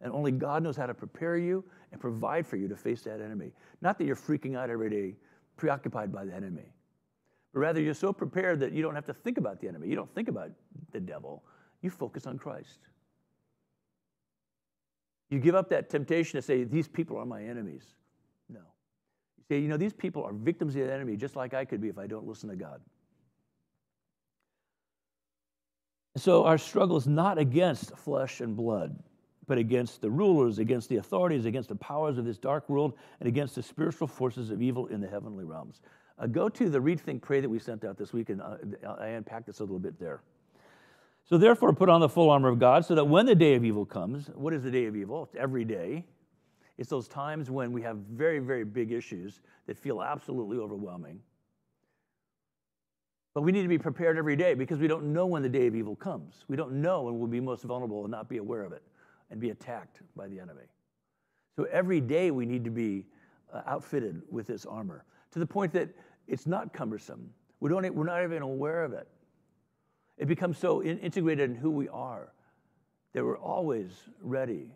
And 0.00 0.12
only 0.12 0.32
God 0.32 0.62
knows 0.62 0.76
how 0.76 0.86
to 0.86 0.94
prepare 0.94 1.36
you 1.36 1.62
and 1.92 2.00
provide 2.00 2.46
for 2.46 2.56
you 2.56 2.68
to 2.68 2.76
face 2.76 3.02
that 3.02 3.20
enemy. 3.20 3.52
Not 3.82 3.98
that 3.98 4.04
you're 4.04 4.16
freaking 4.16 4.56
out 4.56 4.70
every 4.70 4.88
day, 4.88 5.16
preoccupied 5.56 6.10
by 6.10 6.24
the 6.24 6.34
enemy. 6.34 6.72
But 7.52 7.60
rather, 7.60 7.80
you're 7.80 7.94
so 7.94 8.12
prepared 8.12 8.60
that 8.60 8.72
you 8.72 8.82
don't 8.82 8.94
have 8.94 9.06
to 9.06 9.14
think 9.14 9.38
about 9.38 9.60
the 9.60 9.68
enemy. 9.68 9.88
You 9.88 9.96
don't 9.96 10.12
think 10.14 10.28
about 10.28 10.50
the 10.92 11.00
devil. 11.00 11.44
You 11.82 11.90
focus 11.90 12.26
on 12.26 12.38
Christ. 12.38 12.78
You 15.30 15.38
give 15.38 15.54
up 15.54 15.70
that 15.70 15.88
temptation 15.88 16.38
to 16.38 16.42
say, 16.42 16.64
These 16.64 16.88
people 16.88 17.16
are 17.16 17.24
my 17.26 17.42
enemies. 17.42 17.84
No. 18.48 18.60
You 19.38 19.44
say, 19.48 19.58
You 19.60 19.68
know, 19.68 19.76
these 19.76 19.92
people 19.92 20.24
are 20.24 20.32
victims 20.32 20.76
of 20.76 20.86
the 20.86 20.92
enemy, 20.92 21.16
just 21.16 21.36
like 21.36 21.54
I 21.54 21.64
could 21.64 21.80
be 21.80 21.88
if 21.88 21.98
I 21.98 22.06
don't 22.06 22.26
listen 22.26 22.48
to 22.50 22.56
God. 22.56 22.80
So, 26.16 26.44
our 26.44 26.58
struggle 26.58 26.96
is 26.96 27.06
not 27.06 27.38
against 27.38 27.96
flesh 27.96 28.40
and 28.40 28.56
blood. 28.56 29.02
but 29.46 29.58
against 29.58 30.00
the 30.00 30.08
rulers, 30.08 30.60
against 30.60 30.88
the 30.88 30.98
authorities, 30.98 31.44
against 31.44 31.68
the 31.68 31.74
powers 31.74 32.18
of 32.18 32.24
this 32.24 32.38
dark 32.38 32.68
world, 32.68 32.96
and 33.18 33.28
against 33.28 33.56
the 33.56 33.62
spiritual 33.62 34.06
forces 34.06 34.50
of 34.50 34.62
evil 34.62 34.86
in 34.86 35.00
the 35.00 35.08
heavenly 35.08 35.44
realms. 35.44 35.80
Uh, 36.20 36.26
go 36.26 36.48
to 36.50 36.68
the 36.68 36.80
Read, 36.80 37.00
Think, 37.00 37.22
Pray 37.22 37.40
that 37.40 37.48
we 37.48 37.58
sent 37.58 37.84
out 37.84 37.96
this 37.96 38.12
week, 38.12 38.28
and 38.28 38.42
uh, 38.42 38.56
I 38.98 39.08
unpack 39.08 39.46
this 39.46 39.60
a 39.60 39.62
little 39.62 39.78
bit 39.78 39.98
there. 39.98 40.20
So, 41.24 41.38
therefore, 41.38 41.72
put 41.72 41.88
on 41.88 42.00
the 42.00 42.08
full 42.08 42.28
armor 42.28 42.48
of 42.48 42.58
God 42.58 42.84
so 42.84 42.94
that 42.94 43.04
when 43.04 43.24
the 43.24 43.34
day 43.34 43.54
of 43.54 43.64
evil 43.64 43.86
comes, 43.86 44.28
what 44.34 44.52
is 44.52 44.62
the 44.62 44.70
day 44.70 44.86
of 44.86 44.96
evil? 44.96 45.24
It's 45.24 45.34
every 45.34 45.64
day. 45.64 46.04
It's 46.76 46.90
those 46.90 47.08
times 47.08 47.50
when 47.50 47.72
we 47.72 47.82
have 47.82 47.98
very, 47.98 48.38
very 48.38 48.64
big 48.64 48.92
issues 48.92 49.40
that 49.66 49.78
feel 49.78 50.02
absolutely 50.02 50.58
overwhelming. 50.58 51.20
But 53.32 53.42
we 53.42 53.52
need 53.52 53.62
to 53.62 53.68
be 53.68 53.78
prepared 53.78 54.18
every 54.18 54.34
day 54.34 54.54
because 54.54 54.78
we 54.78 54.88
don't 54.88 55.12
know 55.12 55.26
when 55.26 55.42
the 55.42 55.48
day 55.48 55.66
of 55.66 55.76
evil 55.76 55.94
comes. 55.94 56.44
We 56.48 56.56
don't 56.56 56.72
know 56.72 57.02
when 57.02 57.18
we'll 57.18 57.28
be 57.28 57.40
most 57.40 57.62
vulnerable 57.64 58.02
and 58.02 58.10
not 58.10 58.28
be 58.28 58.38
aware 58.38 58.62
of 58.62 58.72
it 58.72 58.82
and 59.30 59.38
be 59.38 59.50
attacked 59.50 60.00
by 60.16 60.26
the 60.26 60.40
enemy. 60.40 60.64
So 61.54 61.64
every 61.70 62.00
day 62.00 62.30
we 62.30 62.44
need 62.44 62.64
to 62.64 62.70
be 62.70 63.06
uh, 63.52 63.62
outfitted 63.66 64.22
with 64.30 64.46
this 64.46 64.66
armor 64.66 65.04
to 65.32 65.38
the 65.38 65.46
point 65.46 65.72
that 65.72 65.88
it's 66.30 66.46
not 66.46 66.72
cumbersome. 66.72 67.30
We 67.58 67.68
don't, 67.68 67.94
we're 67.94 68.04
not 68.04 68.22
even 68.22 68.42
aware 68.42 68.84
of 68.84 68.92
it. 68.92 69.08
It 70.16 70.28
becomes 70.28 70.58
so 70.58 70.80
in, 70.80 70.98
integrated 70.98 71.50
in 71.50 71.56
who 71.56 71.70
we 71.70 71.88
are 71.88 72.32
that 73.12 73.24
we're 73.24 73.38
always 73.38 73.90
ready 74.22 74.70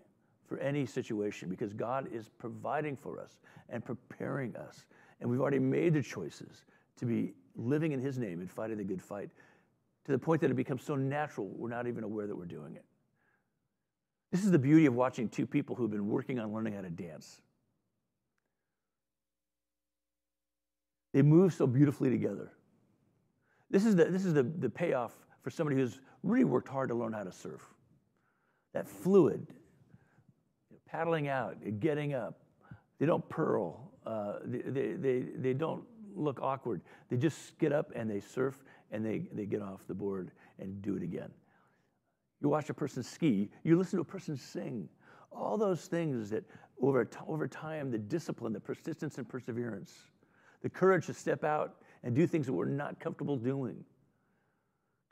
for 0.46 0.58
any 0.58 0.84
situation 0.84 1.48
because 1.48 1.72
God 1.72 2.08
is 2.12 2.28
providing 2.38 2.96
for 2.96 3.20
us 3.20 3.38
and 3.70 3.84
preparing 3.84 4.54
us. 4.56 4.84
And 5.20 5.30
we've 5.30 5.40
already 5.40 5.58
made 5.58 5.94
the 5.94 6.02
choices 6.02 6.64
to 6.96 7.06
be 7.06 7.34
living 7.56 7.92
in 7.92 8.00
His 8.00 8.18
name 8.18 8.40
and 8.40 8.50
fighting 8.50 8.78
the 8.78 8.84
good 8.84 9.00
fight 9.00 9.30
to 10.06 10.12
the 10.12 10.18
point 10.18 10.40
that 10.42 10.50
it 10.50 10.54
becomes 10.54 10.82
so 10.82 10.96
natural 10.96 11.46
we're 11.46 11.68
not 11.70 11.86
even 11.86 12.04
aware 12.04 12.26
that 12.26 12.36
we're 12.36 12.44
doing 12.44 12.74
it. 12.74 12.84
This 14.32 14.44
is 14.44 14.50
the 14.50 14.58
beauty 14.58 14.86
of 14.86 14.94
watching 14.94 15.28
two 15.28 15.46
people 15.46 15.76
who've 15.76 15.90
been 15.90 16.08
working 16.08 16.40
on 16.40 16.52
learning 16.52 16.74
how 16.74 16.80
to 16.80 16.90
dance. 16.90 17.40
They 21.14 21.22
move 21.22 21.54
so 21.54 21.66
beautifully 21.66 22.10
together. 22.10 22.50
This 23.70 23.86
is 23.86 23.94
the, 23.94 24.06
this 24.06 24.24
is 24.24 24.34
the, 24.34 24.42
the 24.42 24.68
payoff 24.68 25.12
for 25.42 25.50
somebody 25.50 25.76
who's 25.76 26.00
really 26.24 26.44
worked 26.44 26.68
hard 26.68 26.88
to 26.88 26.94
learn 26.96 27.12
how 27.12 27.22
to 27.22 27.30
surf. 27.30 27.62
That 28.72 28.88
fluid, 28.88 29.46
paddling 30.86 31.28
out, 31.28 31.56
getting 31.78 32.14
up. 32.14 32.40
They 32.98 33.06
don't 33.06 33.26
pearl. 33.28 33.92
Uh, 34.04 34.34
they, 34.44 34.94
they, 34.94 35.20
they 35.36 35.54
don't 35.54 35.84
look 36.16 36.40
awkward. 36.42 36.80
They 37.10 37.16
just 37.16 37.56
get 37.58 37.72
up 37.72 37.92
and 37.94 38.10
they 38.10 38.18
surf 38.18 38.64
and 38.90 39.06
they, 39.06 39.28
they 39.32 39.46
get 39.46 39.62
off 39.62 39.86
the 39.86 39.94
board 39.94 40.32
and 40.58 40.82
do 40.82 40.96
it 40.96 41.02
again. 41.04 41.30
You 42.40 42.48
watch 42.48 42.70
a 42.70 42.74
person 42.74 43.04
ski, 43.04 43.50
you 43.62 43.78
listen 43.78 43.98
to 43.98 44.02
a 44.02 44.04
person 44.04 44.36
sing. 44.36 44.88
All 45.30 45.56
those 45.56 45.86
things 45.86 46.30
that 46.30 46.44
over, 46.82 47.08
over 47.28 47.46
time, 47.46 47.92
the 47.92 47.98
discipline, 47.98 48.52
the 48.52 48.60
persistence 48.60 49.18
and 49.18 49.28
perseverance, 49.28 49.92
the 50.64 50.70
courage 50.70 51.04
to 51.06 51.12
step 51.12 51.44
out 51.44 51.74
and 52.02 52.14
do 52.16 52.26
things 52.26 52.46
that 52.46 52.54
we're 52.54 52.64
not 52.64 52.98
comfortable 52.98 53.36
doing, 53.36 53.84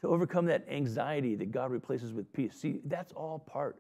to 0.01 0.09
overcome 0.09 0.47
that 0.47 0.67
anxiety 0.69 1.35
that 1.35 1.53
God 1.53 1.71
replaces 1.71 2.15
with 2.15 2.33
peace. 2.33 2.55
See, 2.55 2.81
that's 2.87 3.13
all 3.13 3.39
part 3.39 3.77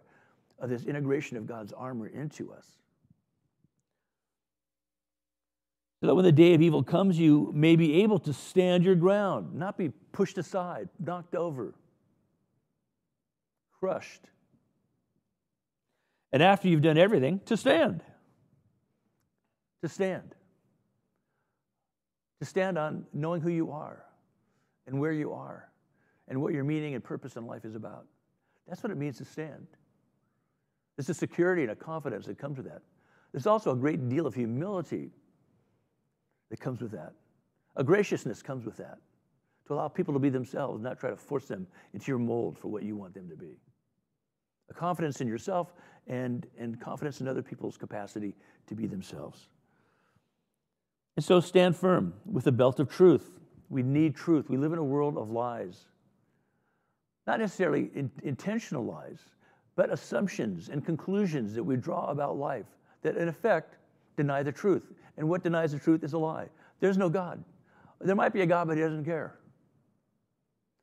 of 0.58 0.68
this 0.68 0.84
integration 0.84 1.38
of 1.38 1.46
God's 1.46 1.72
armor 1.72 2.08
into 2.08 2.52
us. 2.52 2.66
So 6.02 6.08
that 6.08 6.14
when 6.14 6.26
the 6.26 6.32
day 6.32 6.52
of 6.52 6.60
evil 6.60 6.82
comes, 6.82 7.18
you 7.18 7.50
may 7.54 7.74
be 7.74 8.02
able 8.02 8.18
to 8.18 8.34
stand 8.34 8.84
your 8.84 8.94
ground, 8.94 9.54
not 9.54 9.78
be 9.78 9.88
pushed 10.12 10.36
aside, 10.36 10.90
knocked 11.00 11.34
over, 11.34 11.72
crushed. 13.80 14.26
And 16.32 16.42
after 16.42 16.68
you've 16.68 16.82
done 16.82 16.98
everything, 16.98 17.40
to 17.46 17.56
stand. 17.56 18.02
To 19.80 19.88
stand. 19.88 20.34
To 22.42 22.46
stand 22.46 22.76
on 22.76 23.06
knowing 23.12 23.40
who 23.40 23.50
you 23.50 23.70
are 23.70 24.04
and 24.88 24.98
where 24.98 25.12
you 25.12 25.32
are 25.32 25.70
and 26.26 26.42
what 26.42 26.52
your 26.52 26.64
meaning 26.64 26.96
and 26.96 27.04
purpose 27.04 27.36
in 27.36 27.46
life 27.46 27.64
is 27.64 27.76
about. 27.76 28.04
That's 28.66 28.82
what 28.82 28.90
it 28.90 28.96
means 28.96 29.18
to 29.18 29.24
stand. 29.24 29.64
There's 30.96 31.08
a 31.08 31.14
security 31.14 31.62
and 31.62 31.70
a 31.70 31.76
confidence 31.76 32.26
that 32.26 32.38
comes 32.38 32.56
with 32.56 32.66
that. 32.66 32.82
There's 33.30 33.46
also 33.46 33.70
a 33.70 33.76
great 33.76 34.08
deal 34.08 34.26
of 34.26 34.34
humility 34.34 35.12
that 36.50 36.58
comes 36.58 36.80
with 36.80 36.90
that. 36.90 37.12
A 37.76 37.84
graciousness 37.84 38.42
comes 38.42 38.64
with 38.64 38.76
that. 38.78 38.98
To 39.68 39.74
allow 39.74 39.86
people 39.86 40.12
to 40.12 40.18
be 40.18 40.28
themselves, 40.28 40.82
not 40.82 40.98
try 40.98 41.10
to 41.10 41.16
force 41.16 41.44
them 41.44 41.68
into 41.94 42.10
your 42.10 42.18
mold 42.18 42.58
for 42.58 42.66
what 42.66 42.82
you 42.82 42.96
want 42.96 43.14
them 43.14 43.28
to 43.28 43.36
be. 43.36 43.56
A 44.68 44.74
confidence 44.74 45.20
in 45.20 45.28
yourself 45.28 45.74
and, 46.08 46.44
and 46.58 46.80
confidence 46.80 47.20
in 47.20 47.28
other 47.28 47.40
people's 47.40 47.76
capacity 47.76 48.34
to 48.66 48.74
be 48.74 48.88
themselves. 48.88 49.46
And 51.16 51.24
so 51.24 51.40
stand 51.40 51.76
firm 51.76 52.14
with 52.24 52.44
the 52.44 52.52
belt 52.52 52.80
of 52.80 52.88
truth. 52.90 53.30
We 53.68 53.82
need 53.82 54.14
truth. 54.14 54.48
We 54.48 54.56
live 54.56 54.72
in 54.72 54.78
a 54.78 54.84
world 54.84 55.16
of 55.16 55.30
lies. 55.30 55.86
Not 57.26 57.40
necessarily 57.40 57.90
in, 57.94 58.10
intentional 58.22 58.84
lies, 58.84 59.20
but 59.76 59.92
assumptions 59.92 60.68
and 60.68 60.84
conclusions 60.84 61.54
that 61.54 61.62
we 61.62 61.76
draw 61.76 62.06
about 62.06 62.36
life 62.36 62.66
that, 63.02 63.16
in 63.16 63.28
effect, 63.28 63.76
deny 64.16 64.42
the 64.42 64.52
truth. 64.52 64.92
And 65.16 65.28
what 65.28 65.42
denies 65.42 65.72
the 65.72 65.78
truth 65.78 66.02
is 66.04 66.12
a 66.12 66.18
lie. 66.18 66.48
There's 66.80 66.98
no 66.98 67.08
God. 67.08 67.42
There 68.00 68.16
might 68.16 68.32
be 68.32 68.40
a 68.40 68.46
God, 68.46 68.68
but 68.68 68.76
He 68.76 68.82
doesn't 68.82 69.04
care. 69.04 69.38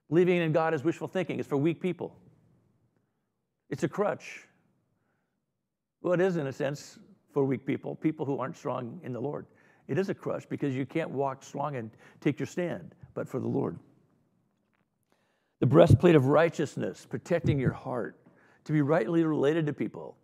Believing 0.09 0.37
in 0.37 0.51
God 0.51 0.73
is 0.73 0.83
wishful 0.83 1.07
thinking, 1.07 1.39
it's 1.39 1.47
for 1.47 1.57
weak 1.57 1.81
people, 1.81 2.15
it's 3.69 3.83
a 3.83 3.87
crutch. 3.87 4.45
Well, 6.01 6.13
it 6.13 6.21
is, 6.21 6.37
in 6.37 6.47
a 6.47 6.53
sense, 6.53 6.97
for 7.33 7.43
weak 7.43 7.65
people, 7.65 7.95
people 7.95 8.25
who 8.25 8.39
aren't 8.39 8.55
strong 8.55 9.01
in 9.03 9.11
the 9.11 9.19
Lord. 9.19 9.45
It 9.89 9.97
is 9.97 10.09
a 10.09 10.13
crush 10.13 10.45
because 10.45 10.75
you 10.75 10.85
can't 10.85 11.09
walk 11.09 11.43
strong 11.43 11.75
and 11.75 11.89
take 12.21 12.39
your 12.39 12.45
stand, 12.45 12.93
but 13.15 13.27
for 13.27 13.39
the 13.39 13.47
Lord. 13.47 13.79
The 15.59 15.65
breastplate 15.65 16.15
of 16.15 16.27
righteousness, 16.27 17.07
protecting 17.09 17.59
your 17.59 17.73
heart 17.73 18.15
to 18.65 18.71
be 18.71 18.83
rightly 18.83 19.23
related 19.23 19.65
to 19.65 19.73
people. 19.73 20.15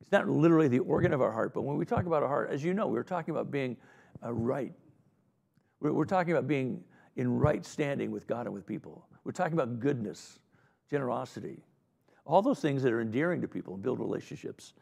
It's 0.00 0.10
not 0.10 0.26
literally 0.26 0.68
the 0.68 0.78
organ 0.78 1.12
of 1.12 1.20
our 1.20 1.30
heart, 1.30 1.52
but 1.52 1.62
when 1.62 1.76
we 1.76 1.84
talk 1.84 2.06
about 2.06 2.22
our 2.22 2.28
heart, 2.30 2.50
as 2.50 2.64
you 2.64 2.72
know, 2.72 2.88
we're 2.88 3.02
talking 3.02 3.32
about 3.32 3.50
being 3.50 3.76
uh, 4.24 4.32
right. 4.32 4.72
We're, 5.80 5.92
we're 5.92 6.06
talking 6.06 6.32
about 6.32 6.48
being 6.48 6.82
in 7.16 7.38
right 7.38 7.64
standing 7.64 8.10
with 8.10 8.26
God 8.26 8.46
and 8.46 8.54
with 8.54 8.66
people. 8.66 9.06
We're 9.22 9.32
talking 9.32 9.52
about 9.52 9.80
goodness, 9.80 10.38
generosity, 10.88 11.62
all 12.24 12.40
those 12.40 12.60
things 12.60 12.82
that 12.84 12.92
are 12.92 13.02
endearing 13.02 13.42
to 13.42 13.48
people 13.48 13.74
and 13.74 13.82
build 13.82 14.00
relationships. 14.00 14.72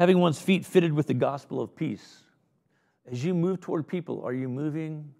Having 0.00 0.18
one's 0.18 0.40
feet 0.40 0.64
fitted 0.64 0.94
with 0.94 1.08
the 1.08 1.12
gospel 1.14 1.60
of 1.60 1.76
peace. 1.76 2.22
As 3.12 3.22
you 3.22 3.34
move 3.34 3.60
toward 3.60 3.86
people, 3.86 4.24
are 4.24 4.32
you 4.32 4.48
moving 4.48 5.12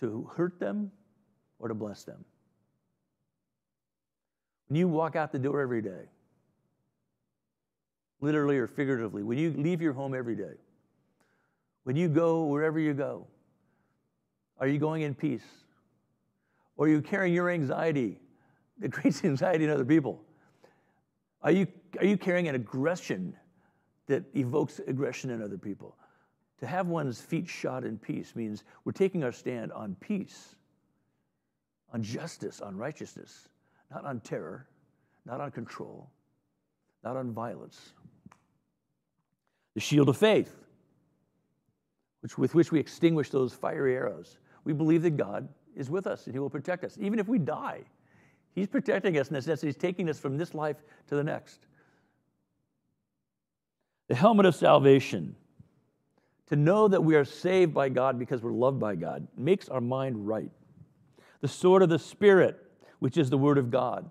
to 0.00 0.30
hurt 0.36 0.60
them 0.60 0.92
or 1.58 1.68
to 1.68 1.74
bless 1.74 2.04
them? 2.04 2.22
When 4.68 4.78
you 4.78 4.86
walk 4.86 5.16
out 5.16 5.32
the 5.32 5.38
door 5.38 5.62
every 5.62 5.80
day, 5.80 6.10
literally 8.20 8.58
or 8.58 8.66
figuratively, 8.66 9.22
when 9.22 9.38
you 9.38 9.54
leave 9.56 9.80
your 9.80 9.94
home 9.94 10.14
every 10.14 10.36
day, 10.36 10.56
when 11.84 11.96
you 11.96 12.10
go 12.10 12.44
wherever 12.44 12.78
you 12.78 12.92
go, 12.92 13.26
are 14.58 14.68
you 14.68 14.78
going 14.78 15.00
in 15.00 15.14
peace? 15.14 15.46
Or 16.76 16.84
are 16.84 16.90
you 16.90 17.00
carrying 17.00 17.32
your 17.32 17.48
anxiety 17.48 18.20
that 18.78 18.92
creates 18.92 19.24
anxiety 19.24 19.64
in 19.64 19.70
other 19.70 19.86
people? 19.86 20.22
Are 21.40 21.50
you, 21.50 21.66
are 21.98 22.04
you 22.04 22.18
carrying 22.18 22.46
an 22.48 22.54
aggression 22.54 23.36
that 24.08 24.24
evokes 24.34 24.80
aggression 24.86 25.30
in 25.30 25.42
other 25.42 25.58
people? 25.58 25.96
To 26.60 26.66
have 26.66 26.86
one's 26.86 27.20
feet 27.20 27.48
shod 27.48 27.84
in 27.84 27.98
peace 27.98 28.36
means 28.36 28.64
we're 28.84 28.92
taking 28.92 29.24
our 29.24 29.32
stand 29.32 29.72
on 29.72 29.96
peace, 30.00 30.54
on 31.92 32.02
justice, 32.02 32.60
on 32.60 32.76
righteousness 32.76 33.48
not 33.92 34.04
on 34.04 34.20
terror, 34.20 34.66
not 35.26 35.40
on 35.40 35.50
control, 35.50 36.10
not 37.04 37.16
on 37.16 37.32
violence. 37.32 37.92
The 39.74 39.80
shield 39.80 40.08
of 40.08 40.16
faith, 40.16 40.54
which, 42.20 42.38
with 42.38 42.54
which 42.54 42.72
we 42.72 42.78
extinguish 42.78 43.30
those 43.30 43.52
fiery 43.52 43.94
arrows. 43.96 44.38
We 44.64 44.72
believe 44.72 45.02
that 45.02 45.16
God 45.16 45.48
is 45.74 45.90
with 45.90 46.06
us 46.06 46.26
and 46.26 46.34
He 46.34 46.38
will 46.38 46.50
protect 46.50 46.84
us. 46.84 46.96
Even 47.00 47.18
if 47.18 47.28
we 47.28 47.38
die, 47.38 47.82
He's 48.54 48.68
protecting 48.68 49.18
us 49.18 49.28
in 49.28 49.34
the 49.34 49.42
sense 49.42 49.60
that 49.60 49.66
He's 49.66 49.76
taking 49.76 50.08
us 50.08 50.18
from 50.18 50.36
this 50.36 50.54
life 50.54 50.76
to 51.08 51.16
the 51.16 51.24
next. 51.24 51.66
The 54.12 54.16
helmet 54.16 54.44
of 54.44 54.54
salvation, 54.54 55.34
to 56.48 56.54
know 56.54 56.86
that 56.86 57.02
we 57.02 57.14
are 57.14 57.24
saved 57.24 57.72
by 57.72 57.88
God 57.88 58.18
because 58.18 58.42
we're 58.42 58.52
loved 58.52 58.78
by 58.78 58.94
God, 58.94 59.26
makes 59.38 59.70
our 59.70 59.80
mind 59.80 60.28
right. 60.28 60.50
The 61.40 61.48
sword 61.48 61.80
of 61.80 61.88
the 61.88 61.98
Spirit, 61.98 62.62
which 62.98 63.16
is 63.16 63.30
the 63.30 63.38
Word 63.38 63.56
of 63.56 63.70
God. 63.70 64.10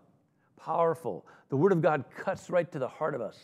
Powerful. 0.58 1.24
The 1.50 1.56
Word 1.56 1.72
of 1.72 1.84
God 1.84 2.06
cuts 2.18 2.50
right 2.50 2.72
to 2.72 2.80
the 2.80 2.88
heart 2.88 3.14
of 3.14 3.22
us. 3.22 3.38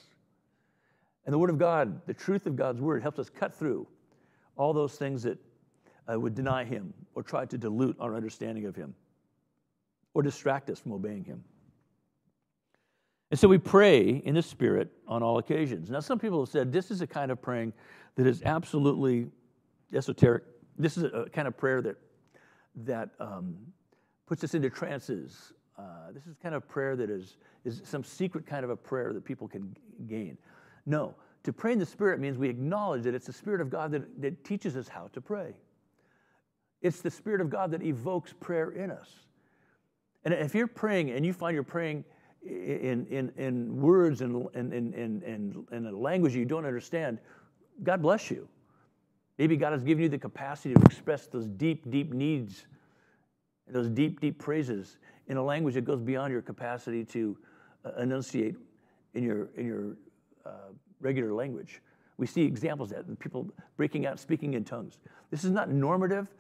And 1.27 1.33
the 1.33 1.37
Word 1.37 1.51
of 1.51 1.59
God, 1.59 2.01
the 2.07 2.13
truth 2.15 2.47
of 2.47 2.55
God's 2.55 2.81
Word, 2.81 3.03
helps 3.03 3.19
us 3.19 3.29
cut 3.29 3.53
through 3.53 3.85
all 4.55 4.73
those 4.73 4.95
things 4.95 5.21
that 5.21 5.37
uh, 6.11 6.19
would 6.19 6.33
deny 6.33 6.63
Him 6.63 6.91
or 7.13 7.21
try 7.21 7.45
to 7.45 7.55
dilute 7.55 7.97
our 7.99 8.15
understanding 8.15 8.65
of 8.65 8.75
Him 8.75 8.95
or 10.15 10.23
distract 10.23 10.71
us 10.71 10.79
from 10.79 10.93
obeying 10.93 11.23
Him. 11.23 11.43
And 13.29 13.39
so 13.39 13.47
we 13.47 13.57
pray 13.57 14.21
in 14.25 14.35
the 14.35 14.41
Spirit 14.41 14.89
on 15.07 15.21
all 15.21 15.37
occasions. 15.37 15.89
Now, 15.89 15.99
some 15.99 16.17
people 16.17 16.39
have 16.39 16.49
said 16.49 16.71
this 16.71 16.91
is 16.91 17.01
a 17.01 17.07
kind 17.07 17.31
of 17.31 17.41
praying 17.41 17.73
that 18.15 18.25
is 18.25 18.41
absolutely 18.43 19.27
esoteric. 19.93 20.43
This 20.77 20.97
is 20.97 21.03
a 21.03 21.27
kind 21.31 21.47
of 21.47 21.57
prayer 21.57 21.81
that, 21.81 21.97
that 22.85 23.09
um, 23.19 23.57
puts 24.25 24.43
us 24.43 24.53
into 24.53 24.69
trances. 24.69 25.53
Uh, 25.77 26.11
this 26.13 26.25
is 26.25 26.35
kind 26.41 26.55
of 26.55 26.67
prayer 26.67 26.95
that 26.95 27.09
is, 27.09 27.37
is 27.65 27.81
some 27.83 28.03
secret 28.03 28.45
kind 28.45 28.63
of 28.63 28.69
a 28.69 28.75
prayer 28.75 29.11
that 29.13 29.25
people 29.25 29.47
can 29.47 29.75
gain. 30.07 30.37
No, 30.85 31.13
to 31.43 31.51
pray 31.51 31.73
in 31.73 31.79
the 31.79 31.85
Spirit 31.85 32.19
means 32.19 32.37
we 32.37 32.49
acknowledge 32.49 33.03
that 33.03 33.13
it's 33.13 33.27
the 33.27 33.33
Spirit 33.33 33.61
of 33.61 33.69
God 33.69 33.91
that, 33.91 34.21
that 34.21 34.43
teaches 34.45 34.77
us 34.77 34.87
how 34.87 35.09
to 35.13 35.21
pray. 35.21 35.53
It's 36.81 37.01
the 37.01 37.11
Spirit 37.11 37.41
of 37.41 37.49
God 37.49 37.71
that 37.71 37.83
evokes 37.83 38.33
prayer 38.39 38.71
in 38.71 38.91
us. 38.91 39.09
And 40.23 40.33
if 40.33 40.55
you're 40.55 40.67
praying 40.67 41.11
and 41.11 41.25
you 41.25 41.33
find 41.33 41.53
you're 41.53 41.63
praying 41.63 42.05
in, 42.47 43.05
in, 43.07 43.31
in 43.37 43.81
words 43.81 44.21
and 44.21 44.47
in, 44.55 44.71
in, 44.71 44.93
in, 44.93 45.65
in 45.71 45.85
a 45.85 45.91
language 45.91 46.35
you 46.35 46.45
don't 46.45 46.65
understand, 46.65 47.19
God 47.83 48.01
bless 48.01 48.31
you. 48.31 48.47
Maybe 49.37 49.55
God 49.55 49.73
has 49.73 49.83
given 49.83 50.03
you 50.03 50.09
the 50.09 50.17
capacity 50.17 50.73
to 50.73 50.81
express 50.81 51.27
those 51.27 51.47
deep, 51.47 51.89
deep 51.91 52.11
needs, 52.11 52.65
those 53.67 53.89
deep, 53.89 54.19
deep 54.19 54.39
praises 54.39 54.97
in 55.27 55.37
a 55.37 55.43
language 55.43 55.75
that 55.75 55.85
goes 55.85 56.01
beyond 56.01 56.31
your 56.31 56.41
capacity 56.41 57.03
to 57.05 57.37
uh, 57.85 57.91
enunciate 58.01 58.55
in 59.13 59.23
your, 59.23 59.49
in 59.55 59.65
your 59.65 59.97
uh, 60.45 60.71
regular 61.01 61.33
language. 61.33 61.81
We 62.17 62.25
see 62.25 62.41
examples 62.41 62.91
of 62.91 63.05
that, 63.05 63.19
people 63.19 63.47
breaking 63.75 64.07
out, 64.07 64.19
speaking 64.19 64.55
in 64.55 64.63
tongues. 64.63 64.97
This 65.29 65.43
is 65.43 65.51
not 65.51 65.69
normative, 65.69 66.33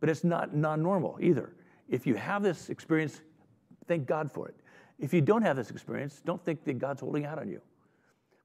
but 0.00 0.10
it's 0.10 0.24
not 0.24 0.54
non 0.54 0.82
normal 0.82 1.16
either. 1.20 1.54
If 1.88 2.06
you 2.06 2.14
have 2.16 2.42
this 2.42 2.68
experience, 2.68 3.22
thank 3.86 4.06
God 4.06 4.30
for 4.30 4.48
it. 4.48 4.56
If 5.02 5.12
you 5.12 5.20
don't 5.20 5.42
have 5.42 5.56
this 5.56 5.70
experience, 5.70 6.22
don't 6.24 6.42
think 6.44 6.64
that 6.64 6.78
God's 6.78 7.00
holding 7.00 7.26
out 7.26 7.38
on 7.38 7.48
you. 7.48 7.60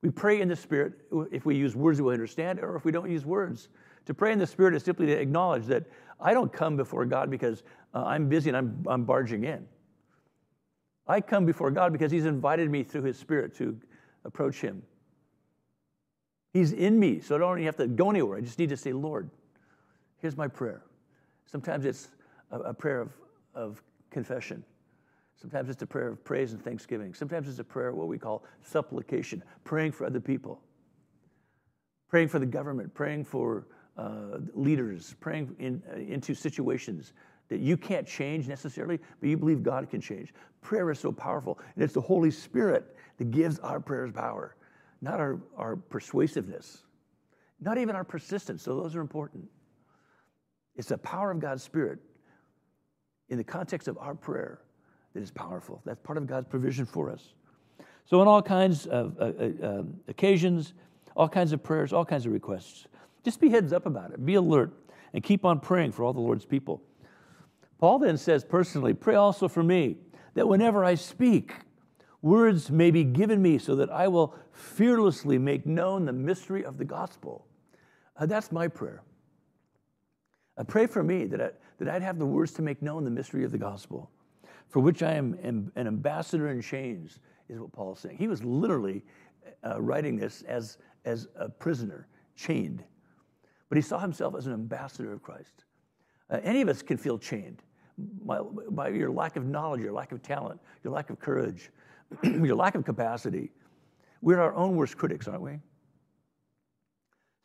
We 0.02 0.10
pray 0.10 0.42
in 0.42 0.48
the 0.48 0.56
Spirit 0.56 0.94
if 1.32 1.46
we 1.46 1.56
use 1.56 1.76
words 1.76 2.00
that 2.00 2.04
we 2.04 2.14
understand, 2.14 2.60
or 2.60 2.76
if 2.76 2.84
we 2.84 2.92
don't 2.92 3.10
use 3.10 3.26
words. 3.26 3.70
To 4.08 4.14
pray 4.14 4.32
in 4.32 4.40
the 4.40 4.48
Spirit 4.48 4.74
is 4.74 4.84
simply 4.84 5.06
to 5.06 5.12
acknowledge 5.12 5.66
that 5.68 5.84
I 6.20 6.34
don't 6.34 6.52
come 6.52 6.76
before 6.76 7.06
God 7.06 7.30
because 7.30 7.62
uh, 7.94 8.04
I'm 8.06 8.28
busy 8.28 8.50
and 8.50 8.58
I'm, 8.58 8.84
I'm 8.88 9.04
barging 9.04 9.44
in. 9.44 9.68
I 11.08 11.22
come 11.22 11.46
before 11.46 11.70
God 11.70 11.94
because 11.94 12.12
He's 12.12 12.26
invited 12.26 12.72
me 12.72 12.84
through 12.84 13.04
His 13.04 13.20
Spirit 13.20 13.56
to 13.58 13.80
approach 14.26 14.60
Him. 14.60 14.82
He's 16.54 16.74
in 16.74 17.00
me, 17.00 17.20
so 17.20 17.36
I 17.36 17.38
don't 17.38 17.60
even 17.60 17.66
have 17.68 17.78
to 17.78 17.88
go 17.88 18.10
anywhere. 18.10 18.40
I 18.40 18.42
just 18.42 18.58
need 18.58 18.70
to 18.70 18.78
say, 18.78 18.94
Lord, 18.94 19.30
here's 20.18 20.36
my 20.36 20.48
prayer. 20.48 20.82
Sometimes 21.46 21.86
it's 21.86 22.10
a, 22.50 22.60
a 22.60 22.74
prayer 22.74 23.00
of, 23.00 23.12
of 23.54 23.84
confession. 24.10 24.64
Sometimes 25.40 25.70
it's 25.70 25.84
a 25.84 25.88
prayer 25.88 26.10
of 26.10 26.24
praise 26.24 26.54
and 26.54 26.64
thanksgiving. 26.64 27.14
Sometimes 27.14 27.48
it's 27.48 27.60
a 27.60 27.64
prayer, 27.64 27.94
what 27.94 28.08
we 28.08 28.18
call 28.18 28.44
supplication, 28.64 29.44
praying 29.64 29.92
for 29.92 30.06
other 30.06 30.20
people, 30.20 30.60
praying 32.10 32.28
for 32.28 32.40
the 32.40 32.46
government, 32.46 32.92
praying 32.94 33.24
for 33.24 33.68
uh, 33.98 34.40
leaders, 34.54 35.16
praying 35.20 35.56
in, 35.60 35.82
uh, 35.94 35.98
into 35.98 36.34
situations 36.34 37.14
that 37.50 37.60
you 37.60 37.78
can't 37.78 38.08
change 38.08 38.48
necessarily, 38.48 39.00
but 39.20 39.30
you 39.30 39.38
believe 39.38 39.62
God 39.62 39.90
can 39.90 40.02
change. 40.02 40.34
Prayer 40.62 40.90
is 40.90 41.00
so 41.00 41.12
powerful, 41.12 41.60
and 41.76 41.84
it's 41.84 41.94
the 41.94 42.02
Holy 42.02 42.32
Spirit 42.32 42.96
that 43.18 43.30
gives 43.32 43.60
our 43.60 43.80
prayers 43.80 44.12
power, 44.12 44.56
not 45.02 45.20
our, 45.20 45.40
our 45.56 45.76
persuasiveness, 45.76 46.84
not 47.60 47.78
even 47.78 47.96
our 47.96 48.04
persistence. 48.04 48.64
So, 48.64 48.76
those 48.76 48.96
are 48.96 49.02
important. 49.02 49.48
It's 50.76 50.90
the 50.90 50.98
power 50.98 51.32
of 51.32 51.40
God's 51.40 51.64
Spirit 51.64 52.00
in 53.30 53.38
the 53.38 53.44
context 53.44 53.88
of 53.88 53.98
our 54.00 54.14
prayer 54.16 54.62
that 55.18 55.24
is 55.24 55.32
powerful. 55.32 55.82
That's 55.84 56.00
part 56.00 56.20
of 56.20 56.28
God's 56.28 56.48
provision 56.48 56.86
for 56.86 57.10
us. 57.10 57.34
So, 58.06 58.22
on 58.22 58.28
all 58.28 58.44
kinds 58.44 58.86
of 58.86 59.18
uh, 59.20 59.24
uh, 59.24 59.80
um, 59.80 59.96
occasions, 60.08 60.74
all 61.16 61.28
kinds 61.28 61.54
of 61.54 61.64
prayers, 61.64 61.92
all 61.92 62.06
kinds 62.06 62.28
of 62.28 62.34
requests, 62.34 62.86
just 63.26 63.42
be 63.42 63.50
heads 63.50 63.74
up 63.74 63.88
about 63.88 64.12
it. 64.12 64.24
Be 64.24 64.36
alert 64.36 64.72
and 65.14 65.24
keep 65.24 65.44
on 65.44 65.60
praying 65.60 65.94
for 65.94 66.04
all 66.04 66.14
the 66.14 66.20
Lord's 66.20 66.46
people. 66.46 66.84
Paul 67.80 67.98
then 67.98 68.16
says 68.16 68.46
personally, 68.46 68.94
Pray 68.94 69.16
also 69.16 69.48
for 69.48 69.64
me 69.64 69.98
that 70.36 70.48
whenever 70.48 70.86
I 70.86 70.94
speak, 70.94 71.56
words 72.22 72.70
may 72.70 72.92
be 72.92 73.04
given 73.04 73.42
me 73.42 73.58
so 73.58 73.74
that 73.74 73.90
I 73.90 74.08
will 74.10 74.36
fearlessly 74.52 75.40
make 75.40 75.66
known 75.66 76.06
the 76.06 76.14
mystery 76.14 76.64
of 76.64 76.78
the 76.78 76.86
gospel. 76.86 77.48
Uh, 78.16 78.28
that's 78.28 78.52
my 78.52 78.68
prayer. 78.68 79.02
Uh, 80.60 80.64
pray 80.64 80.86
for 80.86 81.02
me 81.02 81.26
that, 81.26 81.42
I, 81.42 81.50
that 81.80 81.90
I'd 81.90 82.04
have 82.04 82.20
the 82.20 82.26
words 82.28 82.52
to 82.54 82.62
make 82.62 82.84
known 82.84 83.04
the 83.04 83.10
mystery 83.10 83.44
of 83.44 83.52
the 83.52 83.58
gospel 83.58 84.12
for 84.70 84.80
which 84.80 85.04
I 85.04 85.14
am, 85.14 85.38
an 85.44 85.88
ambassador 85.88 86.50
in 86.50 86.62
chains, 86.62 87.20
is 87.50 87.60
what 87.60 87.72
Paul 87.72 87.94
is 87.94 88.00
saying. 88.00 88.18
He 88.18 88.28
was 88.28 88.44
literally 88.44 89.04
uh, 89.66 89.82
writing 89.82 90.18
this 90.18 90.42
as, 90.44 90.78
as 91.06 91.28
a 91.36 91.50
prisoner, 91.50 92.08
chained. 92.36 92.84
But 93.70 93.78
he 93.78 93.82
saw 93.82 94.00
himself 94.00 94.36
as 94.36 94.48
an 94.48 94.54
ambassador 94.54 95.14
of 95.14 95.22
Christ. 95.22 95.66
Uh, 96.30 96.40
any 96.44 96.62
of 96.62 96.70
us 96.70 96.82
can 96.82 96.98
feel 96.98 97.18
chained 97.18 97.64
by, 97.98 98.40
by 98.72 98.90
your 98.90 99.10
lack 99.10 99.36
of 99.36 99.46
knowledge, 99.46 99.82
your 99.82 99.94
lack 99.94 100.12
of 100.12 100.22
talent, 100.22 100.60
your 100.84 100.94
lack 100.94 101.10
of 101.10 101.20
courage, 101.20 101.72
your 102.24 102.56
lack 102.56 102.76
of 102.76 102.86
capacity. 102.86 103.52
We're 104.22 104.40
our 104.40 104.54
own 104.54 104.76
worst 104.76 104.98
critics, 104.98 105.28
aren't 105.28 105.42
we? 105.42 105.60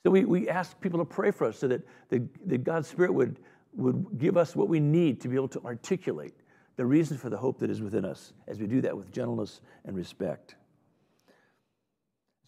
So 0.04 0.10
we, 0.10 0.24
we 0.24 0.48
ask 0.48 0.80
people 0.80 0.98
to 0.98 1.04
pray 1.04 1.30
for 1.30 1.46
us 1.46 1.58
so 1.58 1.68
that, 1.68 1.82
that, 2.08 2.48
that 2.48 2.64
God's 2.64 2.88
Spirit 2.88 3.14
would, 3.14 3.38
would 3.74 4.18
give 4.18 4.36
us 4.36 4.56
what 4.56 4.68
we 4.68 4.80
need 4.80 5.20
to 5.20 5.28
be 5.28 5.36
able 5.36 5.48
to 5.48 5.62
articulate 5.64 6.34
the 6.76 6.86
reason 6.86 7.16
for 7.16 7.30
the 7.30 7.36
hope 7.36 7.58
that 7.58 7.70
is 7.70 7.82
within 7.82 8.04
us 8.04 8.32
as 8.48 8.58
we 8.58 8.66
do 8.66 8.80
that 8.80 8.96
with 8.96 9.12
gentleness 9.12 9.60
and 9.84 9.96
respect. 9.96 10.56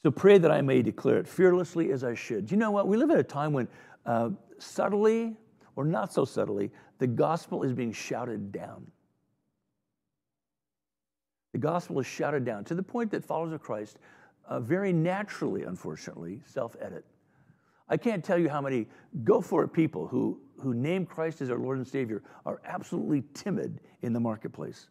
So 0.02 0.10
pray 0.10 0.38
that 0.38 0.50
I 0.50 0.60
may 0.60 0.82
declare 0.82 1.18
it 1.18 1.28
fearlessly 1.28 1.90
as 1.90 2.04
I 2.04 2.14
should. 2.14 2.50
You 2.50 2.56
know 2.56 2.70
what? 2.70 2.86
We 2.88 2.96
live 2.96 3.10
in 3.10 3.18
a 3.18 3.22
time 3.22 3.52
when 3.52 3.68
uh, 4.04 4.30
subtly 4.58 5.36
or 5.76 5.84
not 5.84 6.12
so 6.12 6.24
subtly, 6.24 6.70
the 6.98 7.06
gospel 7.06 7.62
is 7.62 7.72
being 7.72 7.92
shouted 7.92 8.52
down. 8.52 8.86
The 11.52 11.58
gospel 11.58 11.98
is 12.00 12.06
shouted 12.06 12.44
down 12.44 12.64
to 12.64 12.74
the 12.74 12.82
point 12.82 13.10
that 13.12 13.24
followers 13.24 13.52
of 13.52 13.60
Christ 13.60 13.98
uh, 14.46 14.60
very 14.60 14.92
naturally, 14.92 15.62
unfortunately, 15.62 16.40
self 16.44 16.76
edit. 16.80 17.04
I 17.88 17.96
can't 17.96 18.24
tell 18.24 18.38
you 18.38 18.48
how 18.48 18.60
many 18.60 18.86
go 19.24 19.40
for 19.40 19.62
it 19.64 19.68
people 19.68 20.06
who, 20.06 20.40
who 20.64 20.74
name 20.74 21.06
Christ 21.06 21.40
as 21.40 21.50
our 21.50 21.58
Lord 21.58 21.78
and 21.78 21.86
Savior 21.86 22.22
are 22.46 22.60
absolutely 22.64 23.22
timid 23.34 23.80
in 24.02 24.12
the 24.12 24.20
marketplace. 24.20 24.88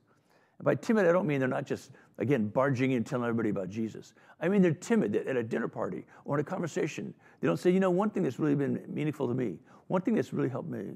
And 0.59 0.65
by 0.65 0.75
timid, 0.75 1.07
I 1.07 1.11
don't 1.11 1.27
mean 1.27 1.39
they're 1.39 1.49
not 1.49 1.65
just, 1.65 1.91
again, 2.19 2.47
barging 2.47 2.91
in 2.91 2.97
and 2.97 3.05
telling 3.05 3.27
everybody 3.27 3.49
about 3.49 3.69
Jesus. 3.69 4.13
I 4.39 4.47
mean 4.47 4.61
they're 4.61 4.73
timid 4.73 5.15
at 5.15 5.35
a 5.35 5.43
dinner 5.43 5.67
party 5.67 6.05
or 6.25 6.37
in 6.37 6.41
a 6.41 6.43
conversation. 6.43 7.13
They 7.41 7.47
don't 7.47 7.59
say, 7.59 7.71
you 7.71 7.79
know, 7.79 7.91
one 7.91 8.09
thing 8.09 8.23
that's 8.23 8.39
really 8.39 8.55
been 8.55 8.83
meaningful 8.87 9.27
to 9.27 9.33
me, 9.33 9.57
one 9.87 10.01
thing 10.01 10.15
that's 10.15 10.31
really 10.31 10.49
helped 10.49 10.69
me, 10.69 10.91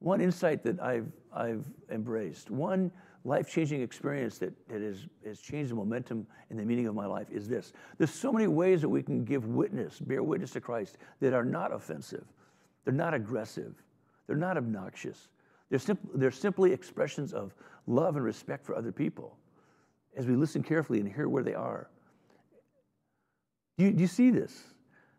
one 0.00 0.20
insight 0.20 0.62
that 0.64 0.80
I've, 0.80 1.10
I've 1.32 1.64
embraced, 1.90 2.50
one 2.50 2.90
life 3.24 3.50
changing 3.50 3.82
experience 3.82 4.38
that, 4.38 4.52
that 4.68 4.80
has, 4.80 5.06
has 5.24 5.40
changed 5.40 5.70
the 5.70 5.74
momentum 5.74 6.26
and 6.50 6.58
the 6.58 6.64
meaning 6.64 6.86
of 6.86 6.94
my 6.94 7.06
life 7.06 7.26
is 7.30 7.48
this. 7.48 7.72
There's 7.98 8.12
so 8.12 8.32
many 8.32 8.46
ways 8.46 8.80
that 8.82 8.88
we 8.88 9.02
can 9.02 9.24
give 9.24 9.46
witness, 9.46 9.98
bear 9.98 10.22
witness 10.22 10.52
to 10.52 10.60
Christ 10.60 10.98
that 11.20 11.34
are 11.34 11.44
not 11.44 11.72
offensive, 11.72 12.24
they're 12.84 12.94
not 12.94 13.14
aggressive, 13.14 13.82
they're 14.26 14.36
not 14.36 14.56
obnoxious. 14.56 15.28
They're, 15.70 15.78
simp- 15.78 16.08
they're 16.14 16.30
simply 16.30 16.72
expressions 16.72 17.32
of 17.32 17.54
love 17.86 18.16
and 18.16 18.24
respect 18.24 18.64
for 18.64 18.74
other 18.76 18.92
people 18.92 19.36
as 20.16 20.26
we 20.26 20.34
listen 20.34 20.62
carefully 20.62 21.00
and 21.00 21.12
hear 21.12 21.28
where 21.28 21.42
they 21.42 21.54
are. 21.54 21.88
Do 23.78 23.84
you, 23.84 23.92
do 23.92 24.00
you 24.00 24.06
see 24.06 24.30
this? 24.30 24.52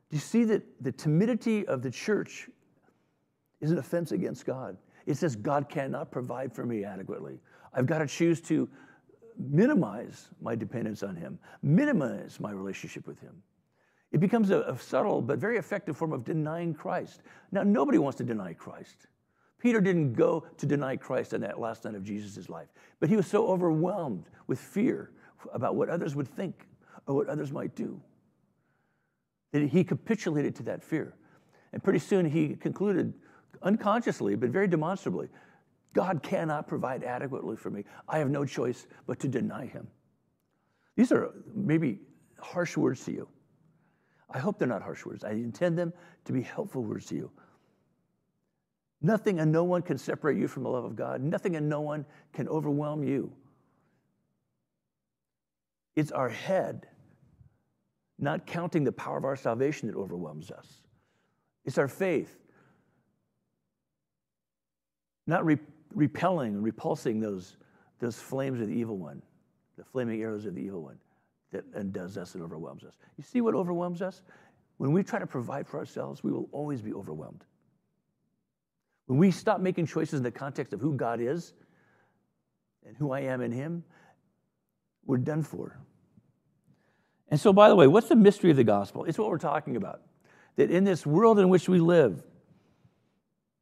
Do 0.09 0.15
you 0.15 0.21
see 0.21 0.43
that 0.45 0.63
the 0.81 0.91
timidity 0.91 1.67
of 1.67 1.81
the 1.81 1.91
church 1.91 2.49
is 3.61 3.71
an 3.71 3.77
offense 3.77 4.11
against 4.11 4.45
God? 4.45 4.77
It 5.05 5.15
says 5.15 5.35
God 5.35 5.69
cannot 5.69 6.11
provide 6.11 6.53
for 6.53 6.65
me 6.65 6.83
adequately. 6.83 7.39
I've 7.73 7.85
got 7.85 7.99
to 7.99 8.07
choose 8.07 8.41
to 8.41 8.67
minimize 9.37 10.29
my 10.41 10.55
dependence 10.55 11.03
on 11.03 11.15
Him, 11.15 11.37
minimize 11.61 12.39
my 12.39 12.51
relationship 12.51 13.05
with 13.05 13.19
Him. 13.19 13.41
It 14.17 14.19
becomes 14.19 14.49
a, 14.49 14.61
a, 14.61 14.75
subtle 14.79 15.21
but 15.21 15.37
very 15.37 15.57
effective 15.57 15.95
form 15.95 16.11
of 16.11 16.23
denying 16.23 16.73
Christ. 16.73 17.21
Now, 17.51 17.61
nobody 17.61 17.99
wants 17.99 18.17
to 18.17 18.23
deny 18.23 18.51
Christ. 18.51 19.05
Peter 19.59 19.79
didn't 19.79 20.13
go 20.13 20.43
to 20.57 20.65
deny 20.65 20.95
Christ 20.95 21.35
on 21.35 21.41
that 21.41 21.59
last 21.59 21.85
night 21.85 21.93
of 21.93 22.03
Jesus' 22.03 22.49
life, 22.49 22.69
but 22.99 23.09
he 23.09 23.15
was 23.15 23.27
so 23.27 23.47
overwhelmed 23.47 24.25
with 24.47 24.57
fear 24.57 25.11
about 25.53 25.75
what 25.75 25.89
others 25.89 26.15
would 26.15 26.27
think 26.27 26.65
or 27.05 27.13
what 27.13 27.29
others 27.29 27.51
might 27.51 27.75
do 27.75 28.01
that 29.51 29.67
he 29.67 29.83
capitulated 29.83 30.55
to 30.55 30.63
that 30.63 30.83
fear. 30.83 31.13
And 31.71 31.83
pretty 31.83 31.99
soon 31.99 32.25
he 32.25 32.55
concluded, 32.55 33.13
unconsciously, 33.61 34.33
but 34.33 34.49
very 34.49 34.67
demonstrably, 34.67 35.29
God 35.93 36.23
cannot 36.23 36.67
provide 36.67 37.03
adequately 37.03 37.55
for 37.55 37.69
me. 37.69 37.83
I 38.09 38.17
have 38.17 38.31
no 38.31 38.45
choice 38.45 38.87
but 39.05 39.19
to 39.19 39.27
deny 39.27 39.67
him. 39.67 39.87
These 40.95 41.11
are 41.11 41.35
maybe 41.53 41.99
harsh 42.39 42.77
words 42.77 43.05
to 43.05 43.11
you. 43.11 43.27
I 44.29 44.39
hope 44.39 44.59
they're 44.59 44.67
not 44.67 44.81
harsh 44.81 45.05
words. 45.05 45.23
I 45.23 45.31
intend 45.31 45.77
them 45.77 45.93
to 46.25 46.33
be 46.33 46.41
helpful 46.41 46.83
words 46.83 47.05
to 47.07 47.15
you. 47.15 47.31
Nothing 49.01 49.39
and 49.39 49.51
no 49.51 49.63
one 49.63 49.81
can 49.81 49.97
separate 49.97 50.37
you 50.37 50.47
from 50.47 50.63
the 50.63 50.69
love 50.69 50.83
of 50.83 50.95
God. 50.95 51.21
Nothing 51.21 51.55
and 51.55 51.69
no 51.69 51.81
one 51.81 52.05
can 52.33 52.47
overwhelm 52.47 53.03
you. 53.03 53.31
It's 55.95 56.11
our 56.11 56.29
head 56.29 56.87
not 58.19 58.45
counting 58.47 58.83
the 58.83 58.91
power 58.91 59.17
of 59.17 59.25
our 59.25 59.35
salvation 59.35 59.87
that 59.87 59.95
overwhelms 59.95 60.51
us. 60.51 60.81
It's 61.65 61.77
our 61.77 61.87
faith 61.87 62.35
not 65.27 65.45
re- 65.45 65.59
repelling 65.93 66.55
and 66.55 66.63
repulsing 66.63 67.19
those, 67.19 67.57
those 67.99 68.17
flames 68.17 68.61
of 68.61 68.67
the 68.67 68.73
evil 68.73 68.97
one, 68.97 69.21
the 69.77 69.83
flaming 69.83 70.21
arrows 70.21 70.45
of 70.45 70.55
the 70.55 70.61
evil 70.61 70.81
one 70.81 70.97
that 71.51 71.63
undoes 71.73 72.17
us 72.17 72.35
and 72.35 72.43
overwhelms 72.43 72.83
us. 72.83 72.95
You 73.17 73.23
see 73.23 73.41
what 73.41 73.55
overwhelms 73.55 74.01
us? 74.01 74.21
When 74.77 74.91
we 74.91 75.03
try 75.03 75.19
to 75.19 75.27
provide 75.27 75.67
for 75.67 75.77
ourselves, 75.77 76.23
we 76.23 76.31
will 76.31 76.49
always 76.51 76.81
be 76.81 76.93
overwhelmed. 76.93 77.43
When 79.07 79.17
we 79.17 79.31
stop 79.31 79.61
making 79.61 79.87
choices 79.87 80.15
in 80.15 80.23
the 80.23 80.31
context 80.31 80.73
of 80.73 80.81
who 80.81 80.93
God 80.93 81.21
is 81.21 81.53
and 82.85 82.95
who 82.97 83.11
I 83.11 83.21
am 83.21 83.41
in 83.41 83.51
Him, 83.51 83.83
we're 85.05 85.17
done 85.17 85.41
for. 85.41 85.79
And 87.29 87.39
so, 87.39 87.51
by 87.51 87.69
the 87.69 87.75
way, 87.75 87.87
what's 87.87 88.09
the 88.09 88.15
mystery 88.15 88.51
of 88.51 88.57
the 88.57 88.63
gospel? 88.63 89.05
It's 89.05 89.17
what 89.17 89.29
we're 89.29 89.37
talking 89.37 89.75
about. 89.75 90.01
That 90.57 90.69
in 90.69 90.83
this 90.83 91.05
world 91.05 91.39
in 91.39 91.49
which 91.49 91.69
we 91.69 91.79
live, 91.79 92.23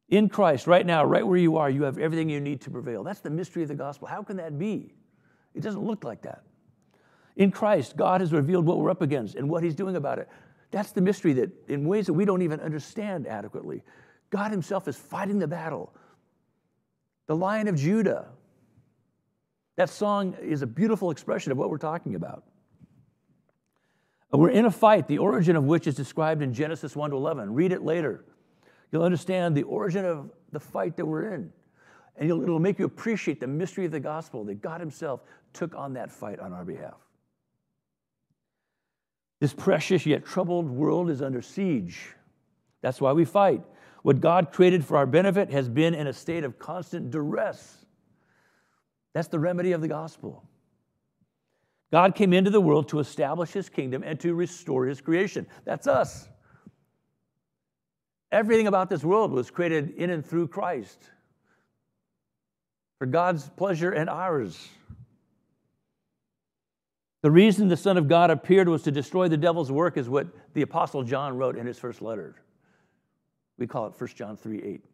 in 0.08 0.28
Christ, 0.28 0.66
right 0.66 0.86
now, 0.86 1.04
right 1.04 1.26
where 1.26 1.38
you 1.38 1.56
are, 1.56 1.68
you 1.68 1.82
have 1.82 1.98
everything 1.98 2.28
you 2.28 2.40
need 2.40 2.60
to 2.62 2.70
prevail. 2.70 3.02
That's 3.02 3.20
the 3.20 3.30
mystery 3.30 3.62
of 3.62 3.68
the 3.68 3.74
gospel. 3.74 4.06
How 4.06 4.22
can 4.22 4.36
that 4.36 4.56
be? 4.58 4.94
It 5.54 5.62
doesn't 5.62 5.82
look 5.82 6.04
like 6.04 6.22
that. 6.22 6.42
In 7.36 7.50
Christ, 7.50 7.96
God 7.96 8.22
has 8.22 8.32
revealed 8.32 8.64
what 8.64 8.78
we're 8.78 8.90
up 8.90 9.02
against 9.02 9.34
and 9.34 9.48
what 9.48 9.62
He's 9.62 9.74
doing 9.74 9.96
about 9.96 10.18
it. 10.18 10.28
That's 10.70 10.92
the 10.92 11.02
mystery 11.02 11.34
that, 11.34 11.50
in 11.68 11.86
ways 11.86 12.06
that 12.06 12.14
we 12.14 12.24
don't 12.24 12.42
even 12.42 12.60
understand 12.60 13.26
adequately, 13.26 13.82
God 14.30 14.50
Himself 14.50 14.88
is 14.88 14.96
fighting 14.96 15.38
the 15.38 15.46
battle. 15.46 15.94
The 17.26 17.36
Lion 17.36 17.68
of 17.68 17.76
Judah. 17.76 18.26
That 19.76 19.90
song 19.90 20.34
is 20.40 20.62
a 20.62 20.66
beautiful 20.66 21.10
expression 21.10 21.52
of 21.52 21.58
what 21.58 21.70
we're 21.70 21.78
talking 21.78 22.14
about. 22.14 22.44
We're 24.32 24.50
in 24.50 24.64
a 24.64 24.70
fight, 24.70 25.06
the 25.06 25.18
origin 25.18 25.56
of 25.56 25.64
which 25.64 25.86
is 25.86 25.94
described 25.94 26.42
in 26.42 26.52
Genesis 26.52 26.96
1 26.96 27.10
to 27.10 27.16
11. 27.16 27.54
Read 27.54 27.72
it 27.72 27.82
later. 27.82 28.24
You'll 28.90 29.04
understand 29.04 29.56
the 29.56 29.62
origin 29.62 30.04
of 30.04 30.30
the 30.52 30.60
fight 30.60 30.96
that 30.96 31.06
we're 31.06 31.34
in. 31.34 31.52
And 32.16 32.30
it'll 32.30 32.58
make 32.58 32.78
you 32.78 32.86
appreciate 32.86 33.40
the 33.40 33.46
mystery 33.46 33.84
of 33.84 33.92
the 33.92 34.00
gospel 34.00 34.44
that 34.44 34.60
God 34.62 34.80
Himself 34.80 35.20
took 35.52 35.74
on 35.74 35.92
that 35.94 36.10
fight 36.10 36.40
on 36.40 36.52
our 36.52 36.64
behalf. 36.64 36.94
This 39.40 39.52
precious 39.52 40.06
yet 40.06 40.24
troubled 40.24 40.70
world 40.70 41.10
is 41.10 41.20
under 41.20 41.42
siege. 41.42 42.14
That's 42.82 43.00
why 43.00 43.12
we 43.12 43.24
fight. 43.24 43.62
What 44.02 44.20
God 44.20 44.52
created 44.52 44.84
for 44.84 44.96
our 44.96 45.06
benefit 45.06 45.50
has 45.50 45.68
been 45.68 45.94
in 45.94 46.06
a 46.06 46.12
state 46.12 46.44
of 46.44 46.58
constant 46.58 47.10
duress. 47.10 47.84
That's 49.12 49.28
the 49.28 49.38
remedy 49.38 49.72
of 49.72 49.80
the 49.80 49.88
gospel. 49.88 50.44
God 51.92 52.14
came 52.14 52.32
into 52.32 52.50
the 52.50 52.60
world 52.60 52.88
to 52.88 52.98
establish 52.98 53.50
his 53.50 53.68
kingdom 53.68 54.02
and 54.04 54.18
to 54.20 54.34
restore 54.34 54.86
his 54.86 55.00
creation. 55.00 55.46
That's 55.64 55.86
us. 55.86 56.28
Everything 58.32 58.66
about 58.66 58.90
this 58.90 59.04
world 59.04 59.30
was 59.32 59.50
created 59.50 59.90
in 59.96 60.10
and 60.10 60.24
through 60.24 60.48
Christ 60.48 61.10
for 62.98 63.06
God's 63.06 63.48
pleasure 63.50 63.92
and 63.92 64.10
ours. 64.10 64.68
The 67.26 67.32
reason 67.32 67.66
the 67.66 67.76
Son 67.76 67.96
of 67.96 68.06
God 68.06 68.30
appeared 68.30 68.68
was 68.68 68.82
to 68.82 68.92
destroy 68.92 69.26
the 69.26 69.36
devil's 69.36 69.72
work, 69.72 69.96
is 69.96 70.08
what 70.08 70.28
the 70.54 70.62
Apostle 70.62 71.02
John 71.02 71.36
wrote 71.36 71.56
in 71.56 71.66
his 71.66 71.76
first 71.76 72.00
letter. 72.00 72.36
We 73.58 73.66
call 73.66 73.88
it 73.88 73.94
1 73.98 74.10
John 74.14 74.36
3 74.36 74.62
8. 74.62 74.84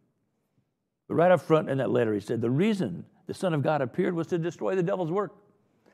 But 1.08 1.14
right 1.14 1.30
up 1.30 1.42
front 1.42 1.68
in 1.68 1.76
that 1.76 1.90
letter, 1.90 2.14
he 2.14 2.20
said, 2.20 2.40
The 2.40 2.48
reason 2.48 3.04
the 3.26 3.34
Son 3.34 3.52
of 3.52 3.62
God 3.62 3.82
appeared 3.82 4.14
was 4.14 4.28
to 4.28 4.38
destroy 4.38 4.74
the 4.74 4.82
devil's 4.82 5.10
work. 5.10 5.34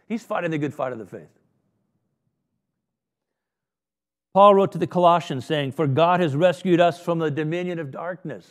He's 0.07 0.23
fighting 0.23 0.53
the 0.53 0.59
good 0.59 0.73
fight 0.73 0.93
of 0.93 1.01
the 1.01 1.07
faith. 1.07 1.41
Paul 4.33 4.55
wrote 4.55 4.71
to 4.71 4.79
the 4.79 4.87
Colossians 4.87 5.45
saying, 5.45 5.73
For 5.73 5.89
God 5.89 6.21
has 6.21 6.37
rescued 6.37 6.79
us 6.79 7.01
from 7.01 7.19
the 7.19 7.33
dominion 7.33 7.81
of 7.81 7.91
darkness. 7.91 8.49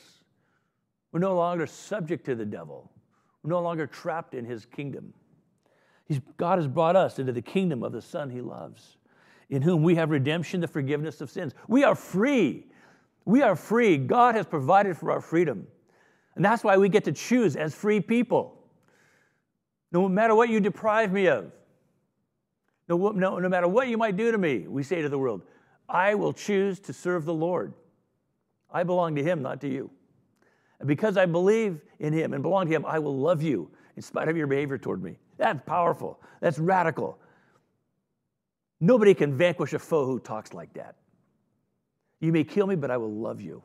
We're 1.14 1.22
no 1.22 1.38
longer 1.38 1.66
subject 1.66 2.26
to 2.26 2.36
the 2.36 2.46
devil, 2.46 2.92
we're 3.44 3.52
no 3.52 3.62
longer 3.62 3.88
trapped 3.88 4.34
in 4.34 4.44
his 4.44 4.66
kingdom. 4.66 5.14
He's, 6.08 6.22
God 6.38 6.58
has 6.58 6.68
brought 6.68 6.96
us 6.96 7.20
into 7.20 7.34
the 7.34 7.42
kingdom 7.42 7.84
of 7.84 7.92
the 7.92 8.02
Son 8.02 8.30
he 8.30 8.42
loves, 8.42 8.98
in 9.50 9.62
whom 9.62 9.84
we 9.84 9.96
have 9.96 10.10
redemption, 10.10 10.62
the 10.62 10.68
forgiveness 10.68 11.22
of 11.22 11.30
sins. 11.30 11.54
We 11.68 11.84
are 11.84 11.96
free. 11.96 12.66
We 13.26 13.42
are 13.42 13.56
free. 13.56 13.98
God 13.98 14.36
has 14.36 14.46
provided 14.46 14.98
for 14.98 15.12
our 15.12 15.20
freedom. 15.20 15.68
And 16.36 16.46
that's 16.46 16.64
why 16.64 16.78
we 16.78 16.88
get 16.88 17.04
to 17.06 17.12
choose 17.12 17.56
as 17.56 17.76
free 17.76 18.00
people. 18.00 18.58
No 19.92 20.08
matter 20.08 20.36
what 20.36 20.50
you 20.50 20.60
deprive 20.60 21.12
me 21.12 21.28
of, 21.28 21.52
no, 22.88 23.10
no, 23.10 23.40
no 23.40 23.50
matter 23.50 23.68
what 23.68 23.90
you 23.90 23.98
might 23.98 24.16
do 24.16 24.32
to 24.32 24.38
me, 24.38 24.66
we 24.68 24.84
say 24.84 25.02
to 25.02 25.10
the 25.10 25.18
world, 25.18 25.42
I 25.90 26.16
will 26.16 26.34
choose 26.34 26.80
to 26.82 26.94
serve 26.94 27.26
the 27.26 27.34
Lord. 27.34 27.74
I 28.72 28.84
belong 28.84 29.16
to 29.16 29.24
Him, 29.24 29.42
not 29.42 29.60
to 29.62 29.68
you. 29.70 29.90
And 30.80 30.88
because 30.88 31.18
I 31.18 31.26
believe 31.26 31.82
in 32.00 32.14
Him 32.14 32.34
and 32.34 32.44
belong 32.44 32.68
to 32.68 32.72
Him, 32.72 32.86
I 32.86 33.00
will 33.00 33.18
love 33.18 33.42
you 33.42 33.70
in 33.96 34.02
spite 34.02 34.30
of 34.30 34.38
your 34.38 34.48
behavior 34.48 34.78
toward 34.78 35.04
me. 35.04 35.18
That's 35.38 35.60
powerful. 35.66 36.20
That's 36.42 36.60
radical. 36.60 37.20
Nobody 38.80 39.14
can 39.14 39.36
vanquish 39.38 39.74
a 39.74 39.80
foe 39.80 40.06
who 40.06 40.20
talks 40.20 40.54
like 40.54 40.74
that. 40.74 40.96
You 42.20 42.32
may 42.32 42.44
kill 42.44 42.68
me, 42.68 42.76
but 42.76 42.92
I 42.92 42.98
will 42.98 43.12
love 43.12 43.42
you. 43.42 43.64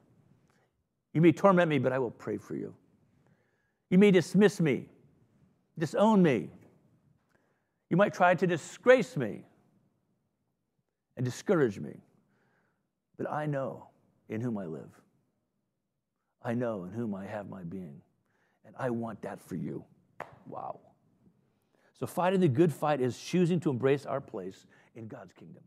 You 1.12 1.20
may 1.20 1.32
torment 1.32 1.68
me, 1.68 1.78
but 1.78 1.92
I 1.92 1.98
will 1.98 2.10
pray 2.10 2.38
for 2.38 2.54
you. 2.54 2.74
You 3.90 3.98
may 3.98 4.10
dismiss 4.10 4.60
me, 4.60 4.86
disown 5.78 6.22
me. 6.22 6.50
You 7.90 7.96
might 7.98 8.14
try 8.14 8.34
to 8.34 8.46
disgrace 8.46 9.16
me 9.16 9.44
and 11.16 11.24
discourage 11.24 11.78
me. 11.78 12.00
But 13.18 13.30
I 13.30 13.44
know 13.44 13.88
in 14.30 14.40
whom 14.40 14.56
I 14.56 14.64
live. 14.64 14.98
I 16.42 16.54
know 16.54 16.84
in 16.84 16.90
whom 16.90 17.14
I 17.14 17.26
have 17.26 17.48
my 17.50 17.62
being. 17.62 18.00
And 18.64 18.74
I 18.78 18.88
want 18.90 19.20
that 19.22 19.40
for 19.40 19.56
you. 19.56 19.84
Wow. 20.46 20.80
So, 22.02 22.06
fighting 22.06 22.40
the 22.40 22.48
good 22.48 22.72
fight 22.72 23.00
is 23.00 23.16
choosing 23.16 23.60
to 23.60 23.70
embrace 23.70 24.06
our 24.06 24.20
place 24.20 24.66
in 24.96 25.06
God's 25.06 25.32
kingdom. 25.34 25.62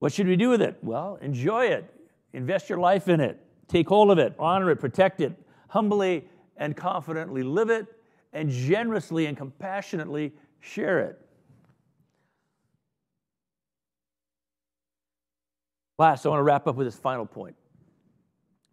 What 0.00 0.12
should 0.12 0.26
we 0.26 0.36
do 0.36 0.50
with 0.50 0.60
it? 0.60 0.76
Well, 0.82 1.18
enjoy 1.22 1.68
it, 1.68 1.90
invest 2.34 2.68
your 2.68 2.76
life 2.76 3.08
in 3.08 3.20
it, 3.20 3.42
take 3.68 3.88
hold 3.88 4.10
of 4.10 4.18
it, 4.18 4.34
honor 4.38 4.70
it, 4.70 4.76
protect 4.76 5.22
it, 5.22 5.32
humbly 5.68 6.26
and 6.58 6.76
confidently 6.76 7.42
live 7.42 7.70
it, 7.70 7.86
and 8.34 8.50
generously 8.50 9.24
and 9.24 9.34
compassionately 9.34 10.34
share 10.60 11.00
it. 11.00 11.18
Last, 15.98 16.26
I 16.26 16.28
want 16.28 16.40
to 16.40 16.42
wrap 16.42 16.66
up 16.66 16.76
with 16.76 16.86
this 16.86 16.98
final 16.98 17.24
point. 17.24 17.56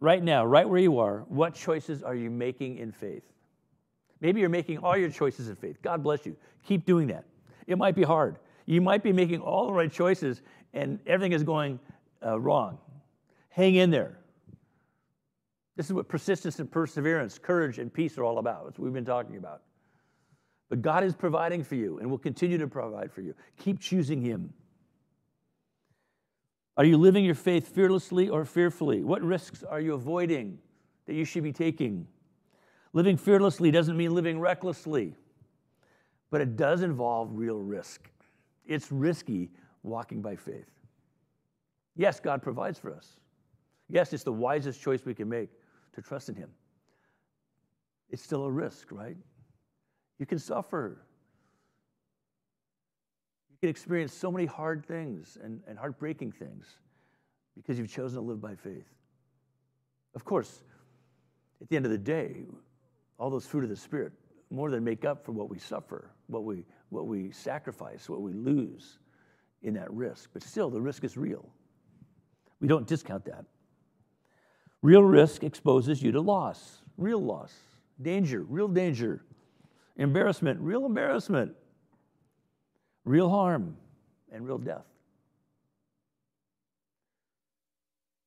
Right 0.00 0.22
now, 0.22 0.44
right 0.44 0.68
where 0.68 0.80
you 0.80 0.98
are, 0.98 1.24
what 1.28 1.54
choices 1.54 2.02
are 2.02 2.14
you 2.14 2.28
making 2.28 2.76
in 2.76 2.92
faith? 2.92 3.24
Maybe 4.20 4.40
you're 4.40 4.48
making 4.48 4.78
all 4.78 4.96
your 4.96 5.10
choices 5.10 5.48
in 5.48 5.56
faith. 5.56 5.82
God 5.82 6.02
bless 6.02 6.24
you. 6.24 6.36
Keep 6.66 6.86
doing 6.86 7.08
that. 7.08 7.24
It 7.66 7.78
might 7.78 7.94
be 7.94 8.02
hard. 8.02 8.38
You 8.66 8.80
might 8.80 9.02
be 9.02 9.12
making 9.12 9.40
all 9.40 9.66
the 9.66 9.72
right 9.72 9.92
choices 9.92 10.42
and 10.72 10.98
everything 11.06 11.32
is 11.32 11.42
going 11.42 11.78
uh, 12.24 12.38
wrong. 12.38 12.78
Hang 13.48 13.74
in 13.76 13.90
there. 13.90 14.18
This 15.76 15.86
is 15.86 15.92
what 15.92 16.08
persistence 16.08 16.58
and 16.60 16.70
perseverance, 16.70 17.38
courage 17.38 17.78
and 17.78 17.92
peace 17.92 18.16
are 18.16 18.24
all 18.24 18.38
about. 18.38 18.64
That's 18.64 18.78
what 18.78 18.84
we've 18.84 18.94
been 18.94 19.04
talking 19.04 19.36
about. 19.36 19.62
But 20.68 20.82
God 20.82 21.04
is 21.04 21.14
providing 21.14 21.62
for 21.62 21.74
you 21.74 21.98
and 21.98 22.10
will 22.10 22.18
continue 22.18 22.58
to 22.58 22.66
provide 22.66 23.12
for 23.12 23.20
you. 23.20 23.34
Keep 23.58 23.80
choosing 23.80 24.20
Him. 24.20 24.52
Are 26.76 26.84
you 26.84 26.96
living 26.96 27.24
your 27.24 27.34
faith 27.34 27.68
fearlessly 27.68 28.28
or 28.28 28.44
fearfully? 28.44 29.04
What 29.04 29.22
risks 29.22 29.62
are 29.62 29.80
you 29.80 29.94
avoiding 29.94 30.58
that 31.06 31.14
you 31.14 31.24
should 31.24 31.42
be 31.42 31.52
taking? 31.52 32.06
Living 32.94 33.16
fearlessly 33.16 33.72
doesn't 33.72 33.96
mean 33.96 34.14
living 34.14 34.38
recklessly, 34.38 35.16
but 36.30 36.40
it 36.40 36.56
does 36.56 36.82
involve 36.82 37.28
real 37.32 37.58
risk. 37.58 38.08
It's 38.66 38.90
risky 38.90 39.50
walking 39.82 40.22
by 40.22 40.36
faith. 40.36 40.70
Yes, 41.96 42.20
God 42.20 42.40
provides 42.40 42.78
for 42.78 42.94
us. 42.94 43.18
Yes, 43.88 44.12
it's 44.12 44.22
the 44.22 44.32
wisest 44.32 44.80
choice 44.80 45.04
we 45.04 45.12
can 45.12 45.28
make 45.28 45.50
to 45.92 46.02
trust 46.02 46.28
in 46.28 46.36
Him. 46.36 46.50
It's 48.10 48.22
still 48.22 48.44
a 48.44 48.50
risk, 48.50 48.92
right? 48.92 49.16
You 50.18 50.26
can 50.26 50.38
suffer 50.38 51.02
You 53.50 53.56
can 53.60 53.68
experience 53.70 54.12
so 54.12 54.30
many 54.30 54.46
hard 54.46 54.86
things 54.86 55.36
and, 55.42 55.60
and 55.66 55.76
heartbreaking 55.76 56.30
things 56.30 56.78
because 57.56 57.76
you've 57.76 57.90
chosen 57.90 58.20
to 58.20 58.24
live 58.24 58.40
by 58.40 58.54
faith. 58.54 58.86
Of 60.14 60.24
course, 60.24 60.62
at 61.60 61.68
the 61.68 61.76
end 61.76 61.86
of 61.86 61.90
the 61.90 61.98
day, 61.98 62.44
all 63.24 63.30
those 63.30 63.46
fruit 63.46 63.64
of 63.64 63.70
the 63.70 63.76
Spirit 63.76 64.12
more 64.50 64.70
than 64.70 64.84
make 64.84 65.06
up 65.06 65.24
for 65.24 65.32
what 65.32 65.48
we 65.48 65.58
suffer, 65.58 66.10
what 66.26 66.44
we, 66.44 66.66
what 66.90 67.06
we 67.06 67.30
sacrifice, 67.30 68.06
what 68.06 68.20
we 68.20 68.34
lose 68.34 68.98
in 69.62 69.72
that 69.72 69.90
risk. 69.90 70.28
But 70.34 70.42
still, 70.42 70.68
the 70.68 70.78
risk 70.78 71.04
is 71.04 71.16
real. 71.16 71.48
We 72.60 72.68
don't 72.68 72.86
discount 72.86 73.24
that. 73.24 73.46
Real 74.82 75.02
risk 75.02 75.42
exposes 75.42 76.02
you 76.02 76.12
to 76.12 76.20
loss, 76.20 76.82
real 76.98 77.18
loss, 77.18 77.54
danger, 78.02 78.42
real 78.42 78.68
danger, 78.68 79.24
embarrassment, 79.96 80.60
real 80.60 80.84
embarrassment, 80.84 81.54
real 83.06 83.30
harm 83.30 83.74
and 84.30 84.44
real 84.46 84.58
death. 84.58 84.84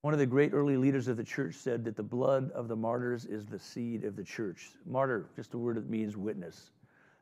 One 0.07 0.13
of 0.13 0.21
the 0.21 0.25
great 0.25 0.53
early 0.53 0.77
leaders 0.77 1.09
of 1.09 1.17
the 1.17 1.23
church 1.25 1.55
said 1.55 1.83
that 1.83 1.97
the 1.97 2.01
blood 2.01 2.49
of 2.51 2.69
the 2.69 2.75
martyrs 2.77 3.25
is 3.25 3.45
the 3.45 3.59
seed 3.59 4.05
of 4.05 4.15
the 4.15 4.23
church. 4.23 4.69
Martyr, 4.85 5.25
just 5.35 5.53
a 5.53 5.57
word 5.57 5.75
that 5.75 5.89
means 5.89 6.15
witness. 6.15 6.71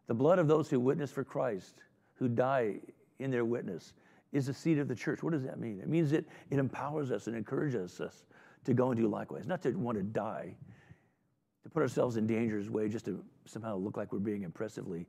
The 0.06 0.14
blood 0.14 0.38
of 0.38 0.48
those 0.48 0.70
who 0.70 0.80
witness 0.80 1.10
for 1.10 1.24
Christ, 1.24 1.82
who 2.14 2.28
die 2.28 2.76
in 3.18 3.32
their 3.32 3.44
witness, 3.44 3.94
is 4.34 4.46
the 4.46 4.54
seed 4.54 4.78
of 4.78 4.88
the 4.88 4.94
church. 4.94 5.24
What 5.24 5.34
does 5.34 5.42
that 5.46 5.60
mean? 5.60 5.80
It 5.80 5.90
means 5.90 6.12
that 6.12 6.26
it 6.52 6.60
empowers 6.60 7.10
us 7.10 7.26
and 7.26 7.36
encourages 7.36 8.00
us 8.00 8.28
to 8.66 8.76
go 8.76 8.92
and 8.92 9.02
do 9.02 9.08
likewise, 9.08 9.48
not 9.48 9.64
to 9.64 9.72
want 9.72 9.98
to 9.98 10.04
die, 10.04 10.56
to 11.64 11.70
put 11.70 11.82
ourselves 11.82 12.18
in 12.18 12.28
danger's 12.28 12.70
way 12.70 12.88
just 12.88 13.06
to 13.06 13.20
somehow 13.46 13.78
look 13.78 13.98
like 13.98 14.14
we're 14.14 14.20
being 14.20 14.44
impressively 14.44 15.08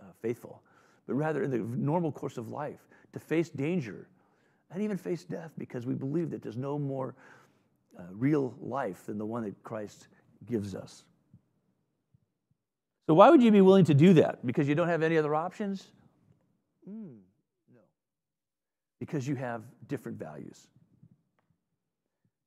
uh, 0.00 0.04
faithful, 0.22 0.62
but 1.06 1.12
rather 1.12 1.42
in 1.42 1.50
the 1.50 1.58
normal 1.58 2.10
course 2.10 2.38
of 2.38 2.48
life, 2.48 2.88
to 3.12 3.18
face 3.18 3.50
danger 3.50 4.08
and 4.70 4.82
even 4.82 4.96
face 4.96 5.24
death 5.24 5.52
because 5.58 5.86
we 5.86 5.94
believe 5.94 6.30
that 6.30 6.42
there's 6.42 6.56
no 6.56 6.78
more 6.78 7.14
uh, 7.98 8.02
real 8.12 8.54
life 8.60 9.06
than 9.06 9.18
the 9.18 9.26
one 9.26 9.44
that 9.44 9.62
Christ 9.62 10.08
gives 10.46 10.74
us. 10.74 11.04
So, 13.06 13.14
why 13.14 13.30
would 13.30 13.42
you 13.42 13.50
be 13.50 13.62
willing 13.62 13.86
to 13.86 13.94
do 13.94 14.12
that? 14.14 14.46
Because 14.46 14.68
you 14.68 14.74
don't 14.74 14.88
have 14.88 15.02
any 15.02 15.16
other 15.16 15.34
options? 15.34 15.88
Mm, 16.88 17.16
no. 17.74 17.80
Because 19.00 19.26
you 19.26 19.34
have 19.34 19.62
different 19.88 20.18
values. 20.18 20.68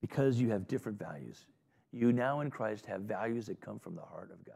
Because 0.01 0.39
you 0.39 0.51
have 0.51 0.67
different 0.67 0.99
values. 0.99 1.45
You 1.91 2.13
now 2.13 2.41
in 2.41 2.51
Christ 2.51 2.85
have 2.85 3.01
values 3.01 3.47
that 3.47 3.59
come 3.59 3.79
from 3.79 3.95
the 3.95 4.01
heart 4.01 4.29
of 4.31 4.45
God. 4.45 4.55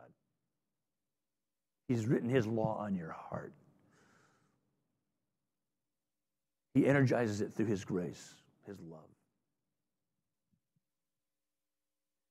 He's 1.88 2.05
written 2.05 2.30
His 2.30 2.47
law 2.47 2.78
on 2.80 2.95
your 2.95 3.11
heart. 3.11 3.53
He 6.76 6.86
energizes 6.86 7.40
it 7.42 7.54
through 7.54 7.68
His 7.68 7.84
grace, 7.86 8.36
His 8.68 8.78
love. 8.82 9.00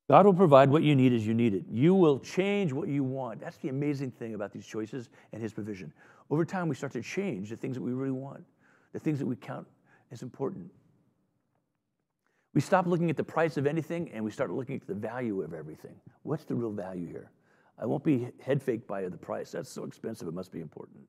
God 0.09 0.27
will 0.27 0.35
provide 0.35 0.69
what 0.69 0.83
you 0.83 0.95
need 0.95 1.15
as 1.15 1.27
you 1.27 1.33
need 1.33 1.55
it. 1.55 1.65
You 1.71 1.95
will 1.95 2.19
change 2.19 2.71
what 2.71 2.89
you 2.89 3.03
want. 3.03 3.41
That's 3.41 3.57
the 3.57 3.71
amazing 3.71 4.11
thing 4.11 4.35
about 4.35 4.53
these 4.53 4.67
choices 4.67 5.09
and 5.33 5.41
His 5.41 5.55
provision. 5.55 5.91
Over 6.31 6.45
time, 6.45 6.69
we 6.69 6.75
start 6.75 6.93
to 6.93 7.01
change 7.01 7.49
the 7.49 7.57
things 7.57 7.75
that 7.75 7.83
we 7.83 7.93
really 7.93 8.11
want, 8.11 8.45
the 8.93 8.99
things 8.99 9.19
that 9.19 9.27
we 9.27 9.35
count 9.35 9.67
as 10.13 10.23
important. 10.23 10.71
We 12.53 12.61
stop 12.61 12.87
looking 12.87 13.09
at 13.09 13.17
the 13.17 13.25
price 13.25 13.57
of 13.57 13.67
anything 13.67 14.11
and 14.13 14.23
we 14.23 14.31
start 14.31 14.51
looking 14.51 14.77
at 14.77 14.87
the 14.87 14.95
value 14.95 15.41
of 15.41 15.55
everything. 15.55 15.95
What's 16.23 16.45
the 16.45 16.55
real 16.55 16.71
value 16.71 17.09
here? 17.09 17.31
I 17.79 17.87
won't 17.87 18.05
be 18.05 18.29
head 18.41 18.63
faked 18.63 18.87
by 18.87 19.09
the 19.09 19.17
price. 19.17 19.53
That's 19.53 19.71
so 19.71 19.85
expensive, 19.85 20.29
it 20.29 20.35
must 20.35 20.53
be 20.53 20.61
important. 20.61 21.01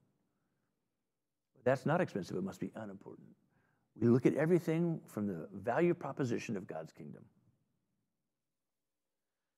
That's 1.65 1.85
not 1.85 1.99
expensive, 1.99 2.37
it 2.37 2.43
must 2.43 2.59
be 2.59 2.71
unimportant. 2.75 3.27
We 3.99 4.07
look 4.07 4.25
at 4.25 4.35
everything 4.35 5.01
from 5.07 5.25
the 5.27 5.47
value 5.53 5.93
proposition 5.93 6.55
of 6.55 6.67
God's 6.67 6.91
kingdom. 6.91 7.23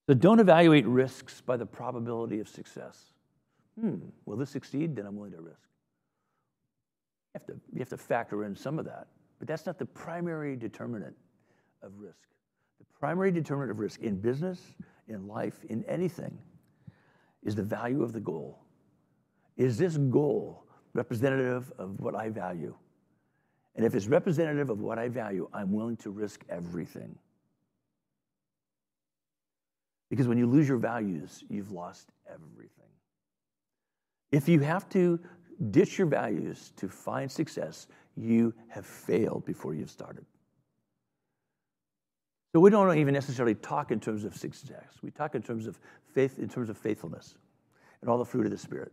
So 0.07 0.13
don't 0.13 0.39
evaluate 0.39 0.85
risks 0.87 1.41
by 1.41 1.57
the 1.57 1.65
probability 1.65 2.39
of 2.39 2.47
success. 2.47 3.11
Hmm, 3.79 3.97
will 4.25 4.37
this 4.37 4.49
succeed? 4.49 4.95
Then 4.95 5.05
I'm 5.05 5.17
willing 5.17 5.33
to 5.33 5.41
risk. 5.41 5.69
You 7.33 7.39
have 7.39 7.45
to, 7.47 7.53
you 7.73 7.79
have 7.79 7.89
to 7.89 7.97
factor 7.97 8.45
in 8.45 8.55
some 8.55 8.79
of 8.79 8.85
that, 8.85 9.07
but 9.37 9.47
that's 9.47 9.65
not 9.65 9.77
the 9.77 9.85
primary 9.85 10.55
determinant 10.55 11.15
of 11.83 11.91
risk. 11.99 12.29
The 12.79 12.85
primary 12.99 13.31
determinant 13.31 13.71
of 13.71 13.79
risk 13.79 13.99
in 13.99 14.19
business, 14.21 14.61
in 15.07 15.27
life, 15.27 15.65
in 15.69 15.83
anything 15.85 16.37
is 17.43 17.53
the 17.53 17.63
value 17.63 18.01
of 18.01 18.13
the 18.13 18.19
goal. 18.19 18.59
Is 19.57 19.77
this 19.77 19.97
goal 19.97 20.66
representative 20.97 21.71
of 21.77 21.99
what 21.99 22.15
I 22.15 22.29
value? 22.29 22.75
And 23.75 23.85
if 23.85 23.93
it's 23.93 24.07
representative 24.07 24.71
of 24.71 24.79
what 24.81 24.97
I 24.97 25.07
value, 25.07 25.47
I'm 25.53 25.71
willing 25.71 25.97
to 25.97 26.09
risk 26.09 26.43
everything. 26.49 27.15
Because 30.09 30.27
when 30.27 30.37
you 30.37 30.47
lose 30.47 30.67
your 30.67 30.77
values, 30.79 31.43
you've 31.49 31.71
lost 31.71 32.09
everything. 32.27 32.91
If 34.31 34.49
you 34.49 34.59
have 34.61 34.89
to 34.89 35.19
ditch 35.71 35.97
your 35.99 36.07
values 36.07 36.73
to 36.77 36.89
find 36.89 37.31
success, 37.31 37.87
you 38.15 38.53
have 38.69 38.85
failed 38.85 39.45
before 39.45 39.75
you've 39.75 39.91
started. 39.91 40.25
So 42.53 42.59
we 42.59 42.71
don't 42.71 42.97
even 42.97 43.13
necessarily 43.13 43.53
talk 43.53 43.91
in 43.91 43.99
terms 43.99 44.23
of 44.23 44.35
success. 44.35 44.87
We 45.03 45.11
talk 45.11 45.35
in 45.35 45.43
terms 45.43 45.67
of 45.67 45.79
faith, 46.13 46.39
in 46.39 46.49
terms 46.49 46.69
of 46.69 46.77
faithfulness 46.77 47.35
and 48.01 48.09
all 48.09 48.17
the 48.17 48.25
fruit 48.25 48.45
of 48.45 48.51
the 48.51 48.57
Spirit. 48.57 48.91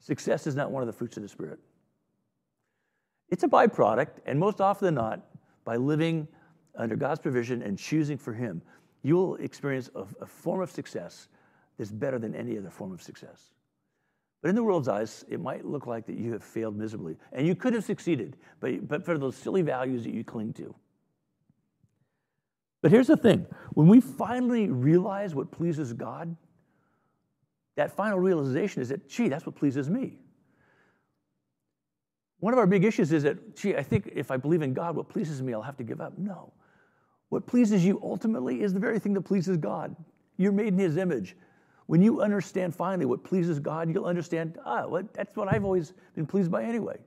Success 0.00 0.46
is 0.46 0.54
not 0.54 0.70
one 0.70 0.82
of 0.82 0.86
the 0.86 0.92
fruits 0.92 1.16
of 1.16 1.22
the 1.22 1.28
Spirit. 1.28 1.58
It's 3.30 3.42
a 3.42 3.48
byproduct, 3.48 4.18
and 4.26 4.38
most 4.38 4.60
often 4.60 4.86
than 4.86 4.94
not, 4.94 5.20
by 5.64 5.76
living 5.76 6.28
under 6.76 6.96
God's 6.96 7.20
provision 7.20 7.62
and 7.62 7.78
choosing 7.78 8.18
for 8.18 8.32
Him, 8.32 8.62
you'll 9.02 9.36
experience 9.36 9.90
a, 9.94 10.04
a 10.20 10.26
form 10.26 10.60
of 10.60 10.70
success 10.70 11.28
that's 11.78 11.90
better 11.90 12.18
than 12.18 12.34
any 12.34 12.58
other 12.58 12.70
form 12.70 12.92
of 12.92 13.02
success. 13.02 13.50
But 14.42 14.50
in 14.50 14.56
the 14.56 14.62
world's 14.62 14.88
eyes, 14.88 15.24
it 15.28 15.40
might 15.40 15.64
look 15.64 15.86
like 15.86 16.04
that 16.06 16.18
you 16.18 16.32
have 16.32 16.44
failed 16.44 16.76
miserably. 16.76 17.16
And 17.32 17.46
you 17.46 17.54
could 17.54 17.72
have 17.72 17.84
succeeded, 17.84 18.36
but, 18.60 18.86
but 18.86 19.04
for 19.04 19.16
those 19.16 19.36
silly 19.36 19.62
values 19.62 20.04
that 20.04 20.12
you 20.12 20.22
cling 20.22 20.52
to. 20.54 20.74
But 22.82 22.90
here's 22.90 23.06
the 23.06 23.16
thing 23.16 23.46
when 23.70 23.88
we 23.88 24.02
finally 24.02 24.68
realize 24.68 25.34
what 25.34 25.50
pleases 25.50 25.94
God, 25.94 26.36
that 27.76 27.90
final 27.96 28.18
realization 28.18 28.82
is 28.82 28.88
that, 28.90 29.08
gee, 29.08 29.28
that's 29.28 29.46
what 29.46 29.54
pleases 29.56 29.90
me. 29.90 30.18
One 32.40 32.52
of 32.52 32.58
our 32.58 32.66
big 32.66 32.84
issues 32.84 33.12
is 33.12 33.22
that, 33.22 33.56
gee, 33.56 33.74
I 33.74 33.82
think 33.82 34.10
if 34.14 34.30
I 34.30 34.36
believe 34.36 34.62
in 34.62 34.74
God, 34.74 34.96
what 34.96 35.08
pleases 35.08 35.42
me, 35.42 35.54
I'll 35.54 35.62
have 35.62 35.76
to 35.78 35.84
give 35.84 36.00
up. 36.00 36.18
No. 36.18 36.52
What 37.30 37.46
pleases 37.46 37.84
you 37.84 38.00
ultimately 38.02 38.62
is 38.62 38.72
the 38.72 38.80
very 38.80 38.98
thing 38.98 39.14
that 39.14 39.22
pleases 39.22 39.56
God. 39.56 39.96
You're 40.36 40.52
made 40.52 40.68
in 40.68 40.78
His 40.78 40.96
image. 40.96 41.36
When 41.86 42.00
you 42.00 42.20
understand 42.20 42.74
finally 42.74 43.06
what 43.06 43.24
pleases 43.24 43.58
God, 43.58 43.92
you'll 43.92 44.04
understand, 44.04 44.58
ah, 44.64 44.86
what, 44.86 45.12
that's 45.14 45.36
what 45.36 45.52
I've 45.52 45.64
always 45.64 45.92
been 46.14 46.26
pleased 46.26 46.50
by 46.50 46.64
anyway. 46.64 46.98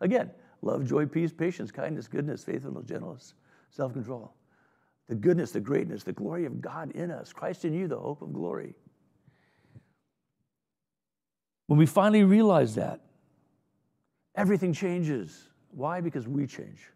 Again, 0.00 0.30
love, 0.62 0.84
joy, 0.84 1.06
peace, 1.06 1.32
patience, 1.32 1.70
kindness, 1.70 2.08
goodness, 2.08 2.44
faithfulness, 2.44 2.84
gentleness, 2.84 3.34
self 3.70 3.92
control. 3.92 4.34
The 5.08 5.14
goodness, 5.14 5.52
the 5.52 5.60
greatness, 5.60 6.02
the 6.02 6.12
glory 6.12 6.44
of 6.44 6.60
God 6.60 6.90
in 6.92 7.10
us, 7.10 7.32
Christ 7.32 7.64
in 7.64 7.72
you, 7.72 7.86
the 7.86 7.98
hope 7.98 8.22
of 8.22 8.32
glory. 8.32 8.74
When 11.66 11.78
we 11.78 11.86
finally 11.86 12.24
realize 12.24 12.74
that, 12.76 13.00
Everything 14.36 14.72
changes. 14.72 15.48
Why? 15.70 16.00
Because 16.00 16.28
we 16.28 16.46
change. 16.46 16.90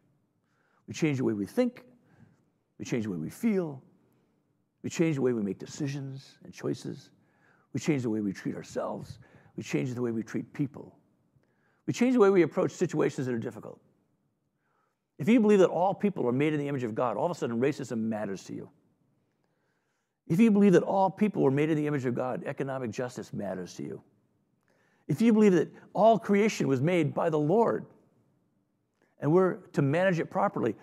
We 0.87 0.95
change 0.95 1.19
the 1.19 1.25
way 1.25 1.33
we 1.33 1.47
think, 1.47 1.85
we 2.79 2.85
change 2.85 3.05
the 3.05 3.11
way 3.11 3.17
we 3.17 3.31
feel, 3.31 3.83
we 4.83 4.91
change 4.91 5.17
the 5.17 5.23
way 5.23 5.33
we 5.33 5.43
make 5.43 5.59
decisions 5.59 6.39
and 6.45 6.53
choices, 6.53 7.11
we 7.73 7.81
change 7.81 8.03
the 8.03 8.11
way 8.11 8.21
we 8.21 8.33
treat 8.33 8.57
ourselves, 8.57 9.19
we 9.57 9.63
change 9.63 9.95
the 9.95 10.03
way 10.03 10.11
we 10.11 10.23
treat 10.23 10.53
people, 10.53 10.99
we 11.87 11.93
change 11.93 12.15
the 12.15 12.21
way 12.21 12.29
we 12.29 12.43
approach 12.43 12.73
situations 12.73 13.27
that 13.27 13.35
are 13.35 13.39
difficult. 13.39 13.81
If 15.19 15.29
you 15.29 15.39
believe 15.39 15.61
that 15.61 15.69
all 15.69 15.95
people 15.95 16.27
are 16.27 16.33
made 16.33 16.53
in 16.53 16.59
the 16.59 16.67
image 16.67 16.83
of 16.83 16.95
God, 16.95 17.17
all 17.17 17.27
of 17.27 17.31
a 17.31 17.35
sudden 17.35 17.61
racism 17.61 17.99
matters 17.99 18.43
to 18.45 18.55
you. 18.55 18.69
If 20.27 20.41
you 20.41 20.51
believe 20.51 20.73
that 20.73 20.83
all 20.83 21.09
people 21.09 21.43
were 21.43 21.51
made 21.51 21.71
in 21.71 21.77
the 21.77 21.87
image 21.87 22.05
of 22.05 22.15
God, 22.15 22.43
economic 22.47 22.91
justice 22.91 23.33
matters 23.33 23.75
to 23.75 23.85
you. 23.85 24.03
If 25.11 25.21
you 25.21 25.33
believe 25.33 25.55
that 25.55 25.69
all 25.93 26.21
creation 26.21 26.69
was 26.69 26.81
made 26.81 27.13
by 27.13 27.31
the 27.31 27.39
Lord 27.39 27.85
and 29.19 29.33
we're 29.33 29.57
to 29.73 29.83
manage 29.83 30.21
it 30.21 30.31
properly, 30.31 30.77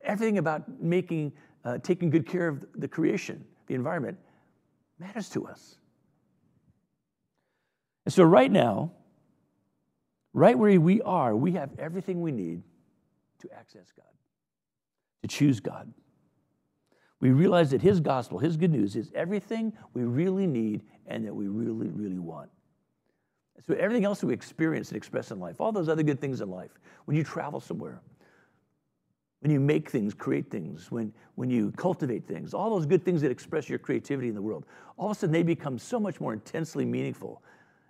everything 0.00 0.38
about 0.38 0.80
making, 0.80 1.34
uh, 1.62 1.76
taking 1.82 2.08
good 2.08 2.26
care 2.26 2.48
of 2.48 2.64
the 2.76 2.88
creation, 2.88 3.44
the 3.66 3.74
environment, 3.74 4.16
matters 4.98 5.28
to 5.28 5.46
us. 5.46 5.76
And 8.06 8.14
so, 8.14 8.24
right 8.24 8.50
now, 8.50 8.92
right 10.32 10.58
where 10.58 10.80
we 10.80 11.02
are, 11.02 11.36
we 11.36 11.52
have 11.52 11.68
everything 11.78 12.22
we 12.22 12.32
need 12.32 12.62
to 13.40 13.52
access 13.52 13.92
God, 13.94 14.06
to 15.20 15.28
choose 15.28 15.60
God. 15.60 15.92
We 17.20 17.28
realize 17.28 17.72
that 17.72 17.82
His 17.82 18.00
gospel, 18.00 18.38
His 18.38 18.56
good 18.56 18.70
news, 18.70 18.96
is 18.96 19.12
everything 19.14 19.74
we 19.92 20.04
really 20.04 20.46
need 20.46 20.80
and 21.06 21.26
that 21.26 21.34
we 21.34 21.48
really, 21.48 21.90
really 21.90 22.18
want. 22.18 22.48
So 23.64 23.74
everything 23.74 24.04
else 24.04 24.20
that 24.20 24.26
we 24.26 24.34
experience 24.34 24.90
and 24.90 24.96
express 24.96 25.30
in 25.30 25.40
life, 25.40 25.60
all 25.60 25.72
those 25.72 25.88
other 25.88 26.02
good 26.02 26.20
things 26.20 26.40
in 26.40 26.50
life, 26.50 26.78
when 27.06 27.16
you 27.16 27.24
travel 27.24 27.60
somewhere, 27.60 28.00
when 29.40 29.50
you 29.50 29.60
make 29.60 29.90
things, 29.90 30.14
create 30.14 30.50
things, 30.50 30.90
when, 30.90 31.12
when 31.34 31.50
you 31.50 31.72
cultivate 31.72 32.26
things, 32.26 32.54
all 32.54 32.70
those 32.70 32.86
good 32.86 33.04
things 33.04 33.20
that 33.22 33.30
express 33.30 33.68
your 33.68 33.78
creativity 33.78 34.28
in 34.28 34.34
the 34.34 34.42
world, 34.42 34.66
all 34.96 35.10
of 35.10 35.16
a 35.16 35.20
sudden 35.20 35.32
they 35.32 35.42
become 35.42 35.78
so 35.78 36.00
much 36.00 36.20
more 36.20 36.32
intensely 36.32 36.84
meaningful, 36.84 37.42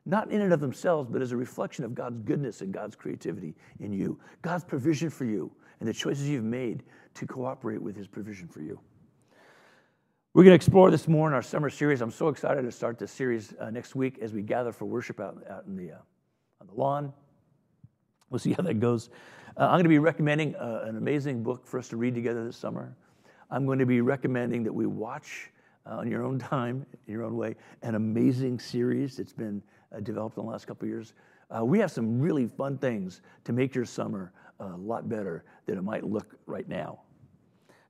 not 0.04 0.30
in 0.30 0.40
and 0.40 0.52
of 0.52 0.60
themselves, 0.60 1.08
but 1.10 1.22
as 1.22 1.32
a 1.32 1.36
reflection 1.36 1.84
of 1.84 1.94
God's 1.94 2.20
goodness 2.20 2.60
and 2.60 2.72
God's 2.72 2.94
creativity 2.94 3.54
in 3.80 3.92
you, 3.92 4.18
God's 4.42 4.64
provision 4.64 5.10
for 5.10 5.24
you, 5.24 5.50
and 5.80 5.88
the 5.88 5.92
choices 5.92 6.28
you've 6.28 6.44
made 6.44 6.84
to 7.14 7.26
cooperate 7.26 7.80
with 7.82 7.96
His 7.96 8.06
provision 8.06 8.48
for 8.48 8.60
you. 8.60 8.78
We're 10.36 10.42
going 10.42 10.52
to 10.52 10.56
explore 10.56 10.90
this 10.90 11.08
more 11.08 11.26
in 11.28 11.32
our 11.32 11.40
summer 11.40 11.70
series. 11.70 12.02
I'm 12.02 12.10
so 12.10 12.28
excited 12.28 12.60
to 12.60 12.70
start 12.70 12.98
this 12.98 13.10
series 13.10 13.54
uh, 13.58 13.70
next 13.70 13.94
week 13.94 14.18
as 14.20 14.34
we 14.34 14.42
gather 14.42 14.70
for 14.70 14.84
worship 14.84 15.18
out, 15.18 15.42
out 15.48 15.64
in 15.66 15.74
the, 15.78 15.92
uh, 15.92 15.98
on 16.60 16.66
the 16.66 16.74
lawn. 16.74 17.14
We'll 18.28 18.38
see 18.38 18.52
how 18.52 18.62
that 18.64 18.78
goes. 18.78 19.08
Uh, 19.56 19.62
I'm 19.62 19.76
going 19.76 19.84
to 19.84 19.88
be 19.88 19.98
recommending 19.98 20.54
uh, 20.56 20.84
an 20.84 20.98
amazing 20.98 21.42
book 21.42 21.66
for 21.66 21.78
us 21.78 21.88
to 21.88 21.96
read 21.96 22.14
together 22.14 22.44
this 22.44 22.58
summer. 22.58 22.94
I'm 23.50 23.64
going 23.64 23.78
to 23.78 23.86
be 23.86 24.02
recommending 24.02 24.62
that 24.64 24.72
we 24.74 24.84
watch 24.84 25.50
uh, 25.86 25.94
on 25.94 26.10
your 26.10 26.22
own 26.22 26.38
time, 26.52 26.84
in 27.06 27.14
your 27.14 27.22
own 27.22 27.34
way, 27.38 27.56
an 27.80 27.94
amazing 27.94 28.58
series 28.58 29.16
that's 29.16 29.32
been 29.32 29.62
uh, 29.90 30.00
developed 30.00 30.36
in 30.36 30.44
the 30.44 30.50
last 30.50 30.66
couple 30.66 30.86
years. 30.86 31.14
We 31.62 31.78
have 31.78 31.90
some 31.90 32.20
really 32.20 32.46
fun 32.46 32.76
things 32.76 33.22
to 33.44 33.54
make 33.54 33.74
your 33.74 33.86
summer 33.86 34.34
a 34.60 34.76
lot 34.76 35.08
better 35.08 35.44
than 35.64 35.78
it 35.78 35.82
might 35.82 36.04
look 36.04 36.34
right 36.44 36.68
now. 36.68 36.98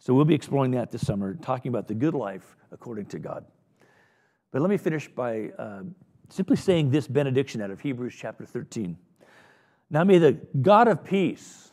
So 0.07 0.14
we'll 0.14 0.24
be 0.24 0.36
exploring 0.36 0.70
that 0.70 0.92
this 0.92 1.04
summer, 1.04 1.34
talking 1.34 1.68
about 1.68 1.88
the 1.88 1.94
good 1.94 2.14
life 2.14 2.57
according 2.70 3.07
to 3.07 3.18
God. 3.18 3.44
But 4.52 4.62
let 4.62 4.70
me 4.70 4.76
finish 4.76 5.09
by 5.09 5.50
uh, 5.59 5.80
simply 6.28 6.54
saying 6.54 6.92
this 6.92 7.09
benediction 7.09 7.61
out 7.61 7.72
of 7.72 7.80
Hebrews 7.80 8.14
chapter 8.16 8.46
13. 8.46 8.96
Now 9.90 10.04
may 10.04 10.18
the 10.18 10.34
God 10.62 10.86
of 10.86 11.02
peace, 11.02 11.72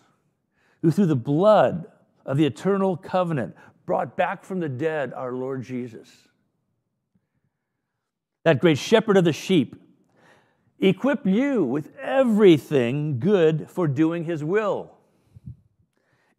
who 0.81 0.89
through 0.89 1.05
the 1.05 1.15
blood 1.15 1.85
of 2.25 2.37
the 2.37 2.45
eternal 2.47 2.97
covenant 2.97 3.55
brought 3.85 4.17
back 4.17 4.43
from 4.43 4.59
the 4.59 4.69
dead 4.69 5.13
our 5.13 5.33
Lord 5.33 5.61
Jesus, 5.61 6.09
that 8.45 8.59
great 8.59 8.79
shepherd 8.79 9.15
of 9.15 9.25
the 9.25 9.31
sheep, 9.31 9.75
equip 10.79 11.27
you 11.27 11.63
with 11.63 11.95
everything 12.01 13.19
good 13.19 13.69
for 13.69 13.87
doing 13.87 14.23
his 14.23 14.43
will. 14.43 14.97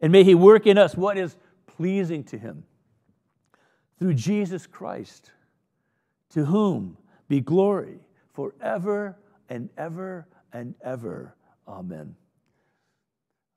And 0.01 0.11
may 0.11 0.25
he 0.25 0.35
work 0.35 0.67
in 0.67 0.77
us 0.77 0.95
what 0.95 1.17
is 1.17 1.37
pleasing 1.75 2.23
to 2.23 2.37
him 2.37 2.63
through 3.99 4.13
Jesus 4.13 4.67
Christ, 4.67 5.31
to 6.29 6.45
whom 6.45 6.97
be 7.27 7.41
glory 7.41 7.99
forever 8.33 9.17
and 9.49 9.69
ever 9.77 10.27
and 10.53 10.75
ever. 10.83 11.35
Amen. 11.67 12.15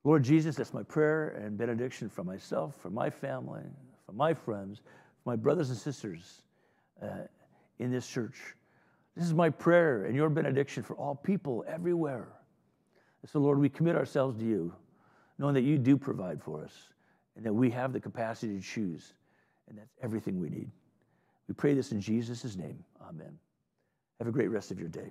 Lord 0.05 0.23
Jesus, 0.23 0.57
that's 0.57 0.73
my 0.73 0.83
prayer 0.83 1.41
and 1.45 1.59
benediction 1.59 2.09
for 2.09 2.25
myself, 2.25 2.77
for 2.81 2.91
my 2.91 3.11
family, 3.11 3.65
for 4.07 4.13
my 4.13 4.33
friends, 4.33 4.81
for 5.23 5.31
my 5.31 5.37
brothers 5.37 5.71
and 5.71 5.79
sisters 5.79 6.43
uh, 7.03 7.27
in 7.79 7.91
this 7.91 8.09
church. 8.09 8.55
This 9.17 9.27
is 9.27 9.35
my 9.35 9.51
prayer 9.51 10.05
and 10.05 10.15
your 10.15 10.31
benediction 10.31 10.83
for 10.83 10.95
all 10.95 11.15
people 11.15 11.65
everywhere. 11.69 12.29
So, 13.27 13.41
Lord, 13.41 13.59
we 13.59 13.69
commit 13.69 13.97
ourselves 13.97 14.39
to 14.39 14.45
you, 14.45 14.73
knowing 15.39 15.55
that 15.55 15.63
you 15.63 15.77
do 15.77 15.97
provide 15.97 16.41
for 16.41 16.65
us 16.65 16.73
and 17.39 17.47
that 17.47 17.53
we 17.53 17.71
have 17.71 17.93
the 17.93 18.01
capacity 18.01 18.57
to 18.57 18.61
choose. 18.61 19.13
And 19.69 19.79
that's 19.79 19.95
everything 20.03 20.41
we 20.41 20.51
need. 20.51 20.71
We 21.47 21.55
pray 21.55 21.73
this 21.73 21.93
in 21.93 22.01
Jesus' 22.01 22.57
name. 22.57 22.85
Amen. 23.01 23.39
Have 24.19 24.27
a 24.27 24.33
great 24.33 24.51
rest 24.51 24.73
of 24.73 24.81
your 24.81 24.89
day. 24.89 25.11